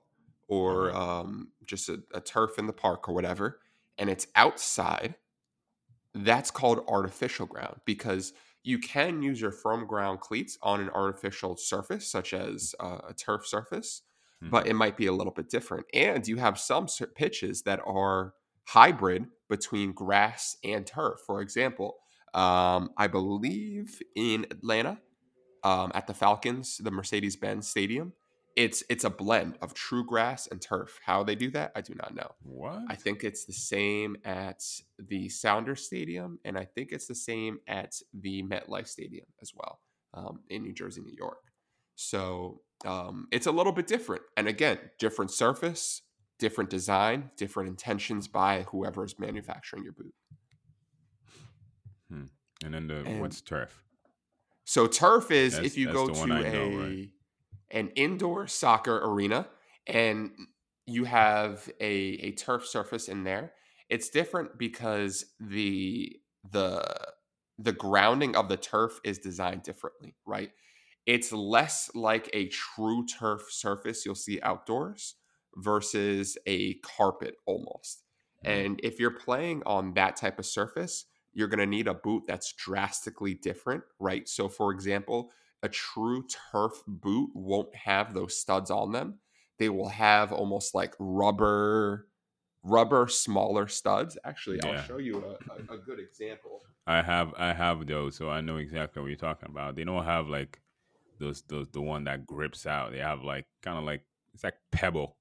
or 0.47 0.95
um, 0.95 1.51
just 1.65 1.89
a, 1.89 2.03
a 2.13 2.21
turf 2.21 2.57
in 2.57 2.67
the 2.67 2.73
park 2.73 3.09
or 3.09 3.13
whatever, 3.13 3.59
and 3.97 4.09
it's 4.09 4.27
outside, 4.35 5.15
that's 6.13 6.51
called 6.51 6.83
artificial 6.87 7.45
ground 7.45 7.81
because 7.85 8.33
you 8.67 8.77
can 8.79 9.21
use 9.21 9.39
your 9.39 9.53
firm 9.53 9.87
ground 9.87 10.19
cleats 10.19 10.57
on 10.61 10.81
an 10.81 10.89
artificial 10.89 11.55
surface, 11.55 12.11
such 12.11 12.33
as 12.33 12.75
uh, 12.81 12.97
a 13.07 13.13
turf 13.13 13.47
surface, 13.47 14.01
but 14.41 14.67
it 14.67 14.73
might 14.73 14.97
be 14.97 15.07
a 15.07 15.13
little 15.13 15.31
bit 15.33 15.49
different. 15.49 15.85
And 15.93 16.27
you 16.27 16.35
have 16.35 16.59
some 16.59 16.87
pitches 17.15 17.61
that 17.61 17.79
are 17.87 18.33
hybrid 18.65 19.27
between 19.49 19.93
grass 19.93 20.57
and 20.65 20.85
turf. 20.85 21.21
For 21.25 21.41
example, 21.41 21.95
um, 22.33 22.89
I 22.97 23.07
believe 23.07 24.01
in 24.15 24.45
Atlanta 24.51 24.99
um, 25.63 25.91
at 25.95 26.05
the 26.05 26.13
Falcons, 26.13 26.77
the 26.83 26.91
Mercedes 26.91 27.37
Benz 27.37 27.69
Stadium, 27.69 28.11
it's 28.57 28.83
it's 28.89 29.03
a 29.03 29.09
blend 29.09 29.55
of 29.61 29.75
true 29.75 30.03
grass 30.03 30.47
and 30.47 30.59
turf. 30.59 30.99
How 31.05 31.23
they 31.23 31.35
do 31.35 31.51
that, 31.51 31.71
I 31.75 31.81
do 31.81 31.93
not 31.93 32.15
know. 32.15 32.31
What? 32.41 32.81
I 32.89 32.95
think 32.95 33.23
it's 33.23 33.45
the 33.45 33.53
same 33.53 34.17
at 34.25 34.63
the 34.97 35.29
Sounders 35.29 35.85
Stadium, 35.85 36.39
and 36.43 36.57
I 36.57 36.65
think 36.65 36.91
it's 36.91 37.05
the 37.05 37.15
same 37.15 37.59
at 37.67 37.93
the 38.13 38.41
MetLife 38.41 38.87
Stadium 38.87 39.27
as 39.43 39.53
well 39.55 39.79
um, 40.15 40.39
in 40.49 40.63
New 40.63 40.73
Jersey, 40.73 41.01
New 41.01 41.15
York. 41.15 41.37
So 41.93 42.61
um, 42.83 43.27
it's 43.31 43.45
a 43.45 43.51
little 43.51 43.71
bit 43.71 43.85
different. 43.85 44.23
And 44.35 44.47
again, 44.47 44.79
different 44.97 45.29
surface, 45.29 46.01
different 46.39 46.71
design, 46.71 47.29
different 47.37 47.69
intentions 47.69 48.27
by 48.27 48.63
whoever 48.69 49.05
is 49.05 49.19
manufacturing 49.19 49.83
your 49.83 49.93
boot. 49.93 50.13
and 52.09 52.73
then 52.73 52.87
the 52.87 53.03
and- 53.05 53.21
what's 53.21 53.39
turf? 53.39 53.83
So 54.65 54.87
turf 54.87 55.29
is 55.31 55.53
That's- 55.53 55.71
if 55.71 55.77
you 55.77 55.93
go 55.93 56.07
to 56.09 56.33
a? 56.33 57.11
An 57.71 57.89
indoor 57.89 58.47
soccer 58.47 58.97
arena 58.97 59.49
and 59.85 60.31
you 60.85 61.03
have 61.05 61.69
a, 61.79 61.91
a 61.91 62.31
turf 62.33 62.65
surface 62.65 63.09
in 63.09 63.23
there. 63.23 63.53
It's 63.89 64.09
different 64.09 64.57
because 64.57 65.33
the 65.39 66.19
the 66.49 67.13
the 67.57 67.73
grounding 67.73 68.35
of 68.35 68.49
the 68.49 68.57
turf 68.57 68.99
is 69.03 69.17
designed 69.19 69.63
differently, 69.63 70.15
right? 70.25 70.51
It's 71.05 71.31
less 71.31 71.93
like 71.95 72.29
a 72.33 72.47
true 72.49 73.05
turf 73.05 73.51
surface 73.51 74.05
you'll 74.05 74.15
see 74.15 74.41
outdoors 74.41 75.15
versus 75.55 76.37
a 76.45 76.75
carpet 76.79 77.35
almost. 77.45 78.03
Mhm. 78.41 78.67
And 78.67 78.79
if 78.83 78.99
you're 78.99 79.11
playing 79.17 79.63
on 79.65 79.93
that 79.93 80.15
type 80.15 80.37
of 80.39 80.45
surface, 80.45 81.05
you're 81.33 81.47
going 81.47 81.59
to 81.59 81.65
need 81.65 81.87
a 81.87 81.93
boot 81.93 82.23
that's 82.27 82.53
drastically 82.53 83.33
different, 83.33 83.83
right? 83.99 84.27
So, 84.27 84.49
for 84.49 84.71
example, 84.71 85.31
a 85.63 85.69
true 85.69 86.25
turf 86.51 86.83
boot 86.87 87.31
won't 87.33 87.73
have 87.75 88.13
those 88.13 88.37
studs 88.37 88.71
on 88.71 88.91
them. 88.91 89.19
They 89.59 89.69
will 89.69 89.89
have 89.89 90.31
almost 90.31 90.75
like 90.75 90.93
rubber, 90.99 92.07
rubber 92.63 93.07
smaller 93.07 93.67
studs. 93.67 94.17
Actually, 94.23 94.61
I'll 94.63 94.83
show 94.83 94.97
you 94.97 95.23
a, 95.23 95.73
a, 95.73 95.75
a 95.75 95.77
good 95.77 95.99
example. 95.99 96.61
I 96.85 97.01
have 97.01 97.33
I 97.37 97.53
have 97.53 97.85
those, 97.87 98.15
so 98.15 98.29
I 98.29 98.41
know 98.41 98.57
exactly 98.57 99.01
what 99.01 99.07
you're 99.07 99.17
talking 99.17 99.49
about. 99.49 99.75
They 99.75 99.83
don't 99.83 100.05
have 100.05 100.27
like 100.27 100.61
those 101.19 101.41
those 101.47 101.67
the 101.71 101.81
one 101.81 102.03
that 102.05 102.25
grips 102.27 102.65
out. 102.65 102.91
They 102.91 102.99
have 102.99 103.23
like 103.23 103.45
kind 103.61 103.77
of 103.77 103.83
like 103.83 104.03
it's 104.33 104.43
like 104.43 104.55
pebble. 104.71 105.17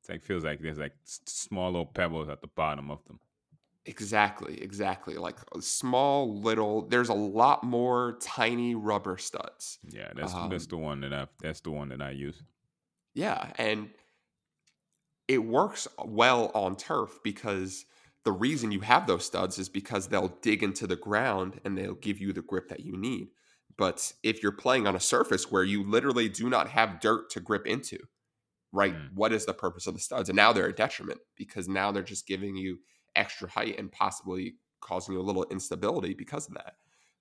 It's 0.00 0.08
like 0.08 0.22
feels 0.22 0.44
like 0.44 0.60
there's 0.60 0.78
like 0.78 0.94
small 1.04 1.70
little 1.70 1.86
pebbles 1.86 2.28
at 2.28 2.40
the 2.40 2.48
bottom 2.48 2.90
of 2.90 3.04
them. 3.04 3.20
Exactly, 3.86 4.62
exactly. 4.62 5.14
Like 5.16 5.38
a 5.54 5.60
small 5.60 6.40
little. 6.40 6.88
There's 6.88 7.10
a 7.10 7.14
lot 7.14 7.64
more 7.64 8.16
tiny 8.20 8.74
rubber 8.74 9.18
studs. 9.18 9.78
Yeah, 9.90 10.08
that's 10.14 10.32
um, 10.32 10.48
that's 10.48 10.66
the 10.66 10.78
one 10.78 11.00
that 11.00 11.12
I 11.12 11.26
that's 11.42 11.60
the 11.60 11.70
one 11.70 11.90
that 11.90 12.00
I 12.00 12.10
use. 12.12 12.42
Yeah, 13.14 13.52
and 13.58 13.90
it 15.28 15.38
works 15.38 15.86
well 16.02 16.50
on 16.54 16.76
turf 16.76 17.18
because 17.22 17.84
the 18.24 18.32
reason 18.32 18.72
you 18.72 18.80
have 18.80 19.06
those 19.06 19.24
studs 19.24 19.58
is 19.58 19.68
because 19.68 20.08
they'll 20.08 20.34
dig 20.40 20.62
into 20.62 20.86
the 20.86 20.96
ground 20.96 21.60
and 21.64 21.76
they'll 21.76 21.94
give 21.94 22.20
you 22.20 22.32
the 22.32 22.42
grip 22.42 22.68
that 22.70 22.80
you 22.80 22.96
need. 22.96 23.28
But 23.76 24.12
if 24.22 24.42
you're 24.42 24.52
playing 24.52 24.86
on 24.86 24.96
a 24.96 25.00
surface 25.00 25.50
where 25.50 25.64
you 25.64 25.88
literally 25.88 26.28
do 26.28 26.48
not 26.48 26.68
have 26.70 27.00
dirt 27.00 27.28
to 27.30 27.40
grip 27.40 27.66
into, 27.66 27.98
right? 28.72 28.94
Mm. 28.94 29.14
What 29.14 29.32
is 29.32 29.44
the 29.46 29.52
purpose 29.52 29.86
of 29.86 29.94
the 29.94 30.00
studs? 30.00 30.28
And 30.28 30.36
now 30.36 30.52
they're 30.52 30.66
a 30.66 30.74
detriment 30.74 31.20
because 31.36 31.68
now 31.68 31.92
they're 31.92 32.02
just 32.02 32.26
giving 32.26 32.56
you 32.56 32.78
extra 33.16 33.48
height 33.48 33.78
and 33.78 33.90
possibly 33.90 34.54
causing 34.80 35.14
you 35.14 35.20
a 35.20 35.22
little 35.22 35.46
instability 35.50 36.14
because 36.14 36.48
of 36.48 36.54
that. 36.54 36.74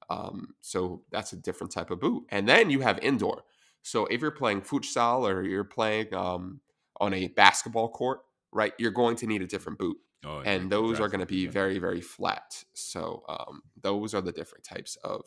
Um, 0.10 0.56
so 0.62 1.04
that's 1.12 1.34
a 1.34 1.38
different 1.38 1.72
type 1.72 1.92
of 1.92 2.00
boot. 2.00 2.24
And 2.30 2.48
then 2.48 2.70
you 2.70 2.82
have 2.82 3.00
indoor. 3.00 3.44
So 3.82 4.06
if 4.06 4.22
you're 4.22 4.32
playing 4.32 4.62
futsal 4.62 5.22
or 5.30 5.44
you're 5.44 5.64
playing 5.64 6.14
um, 6.14 6.62
on 7.00 7.14
a 7.14 7.28
basketball 7.28 7.90
court, 7.90 8.22
right, 8.52 8.74
you're 8.78 8.92
going 8.92 9.16
to 9.18 9.28
need 9.28 9.42
a 9.42 9.48
different 9.48 9.80
boot. 9.80 9.98
Oh, 10.26 10.42
yeah, 10.42 10.52
and 10.52 10.72
those 10.72 11.00
are 11.02 11.10
going 11.10 11.20
to 11.20 11.26
be 11.26 11.48
very, 11.48 11.80
very 11.80 12.00
flat. 12.00 12.64
So 12.74 13.24
um, 13.28 13.62
those 13.82 14.14
are 14.14 14.22
the 14.22 14.32
different 14.32 14.64
types 14.64 14.96
of 15.04 15.22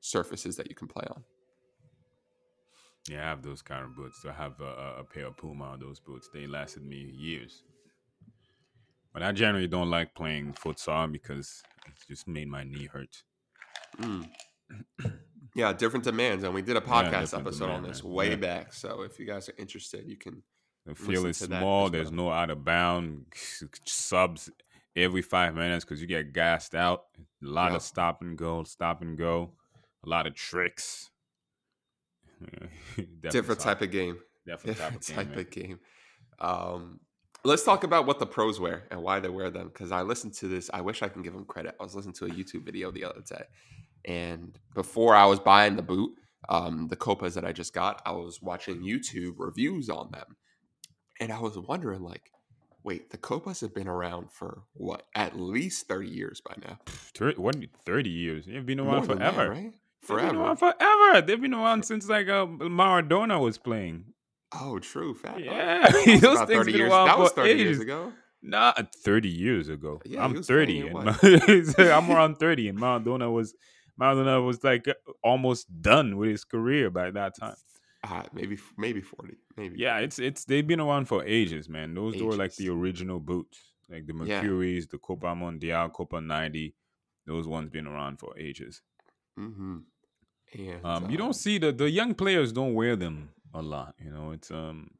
surfaces 0.00 0.56
that 0.56 0.68
you 0.68 0.76
can 0.76 0.86
play 0.86 1.04
on. 1.10 1.24
Yeah, 3.08 3.24
I 3.24 3.28
have 3.28 3.42
those 3.42 3.62
kind 3.62 3.84
of 3.84 3.96
boots. 3.96 4.24
I 4.28 4.32
have 4.32 4.60
a, 4.60 4.98
a 5.00 5.04
pair 5.04 5.26
of 5.26 5.36
Puma 5.36 5.64
on 5.64 5.80
those 5.80 6.00
boots. 6.00 6.28
They 6.32 6.46
lasted 6.46 6.84
me 6.84 7.12
years. 7.16 7.62
But 9.16 9.22
I 9.22 9.32
generally 9.32 9.66
don't 9.66 9.88
like 9.88 10.14
playing 10.14 10.52
futsal 10.52 11.10
because 11.10 11.62
it 11.86 11.94
just 12.06 12.28
made 12.28 12.48
my 12.48 12.64
knee 12.64 12.84
hurt. 12.84 13.22
Mm. 13.98 14.28
yeah, 15.54 15.72
different 15.72 16.04
demands, 16.04 16.44
and 16.44 16.52
we 16.52 16.60
did 16.60 16.76
a 16.76 16.82
podcast 16.82 17.32
yeah, 17.32 17.38
episode 17.38 17.60
demand, 17.60 17.72
on 17.86 17.88
this 17.88 18.04
man. 18.04 18.12
way 18.12 18.28
yeah. 18.28 18.36
back. 18.36 18.74
So 18.74 19.00
if 19.04 19.18
you 19.18 19.24
guys 19.24 19.48
are 19.48 19.54
interested, 19.56 20.04
you 20.06 20.18
can. 20.18 20.42
The 20.84 20.94
field 20.94 21.28
is 21.28 21.38
small. 21.38 21.88
There's 21.88 22.12
no 22.12 22.30
out 22.30 22.50
of 22.50 22.62
bound 22.62 23.24
subs 23.86 24.50
every 24.94 25.22
five 25.22 25.54
minutes 25.54 25.86
because 25.86 26.02
you 26.02 26.06
get 26.06 26.34
gassed 26.34 26.74
out. 26.74 27.04
A 27.42 27.46
lot 27.46 27.74
of 27.74 27.80
stop 27.80 28.20
and 28.20 28.36
go, 28.36 28.64
stop 28.64 29.00
and 29.00 29.16
go, 29.16 29.52
a 30.04 30.10
lot 30.10 30.26
of 30.26 30.34
tricks. 30.34 31.08
different 33.22 33.60
type 33.60 33.80
of 33.80 33.90
game. 33.90 34.18
Different 34.44 34.76
type 34.76 34.94
of 34.94 35.06
game. 35.06 35.16
Type 35.16 35.36
of 35.38 35.50
game. 35.50 35.80
Um, 36.38 37.00
Let's 37.46 37.62
talk 37.62 37.84
about 37.84 38.06
what 38.06 38.18
the 38.18 38.26
pros 38.26 38.58
wear 38.58 38.88
and 38.90 39.00
why 39.02 39.20
they 39.20 39.28
wear 39.28 39.50
them. 39.50 39.68
Because 39.68 39.92
I 39.92 40.02
listened 40.02 40.34
to 40.34 40.48
this. 40.48 40.68
I 40.74 40.80
wish 40.80 41.00
I 41.00 41.08
can 41.08 41.22
give 41.22 41.32
them 41.32 41.44
credit. 41.44 41.76
I 41.78 41.84
was 41.84 41.94
listening 41.94 42.14
to 42.14 42.24
a 42.26 42.28
YouTube 42.28 42.64
video 42.64 42.90
the 42.90 43.04
other 43.04 43.20
day, 43.20 43.44
and 44.04 44.58
before 44.74 45.14
I 45.14 45.26
was 45.26 45.38
buying 45.38 45.76
the 45.76 45.82
boot, 45.82 46.10
um, 46.48 46.88
the 46.88 46.96
Copas 46.96 47.34
that 47.34 47.44
I 47.44 47.52
just 47.52 47.72
got, 47.72 48.02
I 48.04 48.10
was 48.10 48.42
watching 48.42 48.82
YouTube 48.82 49.34
reviews 49.38 49.88
on 49.88 50.10
them, 50.10 50.36
and 51.20 51.32
I 51.32 51.38
was 51.38 51.56
wondering, 51.56 52.02
like, 52.02 52.32
wait, 52.82 53.10
the 53.10 53.16
Copas 53.16 53.60
have 53.60 53.72
been 53.72 53.86
around 53.88 54.32
for 54.32 54.64
what? 54.74 55.04
At 55.14 55.38
least 55.38 55.86
thirty 55.86 56.10
years 56.10 56.40
by 56.40 56.54
now. 56.66 56.80
30, 56.86 57.40
what? 57.40 57.56
Thirty 57.84 58.10
years? 58.10 58.46
They've 58.46 58.66
been 58.66 58.80
around 58.80 59.06
More 59.06 59.16
forever, 59.16 59.44
that, 59.44 59.50
right? 59.50 59.72
Forever. 60.02 60.26
They've 60.26 60.32
been 60.32 60.40
around 60.40 60.56
forever. 60.56 61.22
They've 61.22 61.40
been 61.40 61.54
around 61.54 61.84
since 61.84 62.08
like 62.08 62.28
uh, 62.28 62.46
Maradona 62.46 63.40
was 63.40 63.56
playing. 63.56 64.06
Oh, 64.52 64.78
true. 64.78 65.14
Fat. 65.14 65.40
Yeah, 65.40 65.90
those 66.20 66.38
things 66.40 66.66
30 66.66 66.72
years. 66.72 66.90
That 66.90 67.18
was 67.18 67.32
30 67.32 67.50
ages. 67.50 67.62
years 67.62 67.80
ago. 67.80 68.12
Nah, 68.42 68.72
30 69.04 69.28
years 69.28 69.68
ago. 69.68 70.00
Yeah, 70.04 70.24
I'm 70.24 70.42
30. 70.42 70.88
And 70.88 70.98
I'm 71.78 72.10
around 72.10 72.36
30, 72.36 72.68
and 72.68 72.78
Maradona 72.78 73.32
was 73.32 73.54
Maradona 74.00 74.44
was 74.44 74.62
like 74.62 74.86
almost 75.24 75.66
done 75.82 76.16
with 76.16 76.30
his 76.30 76.44
career 76.44 76.90
by 76.90 77.10
that 77.10 77.36
time. 77.38 77.56
Uh, 78.04 78.22
maybe 78.32 78.56
maybe 78.76 79.00
40. 79.00 79.36
Maybe. 79.56 79.78
Yeah, 79.78 79.98
it's 79.98 80.18
it's 80.18 80.44
they've 80.44 80.66
been 80.66 80.80
around 80.80 81.06
for 81.06 81.24
ages, 81.24 81.68
man. 81.68 81.94
Those 81.94 82.14
ages. 82.14 82.22
were 82.26 82.36
like 82.36 82.54
the 82.54 82.68
original 82.68 83.18
boots. 83.18 83.58
Like 83.88 84.06
the 84.06 84.12
Mercuries, 84.12 84.84
yeah. 84.84 84.88
the 84.92 84.98
Copa 84.98 85.34
Mundial, 85.34 85.88
Copa 85.90 86.20
90. 86.20 86.74
Those 87.26 87.46
ones 87.46 87.70
been 87.70 87.86
around 87.86 88.18
for 88.18 88.36
ages. 88.36 88.82
Mm-hmm. 89.38 89.78
And, 90.54 90.84
um, 90.84 91.10
you 91.10 91.16
don't 91.16 91.28
um 91.28 91.32
see 91.32 91.58
the 91.58 91.72
the 91.72 91.90
young 91.90 92.14
players 92.14 92.52
don't 92.52 92.74
wear 92.74 92.96
them 92.96 93.30
a 93.56 93.62
lot. 93.62 93.94
You 94.02 94.12
know, 94.12 94.30
it's 94.32 94.50
um, 94.50 94.90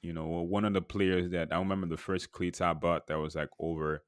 you 0.00 0.12
know, 0.12 0.24
one 0.26 0.64
of 0.64 0.72
the 0.72 0.82
players 0.82 1.30
that 1.30 1.48
I 1.52 1.58
remember 1.58 1.86
the 1.86 1.96
first 1.96 2.32
cleats 2.32 2.60
I 2.60 2.72
bought 2.72 3.06
that 3.06 3.18
was 3.18 3.34
like 3.34 3.50
over 3.58 4.02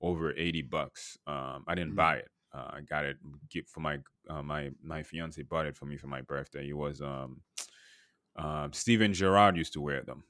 over 0.00 0.36
eighty 0.36 0.62
bucks. 0.62 1.16
Um, 1.26 1.64
I 1.66 1.74
didn't 1.74 1.90
mm-hmm. 1.90 1.96
buy 1.96 2.16
it. 2.16 2.28
Uh, 2.54 2.70
I 2.74 2.80
got 2.82 3.06
it 3.06 3.16
for 3.66 3.80
my 3.80 3.98
uh, 4.28 4.42
my 4.42 4.70
my 4.82 5.02
fiance 5.02 5.42
bought 5.42 5.66
it 5.66 5.76
for 5.76 5.86
me 5.86 5.96
for 5.96 6.08
my 6.08 6.20
birthday. 6.20 6.68
It 6.68 6.76
was 6.76 7.00
um, 7.00 7.40
uh, 8.36 8.68
Steven 8.72 9.14
Gerrard 9.14 9.56
used 9.56 9.72
to 9.72 9.80
wear 9.80 10.02
them, 10.02 10.24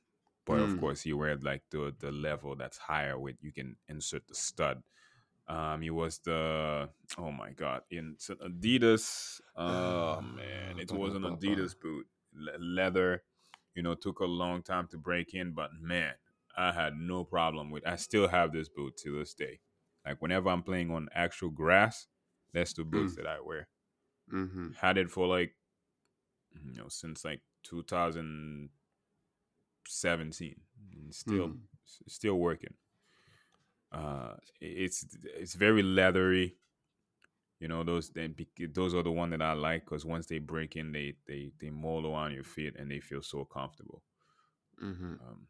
but 0.47 0.59
mm. 0.59 0.73
of 0.73 0.81
course 0.81 1.03
he 1.03 1.13
wear 1.13 1.37
like 1.37 1.63
the 1.71 1.95
the 1.99 2.13
level 2.13 2.55
that's 2.55 2.79
higher 2.79 3.19
with 3.19 3.37
you 3.41 3.53
can 3.53 3.77
insert 3.89 4.27
the 4.29 4.35
stud. 4.35 4.83
Um, 5.49 5.83
he 5.83 5.91
was 5.91 6.19
the 6.19 6.89
oh 7.19 7.33
my 7.33 7.51
god 7.51 7.83
in 7.91 8.17
Adidas. 8.21 9.41
Oh 9.57 10.21
man, 10.37 10.79
it 10.79 10.93
was 10.93 11.17
an 11.17 11.23
Adidas 11.23 11.75
boot 11.79 12.07
leather. 12.59 13.23
You 13.75 13.83
know, 13.83 13.95
took 13.95 14.21
a 14.21 14.27
long 14.27 14.63
time 14.63 14.87
to 14.89 14.99
break 14.99 15.33
in, 15.33 15.53
but 15.53 15.71
man, 15.81 16.13
I 16.57 16.73
had 16.73 16.95
no 16.95 17.25
problem 17.25 17.71
with. 17.71 17.87
I 17.87 17.97
still 17.97 18.29
have 18.29 18.53
this 18.53 18.69
boot 18.69 18.97
to 18.99 19.19
this 19.19 19.35
day. 19.35 19.61
Like 20.07 20.21
whenever 20.21 20.51
I'm 20.51 20.63
playing 20.63 20.91
on 20.91 21.09
actual 21.15 21.49
grass, 21.51 22.07
that's 22.53 22.75
the 22.75 22.85
boots 22.85 23.15
mm. 23.15 23.17
that 23.17 23.27
I 23.27 23.41
wear. 23.41 23.69
Mm-hmm. 24.33 24.69
Had 24.81 24.99
it 24.99 25.11
for 25.11 25.27
like, 25.27 25.57
you 26.65 26.77
know, 26.77 26.87
since 26.89 27.25
like 27.25 27.41
2017. 27.65 30.55
Still, 31.11 31.49
mm. 31.49 31.59
still 32.09 32.35
working. 32.35 32.75
Uh, 33.91 34.35
it's 34.61 35.05
it's 35.23 35.55
very 35.55 35.83
leathery. 35.83 36.57
You 37.63 37.69
know 37.69 37.85
those 37.85 38.11
then 38.11 38.35
those 38.75 38.93
are 38.93 39.05
the 39.05 39.13
one 39.13 39.31
that 39.31 39.41
I 39.41 39.53
like 39.53 39.85
because 39.85 40.05
once 40.05 40.27
they 40.27 40.41
break 40.41 40.75
in, 40.75 40.91
they 40.91 41.15
they 41.29 41.53
they 41.61 41.71
mold 41.71 42.05
on 42.05 42.33
your 42.33 42.43
feet 42.43 42.75
and 42.77 42.91
they 42.91 42.99
feel 42.99 43.23
so 43.23 43.45
comfortable. 43.45 44.03
Mm-hmm. 44.83 45.13
Um, 45.13 45.47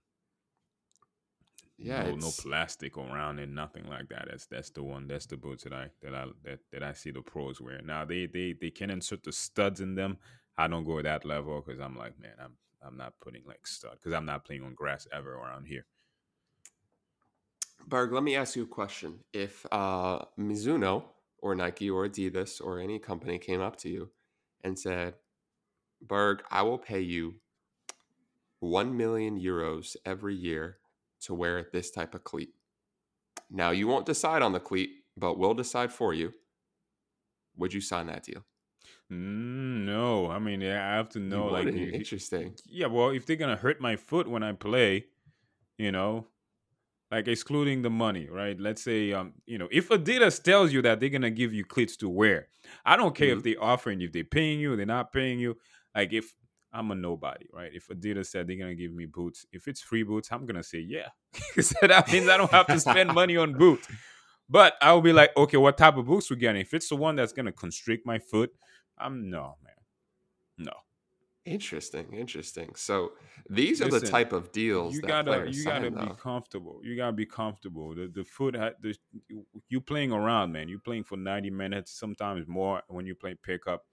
yeah, 1.78 2.02
no, 2.02 2.16
no 2.16 2.30
plastic 2.38 2.98
around 2.98 3.38
it, 3.38 3.48
nothing 3.48 3.88
like 3.88 4.10
that. 4.10 4.26
That's 4.28 4.44
that's 4.44 4.68
the 4.68 4.82
one. 4.82 5.06
That's 5.06 5.24
the 5.24 5.38
boots 5.38 5.64
that 5.64 5.72
I 5.72 5.86
that 6.02 6.14
I 6.14 6.26
that, 6.44 6.58
that 6.70 6.82
I 6.82 6.92
see 6.92 7.12
the 7.12 7.22
pros 7.22 7.62
wear. 7.62 7.80
Now 7.82 8.04
they 8.04 8.26
they 8.26 8.54
they 8.60 8.68
can 8.68 8.90
insert 8.90 9.22
the 9.22 9.32
studs 9.32 9.80
in 9.80 9.94
them. 9.94 10.18
I 10.58 10.68
don't 10.68 10.84
go 10.84 11.00
that 11.00 11.24
level 11.24 11.64
because 11.66 11.80
I'm 11.80 11.96
like, 11.96 12.20
man, 12.20 12.34
I'm 12.38 12.58
I'm 12.86 12.98
not 12.98 13.14
putting 13.22 13.44
like 13.46 13.66
stud 13.66 13.92
because 13.92 14.12
I'm 14.12 14.26
not 14.26 14.44
playing 14.44 14.64
on 14.64 14.74
grass 14.74 15.08
ever 15.10 15.32
around 15.32 15.64
here. 15.64 15.86
Berg, 17.86 18.12
let 18.12 18.22
me 18.22 18.36
ask 18.36 18.54
you 18.54 18.64
a 18.64 18.66
question. 18.66 19.20
If 19.32 19.64
uh, 19.72 20.26
Mizuno 20.38 21.04
or 21.42 21.54
Nike 21.54 21.90
or 21.90 22.08
Adidas 22.08 22.64
or 22.64 22.78
any 22.78 22.98
company 22.98 23.38
came 23.38 23.60
up 23.60 23.76
to 23.78 23.88
you 23.88 24.10
and 24.64 24.78
said, 24.78 25.14
Berg, 26.00 26.42
I 26.50 26.62
will 26.62 26.78
pay 26.78 27.00
you 27.00 27.34
1 28.60 28.96
million 28.96 29.38
euros 29.38 29.96
every 30.06 30.36
year 30.36 30.78
to 31.22 31.34
wear 31.34 31.66
this 31.72 31.90
type 31.90 32.14
of 32.14 32.24
cleat. 32.24 32.50
Now, 33.50 33.70
you 33.70 33.86
won't 33.86 34.06
decide 34.06 34.40
on 34.40 34.52
the 34.52 34.60
cleat, 34.60 34.90
but 35.16 35.36
we'll 35.36 35.54
decide 35.54 35.92
for 35.92 36.14
you. 36.14 36.32
Would 37.56 37.74
you 37.74 37.80
sign 37.80 38.06
that 38.06 38.22
deal? 38.22 38.44
Mm, 39.12 39.84
no, 39.84 40.30
I 40.30 40.38
mean, 40.38 40.60
yeah, 40.60 40.92
I 40.92 40.96
have 40.96 41.10
to 41.10 41.20
know. 41.20 41.46
like, 41.46 41.66
interesting. 41.66 42.54
Yeah, 42.66 42.86
well, 42.86 43.10
if 43.10 43.26
they're 43.26 43.36
gonna 43.36 43.56
hurt 43.56 43.80
my 43.80 43.96
foot 43.96 44.26
when 44.26 44.42
I 44.42 44.52
play, 44.52 45.06
you 45.76 45.92
know, 45.92 46.28
like 47.12 47.28
excluding 47.28 47.82
the 47.82 47.90
money, 47.90 48.26
right? 48.30 48.58
Let's 48.58 48.82
say, 48.82 49.12
um, 49.12 49.34
you 49.44 49.58
know, 49.58 49.68
if 49.70 49.90
Adidas 49.90 50.42
tells 50.42 50.72
you 50.72 50.80
that 50.80 50.98
they're 50.98 51.10
gonna 51.10 51.30
give 51.30 51.52
you 51.52 51.62
cleats 51.62 51.94
to 51.98 52.08
wear, 52.08 52.48
I 52.86 52.96
don't 52.96 53.14
care 53.14 53.28
mm-hmm. 53.28 53.38
if 53.38 53.44
they're 53.44 53.62
offering 53.62 54.00
you, 54.00 54.06
if 54.06 54.14
they're 54.14 54.24
paying 54.24 54.58
you, 54.58 54.74
they're 54.76 54.86
not 54.86 55.12
paying 55.12 55.38
you. 55.38 55.58
Like 55.94 56.14
if 56.14 56.34
I'm 56.72 56.90
a 56.90 56.94
nobody, 56.94 57.46
right? 57.52 57.70
If 57.72 57.88
Adidas 57.88 58.26
said 58.26 58.48
they're 58.48 58.56
gonna 58.56 58.74
give 58.74 58.94
me 58.94 59.04
boots, 59.04 59.44
if 59.52 59.68
it's 59.68 59.82
free 59.82 60.04
boots, 60.04 60.30
I'm 60.32 60.46
gonna 60.46 60.62
say 60.62 60.78
yeah. 60.78 61.08
so 61.60 61.86
that 61.86 62.10
means 62.10 62.30
I 62.30 62.38
don't 62.38 62.50
have 62.50 62.66
to 62.68 62.80
spend 62.80 63.12
money 63.14 63.36
on 63.36 63.52
boots. 63.52 63.86
But 64.48 64.74
I 64.80 64.92
will 64.94 65.02
be 65.02 65.12
like, 65.12 65.36
okay, 65.36 65.58
what 65.58 65.76
type 65.76 65.98
of 65.98 66.06
boots 66.06 66.30
we 66.30 66.36
getting? 66.36 66.62
If 66.62 66.72
it's 66.72 66.88
the 66.88 66.96
one 66.96 67.14
that's 67.14 67.34
gonna 67.34 67.52
constrict 67.52 68.06
my 68.06 68.20
foot, 68.20 68.50
I'm 68.96 69.28
no 69.28 69.56
man, 69.62 69.74
no. 70.66 70.72
Interesting, 71.44 72.12
interesting. 72.14 72.74
So 72.76 73.16
these 73.48 73.80
are 73.82 73.88
the 73.88 74.00
type 74.00 74.32
of 74.32 74.52
deals 74.52 74.98
you 74.98 75.02
that 75.02 75.22
gotta 75.22 75.22
players 75.24 75.56
you 75.56 75.64
gotta 75.64 75.90
sign, 75.90 75.92
be 75.92 76.10
though. 76.10 76.18
comfortable. 76.18 76.80
You 76.82 76.96
gotta 76.96 77.12
be 77.12 77.26
comfortable. 77.26 77.94
The 77.94 78.08
the 78.08 78.24
foot 78.24 78.56
ha- 78.56 78.72
the 78.80 78.96
you 79.68 79.80
playing 79.80 80.12
around, 80.12 80.52
man. 80.52 80.68
You 80.68 80.78
playing 80.78 81.04
for 81.04 81.16
90 81.16 81.50
minutes, 81.50 81.92
sometimes 81.92 82.46
more 82.48 82.82
when 82.88 83.06
you 83.06 83.14
play 83.14 83.34
pickup. 83.34 83.84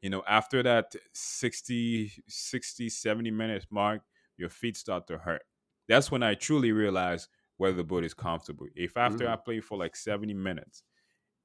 You 0.00 0.10
know, 0.10 0.22
after 0.26 0.62
that 0.62 0.94
60, 1.12 2.12
60, 2.28 2.88
70 2.88 3.30
minutes 3.30 3.66
mark, 3.70 4.02
your 4.36 4.48
feet 4.50 4.76
start 4.76 5.06
to 5.08 5.18
hurt. 5.18 5.42
That's 5.88 6.10
when 6.10 6.22
I 6.22 6.34
truly 6.34 6.72
realize 6.72 7.28
whether 7.58 7.76
the 7.76 7.84
boot 7.84 8.04
is 8.04 8.14
comfortable. 8.14 8.66
If 8.74 8.96
after 8.96 9.28
I 9.28 9.36
Mhm, 9.36 9.42
play 9.44 9.60
for 9.60 9.78
like 9.78 9.96
70 9.96 10.34
minutes 10.34 10.84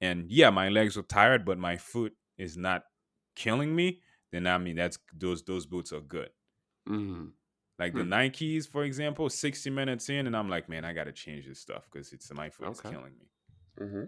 and 0.01 0.29
yeah, 0.31 0.49
my 0.49 0.69
legs 0.69 0.97
are 0.97 1.03
tired, 1.03 1.45
but 1.45 1.57
my 1.57 1.77
foot 1.77 2.13
is 2.37 2.57
not 2.57 2.83
killing 3.35 3.75
me, 3.75 4.01
then 4.31 4.47
I 4.47 4.57
mean 4.57 4.75
that's 4.75 4.99
those 5.13 5.43
those 5.43 5.65
boots 5.65 5.91
are 5.93 6.01
good. 6.01 6.31
mhm, 6.85 7.33
Like 7.79 7.95
the 7.95 8.01
hmm, 8.01 8.03
Nikes, 8.03 8.67
for 8.67 8.83
example, 8.83 9.29
60 9.29 9.69
minutes 9.71 10.09
in, 10.09 10.27
and 10.27 10.35
I'm 10.35 10.49
like, 10.49 10.67
man, 10.69 10.85
I 10.85 10.93
gotta 10.93 11.11
change 11.11 11.45
this 11.47 11.59
stuff 11.59 11.89
because 11.91 12.11
it's 12.13 12.31
my 12.31 12.49
foot 12.51 12.71
is 12.71 12.81
killing 12.81 13.17
me. 13.17 13.31
mhm, 13.77 14.07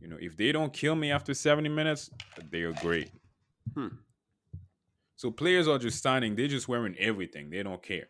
You 0.00 0.08
know, 0.08 0.16
if 0.20 0.36
they 0.36 0.50
don't 0.52 0.72
kill 0.72 0.94
me 0.96 1.10
after 1.12 1.32
70 1.34 1.68
minutes, 1.68 2.10
they 2.36 2.62
are 2.62 2.72
great. 2.72 3.12
hmm. 3.74 4.00
So 5.14 5.30
players 5.30 5.68
are 5.68 5.78
just 5.78 6.02
signing, 6.02 6.34
they're 6.34 6.48
just 6.48 6.66
wearing 6.68 6.96
everything. 6.98 7.50
They 7.50 7.62
don't 7.62 7.82
care. 7.82 8.08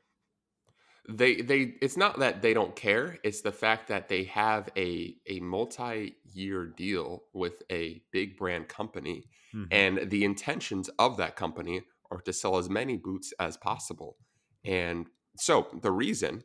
They 1.08 1.36
they 1.40 1.74
it's 1.80 1.96
not 1.96 2.18
that 2.18 2.42
they 2.42 2.54
don't 2.54 2.76
care, 2.76 3.18
it's 3.24 3.40
the 3.40 3.52
fact 3.52 3.88
that 3.88 4.08
they 4.08 4.24
have 4.24 4.68
a 4.76 5.16
a 5.26 5.40
multi-year 5.40 6.66
deal 6.66 7.24
with 7.32 7.62
a 7.70 8.02
big 8.12 8.36
brand 8.36 8.68
company 8.68 9.24
Mhm. 9.54 9.66
and 9.72 10.10
the 10.10 10.24
intentions 10.24 10.88
of 10.98 11.16
that 11.16 11.34
company 11.36 11.82
are 12.10 12.20
to 12.20 12.32
sell 12.32 12.56
as 12.58 12.68
many 12.70 12.96
boots 12.96 13.32
as 13.40 13.56
possible. 13.56 14.16
And 14.64 15.08
so 15.36 15.68
the 15.82 15.90
reason 15.90 16.44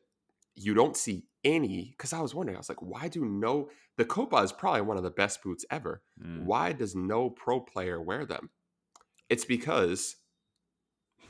you 0.56 0.74
don't 0.74 0.95
see 0.97 1.28
any 1.43 1.91
because 1.91 2.14
I 2.14 2.22
was 2.22 2.34
wondering, 2.34 2.56
I 2.56 2.60
was 2.60 2.70
like, 2.70 2.82
why 2.82 3.08
do 3.08 3.26
no 3.26 3.70
the 3.97 4.06
Copa 4.06 4.38
is 4.38 4.51
probably 4.51 4.82
one 4.82 4.97
of 4.97 5.03
the 5.03 5.12
best 5.12 5.43
boots 5.43 5.66
ever. 5.70 6.01
Mm. 6.22 6.43
Why 6.45 6.72
does 6.74 6.95
no 6.95 7.30
pro 7.30 7.60
player 7.62 8.01
wear 8.01 8.26
them? 8.26 8.49
It's 9.30 9.45
because 9.45 10.16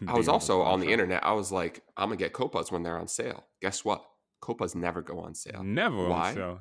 I 0.07 0.13
was 0.13 0.25
They 0.25 0.31
have 0.31 0.31
a 0.31 0.31
also 0.31 0.61
on 0.61 0.79
the 0.79 0.87
internet. 0.91 1.23
I 1.23 1.33
was 1.33 1.51
like, 1.51 1.83
I'm 1.97 2.09
gonna 2.09 2.17
get 2.17 2.33
Copas 2.33 2.71
when 2.71 2.83
they're 2.83 2.97
on 2.97 3.07
sale. 3.07 3.45
Guess 3.61 3.85
what? 3.85 4.03
Copas 4.41 4.75
never 4.75 5.01
go 5.01 5.19
on 5.19 5.33
sale. 5.33 5.63
Never 5.63 6.07
Why? 6.07 6.57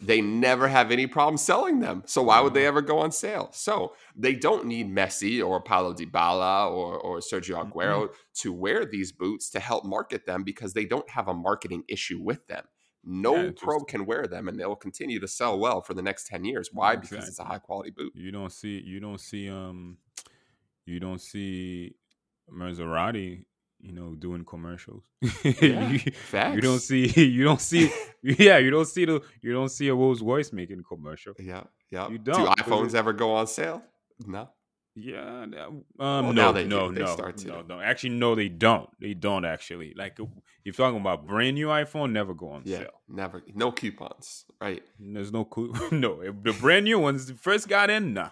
They 0.00 0.20
never 0.20 0.68
have 0.68 0.92
any 0.92 1.08
problem 1.08 1.38
selling 1.38 1.80
them. 1.80 2.04
So 2.06 2.22
why 2.22 2.40
would 2.40 2.54
they 2.54 2.66
ever 2.66 2.80
go 2.80 3.00
on 3.00 3.10
sale? 3.10 3.48
So 3.52 3.94
they 4.14 4.34
don't 4.34 4.66
need 4.66 4.94
Messi 4.94 5.44
or 5.44 5.60
Paulo 5.60 5.92
Dybala 5.92 6.70
or, 6.70 6.96
or 6.98 7.18
Sergio. 7.18 7.68
Aguero 7.68 8.10
to 8.34 8.52
wear 8.52 8.84
these 8.84 9.10
boots 9.10 9.50
to 9.50 9.60
help 9.60 9.84
market 9.84 10.24
them 10.24 10.44
because 10.44 10.72
they 10.72 10.84
don't 10.84 11.08
have 11.10 11.26
a 11.26 11.34
marketing 11.34 11.82
issue 11.88 12.20
with 12.22 12.46
them. 12.46 12.64
No 13.04 13.36
Yeah, 13.36 13.50
pro 13.56 13.80
can 13.80 14.06
wear 14.06 14.26
them 14.26 14.46
and 14.48 14.58
they'll 14.58 14.76
continue 14.76 15.18
to 15.18 15.26
sell 15.26 15.58
well 15.58 15.80
for 15.80 15.94
the 15.94 16.02
next 16.02 16.28
10 16.28 16.44
years. 16.44 16.70
Why? 16.72 16.94
Because 16.94 17.26
it's 17.26 17.40
a 17.40 17.44
high 17.44 17.58
quality 17.58 17.90
boot. 17.90 18.12
You 18.14 18.30
don't 18.30 18.52
see 18.52 18.80
you 18.84 19.00
don't 19.00 19.20
see 19.20 19.48
um 19.48 19.98
you 20.84 21.00
don't 21.00 21.20
see 21.20 21.96
Maserati, 22.52 23.44
you 23.80 23.92
know, 23.92 24.14
doing 24.14 24.44
commercials. 24.44 25.04
Yeah. 25.60 25.90
you, 25.90 26.00
you 26.54 26.60
don't 26.60 26.80
see 26.80 27.06
you 27.22 27.44
don't 27.44 27.60
see 27.60 27.90
yeah, 28.22 28.58
you 28.58 28.70
don't 28.70 28.86
see 28.88 29.04
the 29.04 29.22
you 29.42 29.52
don't 29.52 29.68
see 29.70 29.88
a 29.88 29.94
Rolls 29.94 30.22
Royce 30.22 30.52
making 30.52 30.82
commercial. 30.88 31.34
Yeah. 31.38 31.64
Yeah. 31.90 32.08
You 32.08 32.18
Do 32.18 32.32
don't 32.32 32.56
because 32.56 32.66
iPhones 32.92 32.94
ever 32.94 33.12
go 33.12 33.34
on 33.34 33.46
sale? 33.46 33.82
No. 34.26 34.50
yeah, 34.96 35.46
Well, 35.96 36.08
um 36.08 36.34
now 36.34 36.50
no, 36.50 36.52
they 36.52 36.64
no. 36.64 36.90
They 36.90 37.02
no, 37.02 37.12
start 37.14 37.36
to. 37.38 37.48
no, 37.48 37.62
no. 37.62 37.80
Actually 37.80 38.10
no 38.10 38.34
they 38.34 38.48
don't. 38.48 38.88
They 39.00 39.14
don't 39.14 39.44
actually. 39.44 39.94
Like 39.96 40.18
if 40.18 40.28
you're 40.64 40.74
talking 40.74 41.00
about 41.00 41.26
brand 41.26 41.54
new 41.54 41.68
iPhone, 41.68 42.10
never 42.12 42.34
go 42.34 42.48
on 42.50 42.62
Yeah. 42.64 42.78
sale. 42.78 43.00
Never. 43.08 43.42
No 43.54 43.70
coupons. 43.70 44.44
Right. 44.60 44.82
There's 44.98 45.30
no 45.32 45.44
clue. 45.44 45.72
no, 45.92 46.20
the 46.42 46.52
brand 46.52 46.84
new 46.84 46.98
ones 46.98 47.30
first 47.40 47.68
got 47.68 47.90
in, 47.90 48.12
nah. 48.14 48.30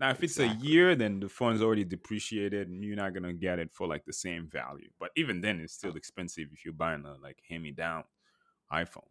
Now, 0.00 0.10
if 0.10 0.22
it's 0.22 0.38
a 0.38 0.46
year, 0.46 0.94
then 0.94 1.20
the 1.20 1.28
fund's 1.28 1.60
already 1.62 1.84
depreciated, 1.84 2.68
and 2.68 2.84
you're 2.84 2.96
not 2.96 3.14
gonna 3.14 3.32
get 3.32 3.58
it 3.58 3.70
for 3.72 3.86
like 3.88 4.04
the 4.04 4.12
same 4.12 4.48
value. 4.48 4.90
But 5.00 5.10
even 5.16 5.40
then, 5.40 5.60
it's 5.60 5.72
still 5.74 5.96
expensive 5.96 6.48
if 6.52 6.64
you're 6.64 6.74
buying 6.74 7.04
a 7.04 7.14
like 7.20 7.42
hand-me-down 7.48 8.04
iPhone. 8.72 9.10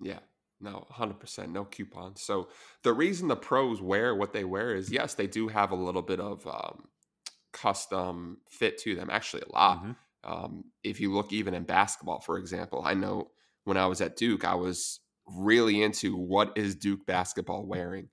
Yeah. 0.00 0.20
No, 0.60 0.86
100%. 0.90 1.50
No 1.52 1.64
coupons. 1.64 2.22
So 2.22 2.48
the 2.82 2.92
reason 2.92 3.28
the 3.28 3.36
pros 3.36 3.80
wear 3.82 4.14
what 4.14 4.32
they 4.32 4.44
wear 4.44 4.74
is 4.74 4.90
yes, 4.90 5.14
they 5.14 5.26
do 5.26 5.48
have 5.48 5.72
a 5.72 5.76
little 5.76 6.02
bit 6.02 6.20
of 6.20 6.46
um, 6.46 6.84
custom 7.52 8.38
fit 8.48 8.78
to 8.78 8.94
them, 8.94 9.10
actually, 9.10 9.42
a 9.42 9.52
lot. 9.52 9.78
hmm 9.80 9.92
Um, 10.22 10.64
if 10.82 11.00
you 11.00 11.12
look 11.12 11.32
even 11.32 11.54
in 11.54 11.64
basketball, 11.64 12.20
for 12.20 12.38
example, 12.38 12.82
I 12.84 12.94
know 12.94 13.30
when 13.64 13.76
I 13.76 13.86
was 13.86 14.00
at 14.00 14.16
Duke, 14.16 14.44
I 14.44 14.54
was 14.54 15.00
really 15.26 15.82
into 15.82 16.16
what 16.16 16.56
is 16.56 16.76
Duke 16.76 17.04
basketball 17.06 17.66
wearing. 17.66 18.08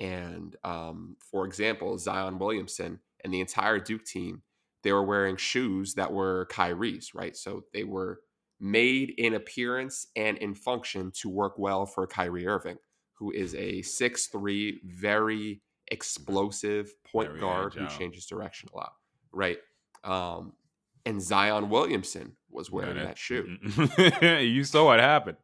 And 0.00 0.56
um, 0.64 1.16
for 1.30 1.46
example, 1.46 1.96
Zion 1.98 2.38
Williamson 2.38 3.00
and 3.24 3.32
the 3.32 3.40
entire 3.40 3.78
Duke 3.78 4.04
team, 4.04 4.42
they 4.82 4.92
were 4.92 5.04
wearing 5.04 5.36
shoes 5.36 5.94
that 5.94 6.12
were 6.12 6.46
Kyrie's, 6.50 7.14
right? 7.14 7.36
So 7.36 7.64
they 7.72 7.84
were 7.84 8.20
made 8.60 9.14
in 9.18 9.34
appearance 9.34 10.06
and 10.16 10.36
in 10.38 10.54
function 10.54 11.12
to 11.20 11.28
work 11.28 11.58
well 11.58 11.86
for 11.86 12.06
Kyrie 12.06 12.46
Irving, 12.46 12.76
who 13.14 13.30
is 13.30 13.54
a 13.54 13.82
6'3, 13.82 14.78
very 14.84 15.60
explosive 15.88 16.92
point 17.10 17.28
Very 17.28 17.40
guard 17.40 17.74
who 17.74 17.86
changes 17.88 18.26
direction 18.26 18.68
a 18.72 18.76
lot, 18.76 18.92
right? 19.32 19.58
Um, 20.04 20.52
and 21.04 21.22
Zion 21.22 21.68
Williamson 21.68 22.36
was 22.50 22.70
wearing 22.70 22.96
that 22.96 23.18
shoe. 23.18 23.56
you 24.22 24.64
saw 24.64 24.86
what 24.86 24.98
happened. 24.98 25.36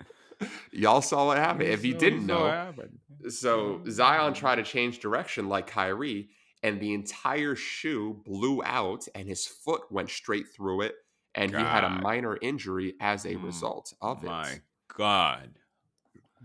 Y'all 0.73 1.03
saw 1.03 1.27
what 1.27 1.39
happened. 1.47 1.69
If 1.69 1.85
you 1.85 1.95
didn't 1.95 2.27
know, 2.27 2.47
so 3.29 3.81
Zion 3.89 4.35
tried 4.35 4.57
to 4.57 4.63
change 4.63 4.99
direction 4.99 5.49
like 5.49 5.67
Kyrie, 5.67 6.29
and 6.63 6.81
the 6.81 6.95
entire 6.95 7.55
shoe 7.55 8.21
blew 8.25 8.63
out, 8.65 9.07
and 9.15 9.29
his 9.29 9.47
foot 9.47 9.83
went 9.91 10.11
straight 10.11 10.47
through 10.55 10.83
it, 10.83 10.95
and 11.35 11.51
he 11.51 11.57
had 11.57 11.85
a 11.85 11.91
minor 11.91 12.39
injury 12.41 12.95
as 13.01 13.25
a 13.25 13.35
Mm, 13.35 13.45
result 13.45 13.95
of 14.01 14.23
it. 14.23 14.27
My. 14.27 14.61
God. 14.97 15.51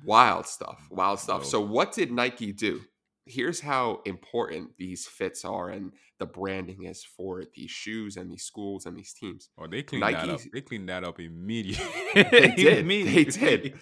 Wild 0.06 0.46
stuff. 0.46 0.88
Wild 0.90 1.20
stuff. 1.20 1.46
So, 1.46 1.60
what 1.60 1.92
did 1.92 2.12
Nike 2.12 2.52
do? 2.54 2.82
Here's 3.28 3.60
how 3.60 4.02
important 4.06 4.72
these 4.78 5.06
fits 5.06 5.46
are 5.46 5.70
and 5.70 5.92
the 6.20 6.26
branding 6.26 6.84
is 6.84 7.04
for 7.04 7.44
these 7.56 7.70
shoes 7.70 8.18
and 8.18 8.32
these 8.32 8.44
schools 8.44 8.86
and 8.86 8.98
these 8.98 9.14
teams. 9.14 9.50
Oh, 9.58 9.68
they 9.68 9.84
cleaned 9.84 10.04
that 10.04 10.30
up. 10.30 10.42
They 10.52 10.62
cleaned 10.62 10.90
that 10.90 11.04
up 11.04 11.20
immediately. 11.20 11.86
They 12.16 12.52
did. 12.56 12.88
They 12.88 13.24
did. 13.26 13.80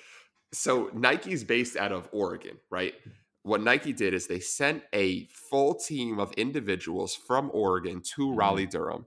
So 0.51 0.89
Nike's 0.93 1.43
based 1.43 1.75
out 1.75 1.91
of 1.91 2.09
Oregon, 2.11 2.57
right? 2.69 2.93
What 3.43 3.61
Nike 3.61 3.93
did 3.93 4.13
is 4.13 4.27
they 4.27 4.39
sent 4.39 4.83
a 4.93 5.27
full 5.49 5.75
team 5.75 6.19
of 6.19 6.31
individuals 6.33 7.15
from 7.15 7.51
Oregon 7.53 8.01
to. 8.15 8.33
Raleigh 8.33 8.63
mm-hmm. 8.63 8.77
Durham 8.77 9.05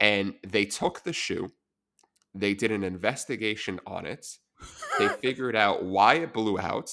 and 0.00 0.34
they 0.46 0.64
took 0.64 1.04
the 1.04 1.12
shoe. 1.12 1.52
They 2.34 2.54
did 2.54 2.72
an 2.72 2.82
investigation 2.82 3.80
on 3.86 4.06
it. 4.06 4.26
They 4.98 5.08
figured 5.22 5.54
out 5.54 5.84
why 5.84 6.14
it 6.14 6.32
blew 6.32 6.58
out. 6.58 6.90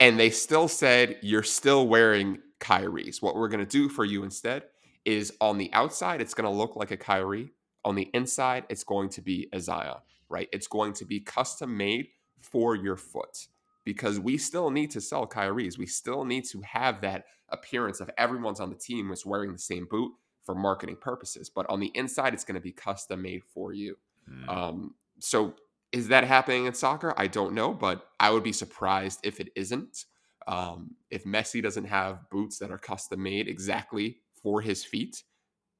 And 0.00 0.18
they 0.18 0.30
still 0.30 0.68
said, 0.68 1.18
You're 1.22 1.42
still 1.42 1.86
wearing 1.86 2.38
Kyrie's. 2.60 3.22
What 3.22 3.36
we're 3.36 3.48
going 3.48 3.64
to 3.64 3.66
do 3.66 3.88
for 3.88 4.04
you 4.04 4.22
instead 4.24 4.64
is 5.04 5.32
on 5.40 5.58
the 5.58 5.70
outside, 5.72 6.20
it's 6.20 6.34
going 6.34 6.50
to 6.50 6.56
look 6.56 6.76
like 6.76 6.90
a 6.90 6.96
Kyrie. 6.96 7.52
On 7.84 7.94
the 7.94 8.10
inside, 8.12 8.64
it's 8.68 8.82
going 8.82 9.08
to 9.10 9.22
be 9.22 9.48
a 9.52 9.60
Zion, 9.60 9.98
right? 10.28 10.48
It's 10.52 10.66
going 10.66 10.92
to 10.94 11.04
be 11.04 11.20
custom 11.20 11.76
made 11.76 12.08
for 12.40 12.74
your 12.74 12.96
foot 12.96 13.46
because 13.84 14.18
we 14.18 14.36
still 14.36 14.70
need 14.70 14.90
to 14.90 15.00
sell 15.00 15.26
Kyrie's. 15.26 15.78
We 15.78 15.86
still 15.86 16.24
need 16.24 16.44
to 16.46 16.60
have 16.62 17.00
that 17.02 17.26
appearance 17.48 18.00
of 18.00 18.10
everyone's 18.18 18.58
on 18.58 18.70
the 18.70 18.76
team 18.76 19.08
was 19.08 19.24
wearing 19.24 19.52
the 19.52 19.58
same 19.58 19.86
boot 19.88 20.12
for 20.42 20.54
marketing 20.54 20.96
purposes. 21.00 21.48
But 21.48 21.68
on 21.70 21.78
the 21.78 21.92
inside, 21.94 22.34
it's 22.34 22.44
going 22.44 22.56
to 22.56 22.60
be 22.60 22.72
custom 22.72 23.22
made 23.22 23.44
for 23.44 23.72
you. 23.72 23.96
Mm. 24.28 24.48
Um, 24.48 24.94
so 25.20 25.54
is 25.92 26.08
that 26.08 26.24
happening 26.24 26.66
in 26.66 26.74
soccer? 26.74 27.14
I 27.16 27.26
don't 27.26 27.54
know, 27.54 27.72
but 27.72 28.06
I 28.20 28.30
would 28.30 28.42
be 28.42 28.52
surprised 28.52 29.20
if 29.22 29.40
it 29.40 29.50
isn't. 29.54 30.04
Um, 30.46 30.94
if 31.10 31.24
Messi 31.24 31.62
doesn't 31.62 31.86
have 31.86 32.28
boots 32.30 32.58
that 32.58 32.70
are 32.70 32.78
custom 32.78 33.22
made 33.22 33.48
exactly 33.48 34.18
for 34.42 34.60
his 34.60 34.84
feet, 34.84 35.22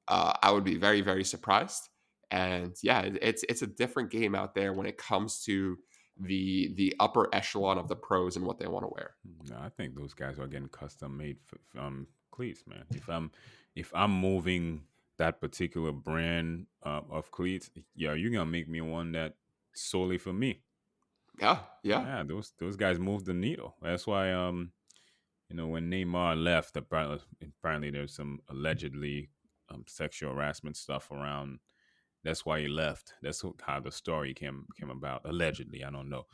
uh, 0.07 0.33
I 0.41 0.51
would 0.51 0.63
be 0.63 0.77
very, 0.77 1.01
very 1.01 1.23
surprised. 1.23 1.89
And 2.31 2.75
yeah, 2.83 3.09
it's 3.21 3.43
it's 3.47 3.61
a 3.61 3.67
different 3.67 4.09
game 4.09 4.35
out 4.35 4.53
there 4.53 4.73
when 4.73 4.85
it 4.85 4.97
comes 4.97 5.43
to 5.45 5.77
the 6.19 6.73
the 6.75 6.95
upper 6.99 7.33
echelon 7.33 7.77
of 7.77 7.87
the 7.87 7.95
pros 7.95 8.35
and 8.35 8.45
what 8.45 8.59
they 8.59 8.67
want 8.67 8.83
to 8.83 8.91
wear. 8.93 9.15
No, 9.49 9.57
I 9.57 9.69
think 9.69 9.95
those 9.95 10.13
guys 10.13 10.39
are 10.39 10.47
getting 10.47 10.67
custom 10.67 11.15
made 11.15 11.37
um 11.77 12.07
cleats, 12.31 12.63
man. 12.67 12.83
If 12.93 13.07
I'm 13.09 13.31
if 13.75 13.93
I'm 13.95 14.11
moving 14.11 14.81
that 15.17 15.39
particular 15.39 15.91
brand 15.91 16.67
uh, 16.83 17.01
of 17.09 17.31
cleats, 17.31 17.69
yeah, 17.95 18.13
you're 18.13 18.31
gonna 18.31 18.45
make 18.45 18.67
me 18.67 18.81
one 18.81 19.13
that 19.13 19.35
solely 19.77 20.17
for 20.17 20.33
me. 20.33 20.63
Yeah, 21.39 21.59
yeah, 21.83 22.01
Yeah, 22.01 22.23
those 22.23 22.53
those 22.59 22.75
guys 22.75 22.99
moved 22.99 23.25
the 23.25 23.33
needle. 23.33 23.75
That's 23.81 24.07
why 24.07 24.31
um, 24.33 24.71
you 25.49 25.55
know, 25.55 25.67
when 25.67 25.89
Neymar 25.89 26.41
left, 26.41 26.75
apparently 26.77 27.19
apparently 27.41 27.91
there's 27.91 28.15
some 28.15 28.39
allegedly 28.49 29.29
um, 29.69 29.83
sexual 29.87 30.33
harassment 30.33 30.77
stuff 30.77 31.11
around. 31.11 31.59
That's 32.23 32.45
why 32.45 32.61
he 32.61 32.67
left. 32.67 33.13
That's 33.21 33.43
how 33.61 33.79
the 33.79 33.91
story 33.91 34.33
came 34.33 34.65
came 34.79 34.89
about. 34.89 35.21
Allegedly, 35.25 35.83
I 35.83 35.91
don't 35.91 36.09
know. 36.09 36.25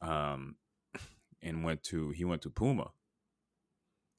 Um, 0.00 0.56
and 1.42 1.64
went 1.64 1.82
to 1.84 2.10
he 2.10 2.24
went 2.24 2.42
to 2.42 2.50
Puma. 2.50 2.90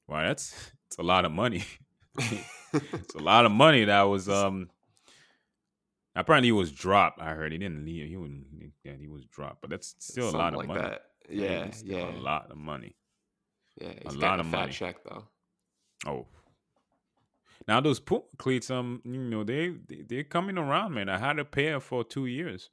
Wow, 0.08 0.26
that's 0.26 0.72
it's 0.86 0.98
a 0.98 1.02
lot 1.02 1.24
of 1.24 1.32
money. 1.32 1.64
it's 2.18 3.14
a 3.14 3.18
lot 3.22 3.46
of 3.46 3.52
money 3.52 3.84
that 3.84 4.02
was 4.02 4.28
um 4.28 4.70
apparently 6.20 6.48
he 6.48 6.52
was 6.52 6.72
dropped. 6.72 7.20
I 7.20 7.30
heard 7.34 7.52
he 7.52 7.58
didn't 7.58 7.84
leave. 7.84 8.08
He 8.08 8.16
wouldn't. 8.16 8.46
Yeah, 8.84 8.94
he 8.98 9.06
was 9.08 9.24
dropped, 9.26 9.60
but 9.60 9.70
that's 9.70 9.94
still 9.98 10.30
Something 10.30 10.40
a 10.40 10.42
lot 10.42 10.52
of 10.54 10.58
like 10.58 10.68
money. 10.68 10.80
that. 10.80 11.02
Yeah, 11.28 11.70
yeah, 11.84 12.10
a 12.10 12.20
lot 12.20 12.50
of 12.50 12.56
money. 12.56 12.96
yeah. 13.80 13.92
A 14.06 14.12
lot 14.12 14.38
a 14.38 14.40
of 14.40 14.46
fat 14.46 14.60
money. 14.60 14.72
check 14.72 14.96
though. 15.04 15.24
Oh. 16.06 16.26
Now 17.66 17.80
those 17.80 17.98
Puma 17.98 18.22
cleats, 18.38 18.70
um, 18.70 19.00
you 19.04 19.18
know, 19.18 19.42
they, 19.42 19.70
they 19.88 20.02
they're 20.08 20.24
coming 20.24 20.56
around, 20.58 20.94
man. 20.94 21.08
I 21.08 21.18
had 21.18 21.38
a 21.38 21.44
pair 21.44 21.80
for 21.80 22.04
two 22.04 22.26
years. 22.26 22.70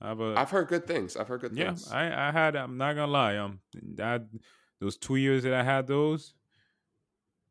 I 0.00 0.08
have 0.08 0.20
a 0.20 0.34
I've 0.38 0.50
heard 0.50 0.68
good 0.68 0.86
things. 0.86 1.16
I've 1.16 1.28
heard 1.28 1.42
good 1.42 1.54
yeah. 1.56 1.66
things. 1.68 1.90
I 1.92 2.28
I 2.28 2.32
had. 2.32 2.56
I'm 2.56 2.78
not 2.78 2.94
gonna 2.94 3.12
lie. 3.12 3.36
Um, 3.36 3.60
that 3.96 4.22
those 4.80 4.96
two 4.96 5.16
years 5.16 5.42
that 5.42 5.52
I 5.52 5.62
had 5.62 5.86
those, 5.86 6.32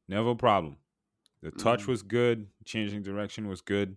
never 0.08 0.32
a 0.32 0.36
problem. 0.36 0.78
The 1.44 1.52
touch 1.52 1.84
Mhm. 1.84 1.88
was 1.88 2.02
good. 2.02 2.48
Changing 2.66 3.04
direction 3.04 3.48
was 3.48 3.62
good. 3.62 3.96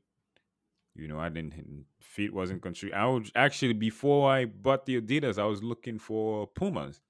You 0.95 1.09
know, 1.09 1.19
I 1.19 1.31
didn't 1.31 1.87
feet 2.01 2.35
wasn't 2.35 2.63
control. 2.63 2.93
I 2.95 3.07
would 3.07 3.31
actually 3.35 3.73
before 3.73 4.31
I 4.31 4.45
bought 4.45 4.87
the 4.87 5.01
Adidas, 5.01 5.39
I 5.39 5.45
was 5.47 5.63
looking 5.63 5.99
for 5.99 6.47
Pumas, 6.47 7.01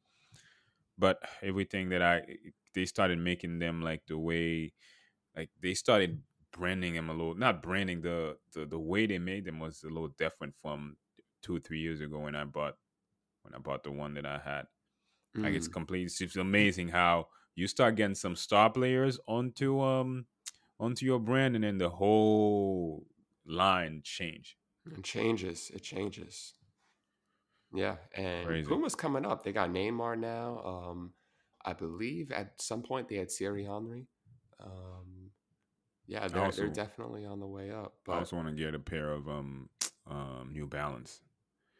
but 0.99 1.21
everything 1.43 1.89
that 1.91 2.03
I 2.03 2.37
they 2.75 2.85
started 2.87 3.19
making 3.19 3.59
them 3.59 3.83
like 3.83 4.07
the 4.07 4.19
way, 4.19 4.73
like 5.37 5.51
they 5.61 5.75
started 5.75 6.23
branding 6.53 6.95
them 6.95 7.11
a 7.11 7.13
little. 7.15 7.35
Not 7.35 7.63
branding 7.63 8.03
the 8.03 8.39
the 8.53 8.67
the 8.67 8.81
way 8.81 9.07
they 9.07 9.19
made 9.19 9.45
them 9.45 9.61
was 9.61 9.83
a 9.85 9.89
little 9.89 10.09
different 10.11 10.57
from 10.57 10.99
two 11.43 11.57
or 11.57 11.61
three 11.61 11.81
years 11.81 12.01
ago 12.01 12.21
when 12.21 12.35
I 12.37 12.45
bought 12.45 12.77
when 13.43 13.55
I 13.55 13.59
bought 13.59 13.85
the 13.85 13.93
one 13.93 14.15
that 14.15 14.27
I 14.27 14.39
had. 14.39 14.67
Like 15.43 15.55
it's 15.55 15.69
Mm. 15.69 15.69
complete. 15.69 16.13
It's 16.21 16.37
amazing 16.37 16.89
how 16.91 17.29
you 17.57 17.69
start 17.69 17.97
getting 17.97 18.15
some 18.17 18.37
star 18.37 18.71
players 18.71 19.21
onto 19.29 19.81
um 19.81 20.27
onto 20.81 21.07
your 21.07 21.21
brand, 21.21 21.57
and 21.57 21.65
then 21.65 21.79
the 21.79 21.91
whole 21.91 23.07
line 23.47 24.01
change. 24.05 24.57
It 24.87 25.05
changes. 25.05 25.71
It 25.75 25.83
changes. 25.83 26.55
Yeah, 27.75 27.97
and 28.15 28.47
Crazy. 28.47 28.67
Puma's 28.69 28.95
coming 28.95 29.25
up. 29.25 29.43
They 29.45 29.53
got 29.53 29.71
Neymar 29.71 30.19
now. 30.19 30.61
Um, 30.65 31.13
I 31.65 31.73
believe 31.73 32.31
at 32.33 32.61
some 32.61 32.83
point 32.83 33.09
they 33.09 33.17
had 33.17 33.31
Thierry 33.31 33.65
Henry. 33.65 34.09
Um, 34.61 35.31
yeah, 36.07 36.29
they're 36.29 36.45
also- 36.45 36.63
they're 36.63 36.71
definitely 36.71 37.25
on 37.25 37.41
the 37.41 37.47
way 37.47 37.71
up. 37.71 37.95
But 38.05 38.13
I 38.13 38.19
also 38.19 38.37
want 38.37 38.49
to 38.49 38.55
get 38.55 38.75
a 38.75 38.79
pair 38.79 39.11
of 39.13 39.29
um 39.29 39.71
um 40.07 40.51
New 40.53 40.67
Balance. 40.67 41.21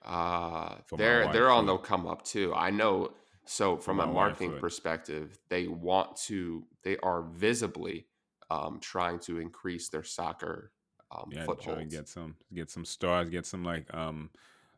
uh, 0.05 0.77
they're 0.97 1.31
they're 1.33 1.51
on 1.51 1.67
the 1.67 1.77
come 1.79 2.07
up 2.07 2.25
too. 2.25 2.53
I 2.55 2.71
know. 2.71 3.13
So 3.45 3.77
from 3.77 3.99
a 4.01 4.07
marketing 4.07 4.59
perspective, 4.61 5.39
they 5.49 5.67
want 5.69 6.17
to. 6.29 6.65
They 6.85 6.97
are 6.99 7.23
visibly 7.23 8.07
um, 8.51 8.79
trying 8.81 9.19
to 9.21 9.39
increase 9.39 9.89
their 9.89 10.05
soccer 10.05 10.73
um, 11.13 11.29
Yeah, 11.31 11.45
try 11.45 11.55
to 11.55 11.63
footholds. 11.63 11.95
get 11.95 12.09
some 12.09 12.37
get 12.53 12.71
some 12.71 12.85
stars, 12.85 13.29
get 13.31 13.47
some 13.47 13.65
like 13.65 13.93
um 13.95 14.31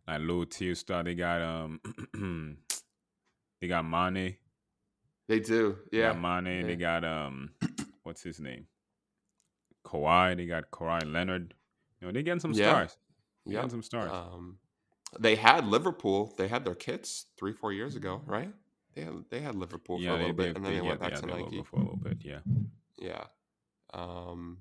like 0.06 0.20
low 0.20 0.44
tier 0.44 0.74
star. 0.74 1.02
They 1.02 1.14
got 1.14 1.40
um 1.42 1.80
they 3.60 3.68
got 3.68 3.84
Mane. 3.84 4.36
They 5.28 5.40
do. 5.40 5.78
They 5.90 5.98
Yeah. 5.98 6.12
got 6.12 6.44
Mane. 6.44 6.60
yeah. 6.60 6.66
They 6.66 6.76
got 6.76 7.04
um 7.04 7.50
what's 8.02 8.22
his 8.22 8.40
name? 8.40 8.66
Kawhi. 9.86 10.36
They 10.36 10.46
got 10.46 10.70
Kawhi 10.70 11.10
Leonard. 11.10 11.54
You 12.00 12.06
know, 12.08 12.12
they 12.12 12.22
getting 12.22 12.40
some 12.40 12.52
Yeah. 12.52 12.70
stars. 12.70 12.96
They 13.46 13.52
getting 13.52 13.70
some 13.70 13.82
stars. 13.82 14.10
Um, 14.12 14.58
they 15.18 15.36
had 15.36 15.66
Liverpool. 15.66 16.34
They 16.36 16.48
had 16.48 16.64
their 16.64 16.74
kits 16.74 17.26
three, 17.38 17.52
four 17.52 17.72
years 17.72 17.94
ago, 17.94 18.22
right? 18.26 18.52
They 18.94 19.02
had 19.02 19.24
they 19.30 19.40
had 19.40 19.54
Liverpool 19.54 19.98
for 19.98 20.08
a 20.08 20.12
little 20.16 20.32
bit, 20.32 20.56
and 20.56 20.64
then 20.64 20.74
they, 20.74 20.80
went 20.80 21.00
yeah, 21.00 21.08
back 21.10 21.20
to 21.20 21.26
Nike. 21.26 21.62
for 21.62 21.76
a 21.76 21.80
little 21.80 21.96
bit. 21.96 22.18
Yeah. 22.22 22.40
Yeah. 22.98 23.24
Um, 23.92 24.58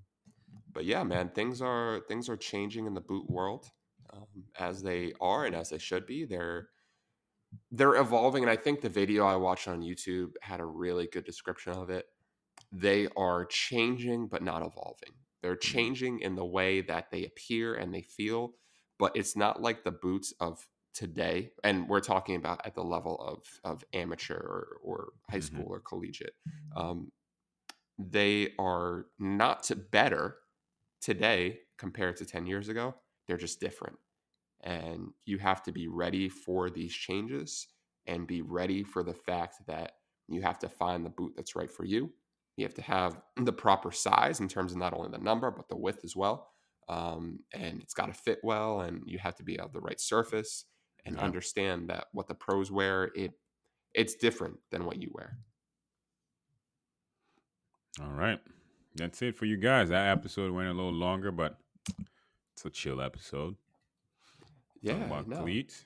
but 0.73 0.85
yeah, 0.85 1.03
man, 1.03 1.29
things 1.29 1.61
are 1.61 2.01
things 2.07 2.29
are 2.29 2.37
changing 2.37 2.85
in 2.87 2.93
the 2.93 3.01
boot 3.01 3.29
world 3.29 3.71
um, 4.11 4.45
as 4.59 4.83
they 4.83 5.13
are 5.21 5.45
and 5.45 5.55
as 5.55 5.69
they 5.69 5.77
should 5.79 6.05
be. 6.05 6.25
They're 6.25 6.69
they're 7.71 7.95
evolving, 7.95 8.43
and 8.43 8.49
I 8.49 8.55
think 8.55 8.81
the 8.81 8.89
video 8.89 9.25
I 9.25 9.35
watched 9.35 9.67
on 9.67 9.81
YouTube 9.81 10.33
had 10.41 10.59
a 10.59 10.65
really 10.65 11.07
good 11.07 11.25
description 11.25 11.73
of 11.73 11.89
it. 11.89 12.07
They 12.71 13.07
are 13.17 13.45
changing, 13.45 14.29
but 14.29 14.43
not 14.43 14.63
evolving. 14.65 15.15
They're 15.41 15.57
changing 15.57 16.19
in 16.19 16.35
the 16.35 16.45
way 16.45 16.81
that 16.81 17.11
they 17.11 17.25
appear 17.25 17.75
and 17.75 17.93
they 17.93 18.03
feel, 18.03 18.55
but 18.99 19.15
it's 19.15 19.35
not 19.37 19.61
like 19.61 19.83
the 19.83 19.91
boots 19.91 20.33
of 20.39 20.67
today. 20.93 21.53
And 21.63 21.89
we're 21.89 22.01
talking 22.01 22.35
about 22.35 22.65
at 22.65 22.75
the 22.75 22.83
level 22.83 23.17
of 23.21 23.45
of 23.63 23.83
amateur 23.93 24.37
or, 24.39 24.77
or 24.83 25.13
high 25.29 25.39
Mhm. 25.39 25.41
school 25.41 25.67
or 25.69 25.81
collegiate. 25.81 26.35
Um, 26.75 27.11
they 27.97 28.53
are 28.59 29.07
not 29.19 29.63
to 29.63 29.75
better 29.75 30.39
today 31.03 31.59
compared 31.77 32.17
to 32.17 32.25
10 32.25 32.45
years 32.47 32.69
ago. 32.69 32.95
They're 33.27 33.37
just 33.37 33.59
different. 33.59 33.97
And 34.61 35.09
you 35.25 35.37
have 35.39 35.61
to 35.63 35.71
be 35.71 35.87
ready 35.87 36.29
for 36.29 36.69
these 36.69 36.93
changes 36.93 37.67
and 38.07 38.27
be 38.27 38.41
ready 38.41 38.83
for 38.83 39.03
the 39.03 39.13
fact 39.13 39.57
that 39.67 39.93
you 40.27 40.41
have 40.41 40.59
to 40.59 40.69
find 40.69 41.05
the 41.05 41.09
boot 41.09 41.33
that's 41.35 41.55
right 41.55 41.71
for 41.71 41.85
you. 41.85 42.13
You 42.55 42.65
have 42.65 42.73
to 42.75 42.81
have 42.81 43.21
the 43.37 43.53
proper 43.53 43.91
size 43.91 44.39
in 44.39 44.47
terms 44.47 44.71
of 44.71 44.77
not 44.77 44.93
only 44.93 45.09
the 45.11 45.17
number, 45.23 45.51
but 45.51 45.67
the 45.69 45.77
width 45.77 46.01
as 46.03 46.15
well. 46.15 46.51
Um, 46.87 47.39
and 47.53 47.81
it's 47.81 47.93
got 47.93 48.07
to 48.07 48.13
fit 48.13 48.39
well, 48.43 48.81
and 48.81 49.03
you 49.05 49.17
have 49.19 49.35
to 49.35 49.43
be 49.43 49.59
of 49.59 49.73
the 49.73 49.81
right 49.81 49.99
surface 49.99 50.65
and 51.05 51.17
Yeah. 51.17 51.19
understand 51.19 51.89
that 51.89 52.07
what 52.13 52.27
the 52.27 52.35
pros 52.35 52.71
wear, 52.71 53.11
it 53.15 53.33
it's 53.93 54.15
different 54.15 54.59
than 54.71 54.85
what 54.85 55.01
you 55.01 55.09
wear. 55.13 55.39
All 57.99 58.11
right. 58.11 58.39
That's 58.95 59.21
it 59.21 59.35
for 59.35 59.45
you 59.45 59.57
guys. 59.57 59.89
That 59.89 60.09
episode 60.09 60.51
went 60.53 60.69
a 60.69 60.73
little 60.73 60.93
longer, 60.93 61.31
but 61.31 61.57
it's 62.55 62.65
a 62.65 62.69
chill 62.69 63.01
episode. 63.01 63.55
Yeah, 64.81 64.93
Talking 64.93 65.07
about 65.07 65.27
no. 65.27 65.37
cleats. 65.37 65.85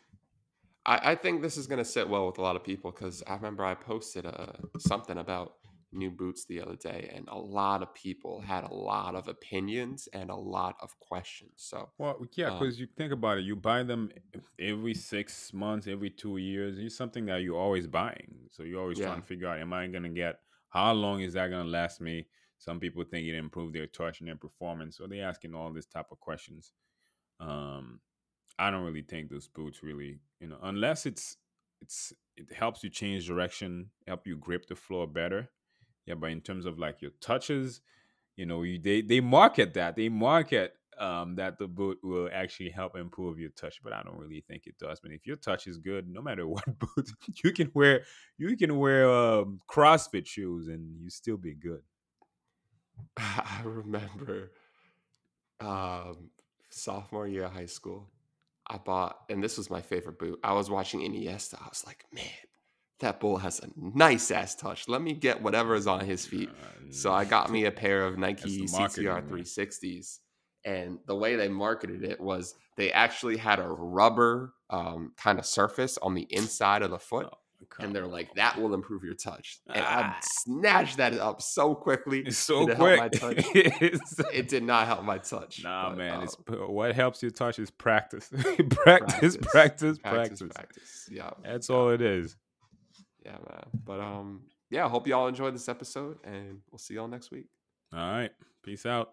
I, 0.85 1.11
I 1.11 1.15
think 1.15 1.41
this 1.41 1.57
is 1.57 1.67
going 1.67 1.79
to 1.79 1.85
sit 1.85 2.07
well 2.09 2.25
with 2.25 2.37
a 2.37 2.41
lot 2.41 2.55
of 2.55 2.63
people 2.63 2.91
because 2.91 3.23
I 3.27 3.35
remember 3.35 3.63
I 3.63 3.75
posted 3.75 4.25
uh, 4.25 4.47
something 4.79 5.17
about 5.17 5.53
new 5.93 6.11
boots 6.11 6.45
the 6.45 6.61
other 6.61 6.75
day, 6.75 7.09
and 7.15 7.27
a 7.29 7.37
lot 7.37 7.81
of 7.81 7.93
people 7.93 8.41
had 8.41 8.65
a 8.65 8.73
lot 8.73 9.15
of 9.15 9.29
opinions 9.29 10.09
and 10.11 10.29
a 10.29 10.35
lot 10.35 10.75
of 10.81 10.97
questions. 10.99 11.51
So 11.55 11.89
Well, 11.97 12.25
yeah, 12.33 12.47
Um, 12.51 12.59
because 12.59 12.77
you 12.79 12.87
think 12.97 13.13
about 13.13 13.37
it, 13.37 13.45
you 13.45 13.55
buy 13.55 13.83
them 13.83 14.11
every 14.59 14.93
six 14.93 15.53
months, 15.53 15.87
every 15.87 16.09
two 16.09 16.37
years. 16.37 16.77
It's 16.77 16.95
something 16.97 17.25
that 17.27 17.37
you're 17.41 17.59
always 17.59 17.87
buying. 17.87 18.49
So 18.51 18.63
you're 18.63 18.81
always 18.81 18.99
Yeah. 18.99 19.07
trying 19.07 19.21
to 19.21 19.27
figure 19.27 19.47
out, 19.47 19.59
am 19.59 19.71
I 19.71 19.87
going 19.87 20.03
to 20.03 20.09
get, 20.09 20.41
how 20.69 20.91
long 20.91 21.21
is 21.21 21.33
that 21.33 21.49
going 21.49 21.65
to 21.65 21.71
last 21.71 22.01
me? 22.01 22.27
Some 22.57 22.79
people 22.79 23.03
think 23.03 23.27
it 23.27 23.35
improve 23.35 23.73
their 23.73 23.87
touch 23.87 24.19
and 24.19 24.27
their 24.27 24.35
performance. 24.35 24.97
So 24.97 25.07
they're 25.07 25.27
asking 25.27 25.53
all 25.53 25.71
this 25.71 25.85
type 25.85 26.07
of 26.11 26.19
questions. 26.19 26.71
Um, 27.39 27.99
I 28.57 28.71
don't 28.71 28.83
really 28.83 29.03
think 29.03 29.29
those 29.29 29.47
boots 29.47 29.83
really, 29.83 30.19
you 30.39 30.47
know, 30.47 30.57
unless 30.63 31.05
it's, 31.05 31.37
it's, 31.81 32.13
it 32.35 32.51
helps 32.51 32.83
you 32.83 32.89
change 32.89 33.27
direction, 33.27 33.91
help 34.07 34.25
you 34.25 34.37
grip 34.37 34.67
the 34.67 34.75
floor 34.75 35.05
better. 35.07 35.49
Yeah, 36.05 36.15
but 36.15 36.31
in 36.31 36.41
terms 36.41 36.65
of 36.65 36.79
like 36.79 37.01
your 37.01 37.11
touches, 37.21 37.81
you 38.37 38.45
know, 38.45 38.63
you, 38.63 38.79
they 38.79 39.01
they 39.01 39.19
market 39.19 39.73
that. 39.73 39.95
They 39.95 40.09
market 40.09 40.73
um, 40.97 41.35
that 41.35 41.57
the 41.57 41.67
boot 41.67 41.97
will 42.03 42.29
actually 42.33 42.69
help 42.69 42.95
improve 42.95 43.39
your 43.39 43.49
touch, 43.51 43.81
but 43.83 43.93
I 43.93 44.03
don't 44.03 44.17
really 44.17 44.43
think 44.47 44.67
it 44.67 44.77
does. 44.77 44.99
But 44.99 45.11
if 45.11 45.25
your 45.27 45.35
touch 45.35 45.67
is 45.67 45.77
good, 45.77 46.07
no 46.07 46.21
matter 46.21 46.47
what 46.47 46.65
boot 46.79 47.09
you 47.43 47.51
can 47.51 47.71
wear, 47.73 48.03
you 48.37 48.55
can 48.55 48.77
wear 48.77 49.09
um, 49.11 49.59
CrossFit 49.69 50.27
shoes 50.27 50.67
and 50.67 51.01
you 51.01 51.09
still 51.09 51.37
be 51.37 51.53
good. 51.53 51.81
I 53.17 53.61
remember 53.63 54.51
um, 55.59 56.29
sophomore 56.69 57.27
year 57.27 57.45
of 57.45 57.53
high 57.53 57.65
school, 57.65 58.09
I 58.67 58.77
bought, 58.77 59.17
and 59.29 59.43
this 59.43 59.57
was 59.57 59.69
my 59.69 59.81
favorite 59.81 60.19
boot. 60.19 60.39
I 60.43 60.53
was 60.53 60.69
watching 60.69 61.01
Iniesta. 61.01 61.61
I 61.61 61.67
was 61.69 61.83
like, 61.85 62.05
man, 62.13 62.25
that 62.99 63.19
bull 63.19 63.37
has 63.37 63.59
a 63.59 63.69
nice 63.75 64.31
ass 64.31 64.55
touch. 64.55 64.87
Let 64.87 65.01
me 65.01 65.13
get 65.13 65.41
whatever 65.41 65.75
is 65.75 65.87
on 65.87 66.05
his 66.05 66.25
feet. 66.25 66.49
So 66.89 67.13
I 67.13 67.25
got 67.25 67.51
me 67.51 67.65
a 67.65 67.71
pair 67.83 68.05
of 68.05 68.17
Nike 68.17 68.67
CTR 68.67 69.23
man. 69.27 69.29
360s. 69.29 70.19
And 70.65 70.99
the 71.05 71.15
way 71.15 71.35
they 71.35 71.47
marketed 71.47 72.03
it 72.03 72.19
was 72.19 72.55
they 72.75 72.91
actually 72.91 73.37
had 73.37 73.59
a 73.59 73.67
rubber 73.67 74.53
um, 74.69 75.13
kind 75.15 75.39
of 75.39 75.45
surface 75.45 75.97
on 75.99 76.13
the 76.13 76.27
inside 76.29 76.81
of 76.81 76.91
the 76.91 76.99
foot. 76.99 77.29
And 77.79 77.93
they're 77.95 78.07
like, 78.07 78.33
that 78.35 78.59
will 78.59 78.73
improve 78.73 79.03
your 79.03 79.13
touch. 79.15 79.59
And 79.67 79.83
I 79.83 80.01
Ah. 80.01 80.19
snatched 80.21 80.97
that 80.97 81.13
up 81.15 81.41
so 81.41 81.73
quickly. 81.75 82.19
it's 82.25 82.37
so 82.37 82.67
it 82.69 82.77
quick. 82.77 83.11
touch? 83.13 83.45
It 84.33 84.47
did 84.47 84.63
not 84.63 84.87
help 84.87 85.03
my 85.03 85.17
touch. 85.17 85.63
nah, 85.63 85.89
but, 85.89 85.97
man. 85.97 86.21
It's 86.23 86.35
um, 86.37 86.43
p- 86.45 86.55
what 86.55 86.95
helps 86.95 87.21
your 87.21 87.31
touch 87.31 87.59
is 87.59 87.69
practice, 87.71 88.29
practice, 88.69 89.37
practice, 89.37 89.97
practice. 89.99 90.41
practice. 90.53 91.09
Yeah. 91.11 91.31
That's 91.43 91.69
yeah, 91.69 91.75
all 91.75 91.89
it 91.89 92.01
is. 92.01 92.35
Yeah, 93.25 93.37
man. 93.49 93.63
But 93.85 93.99
um, 93.99 94.41
yeah, 94.69 94.85
I 94.85 94.89
hope 94.89 95.07
you 95.07 95.15
all 95.15 95.27
enjoyed 95.27 95.53
this 95.55 95.67
episode 95.69 96.17
and 96.23 96.59
we'll 96.71 96.79
see 96.79 96.93
y'all 96.95 97.07
next 97.07 97.31
week. 97.31 97.45
All 97.93 97.99
right. 97.99 98.31
Peace 98.63 98.85
out. 98.85 99.11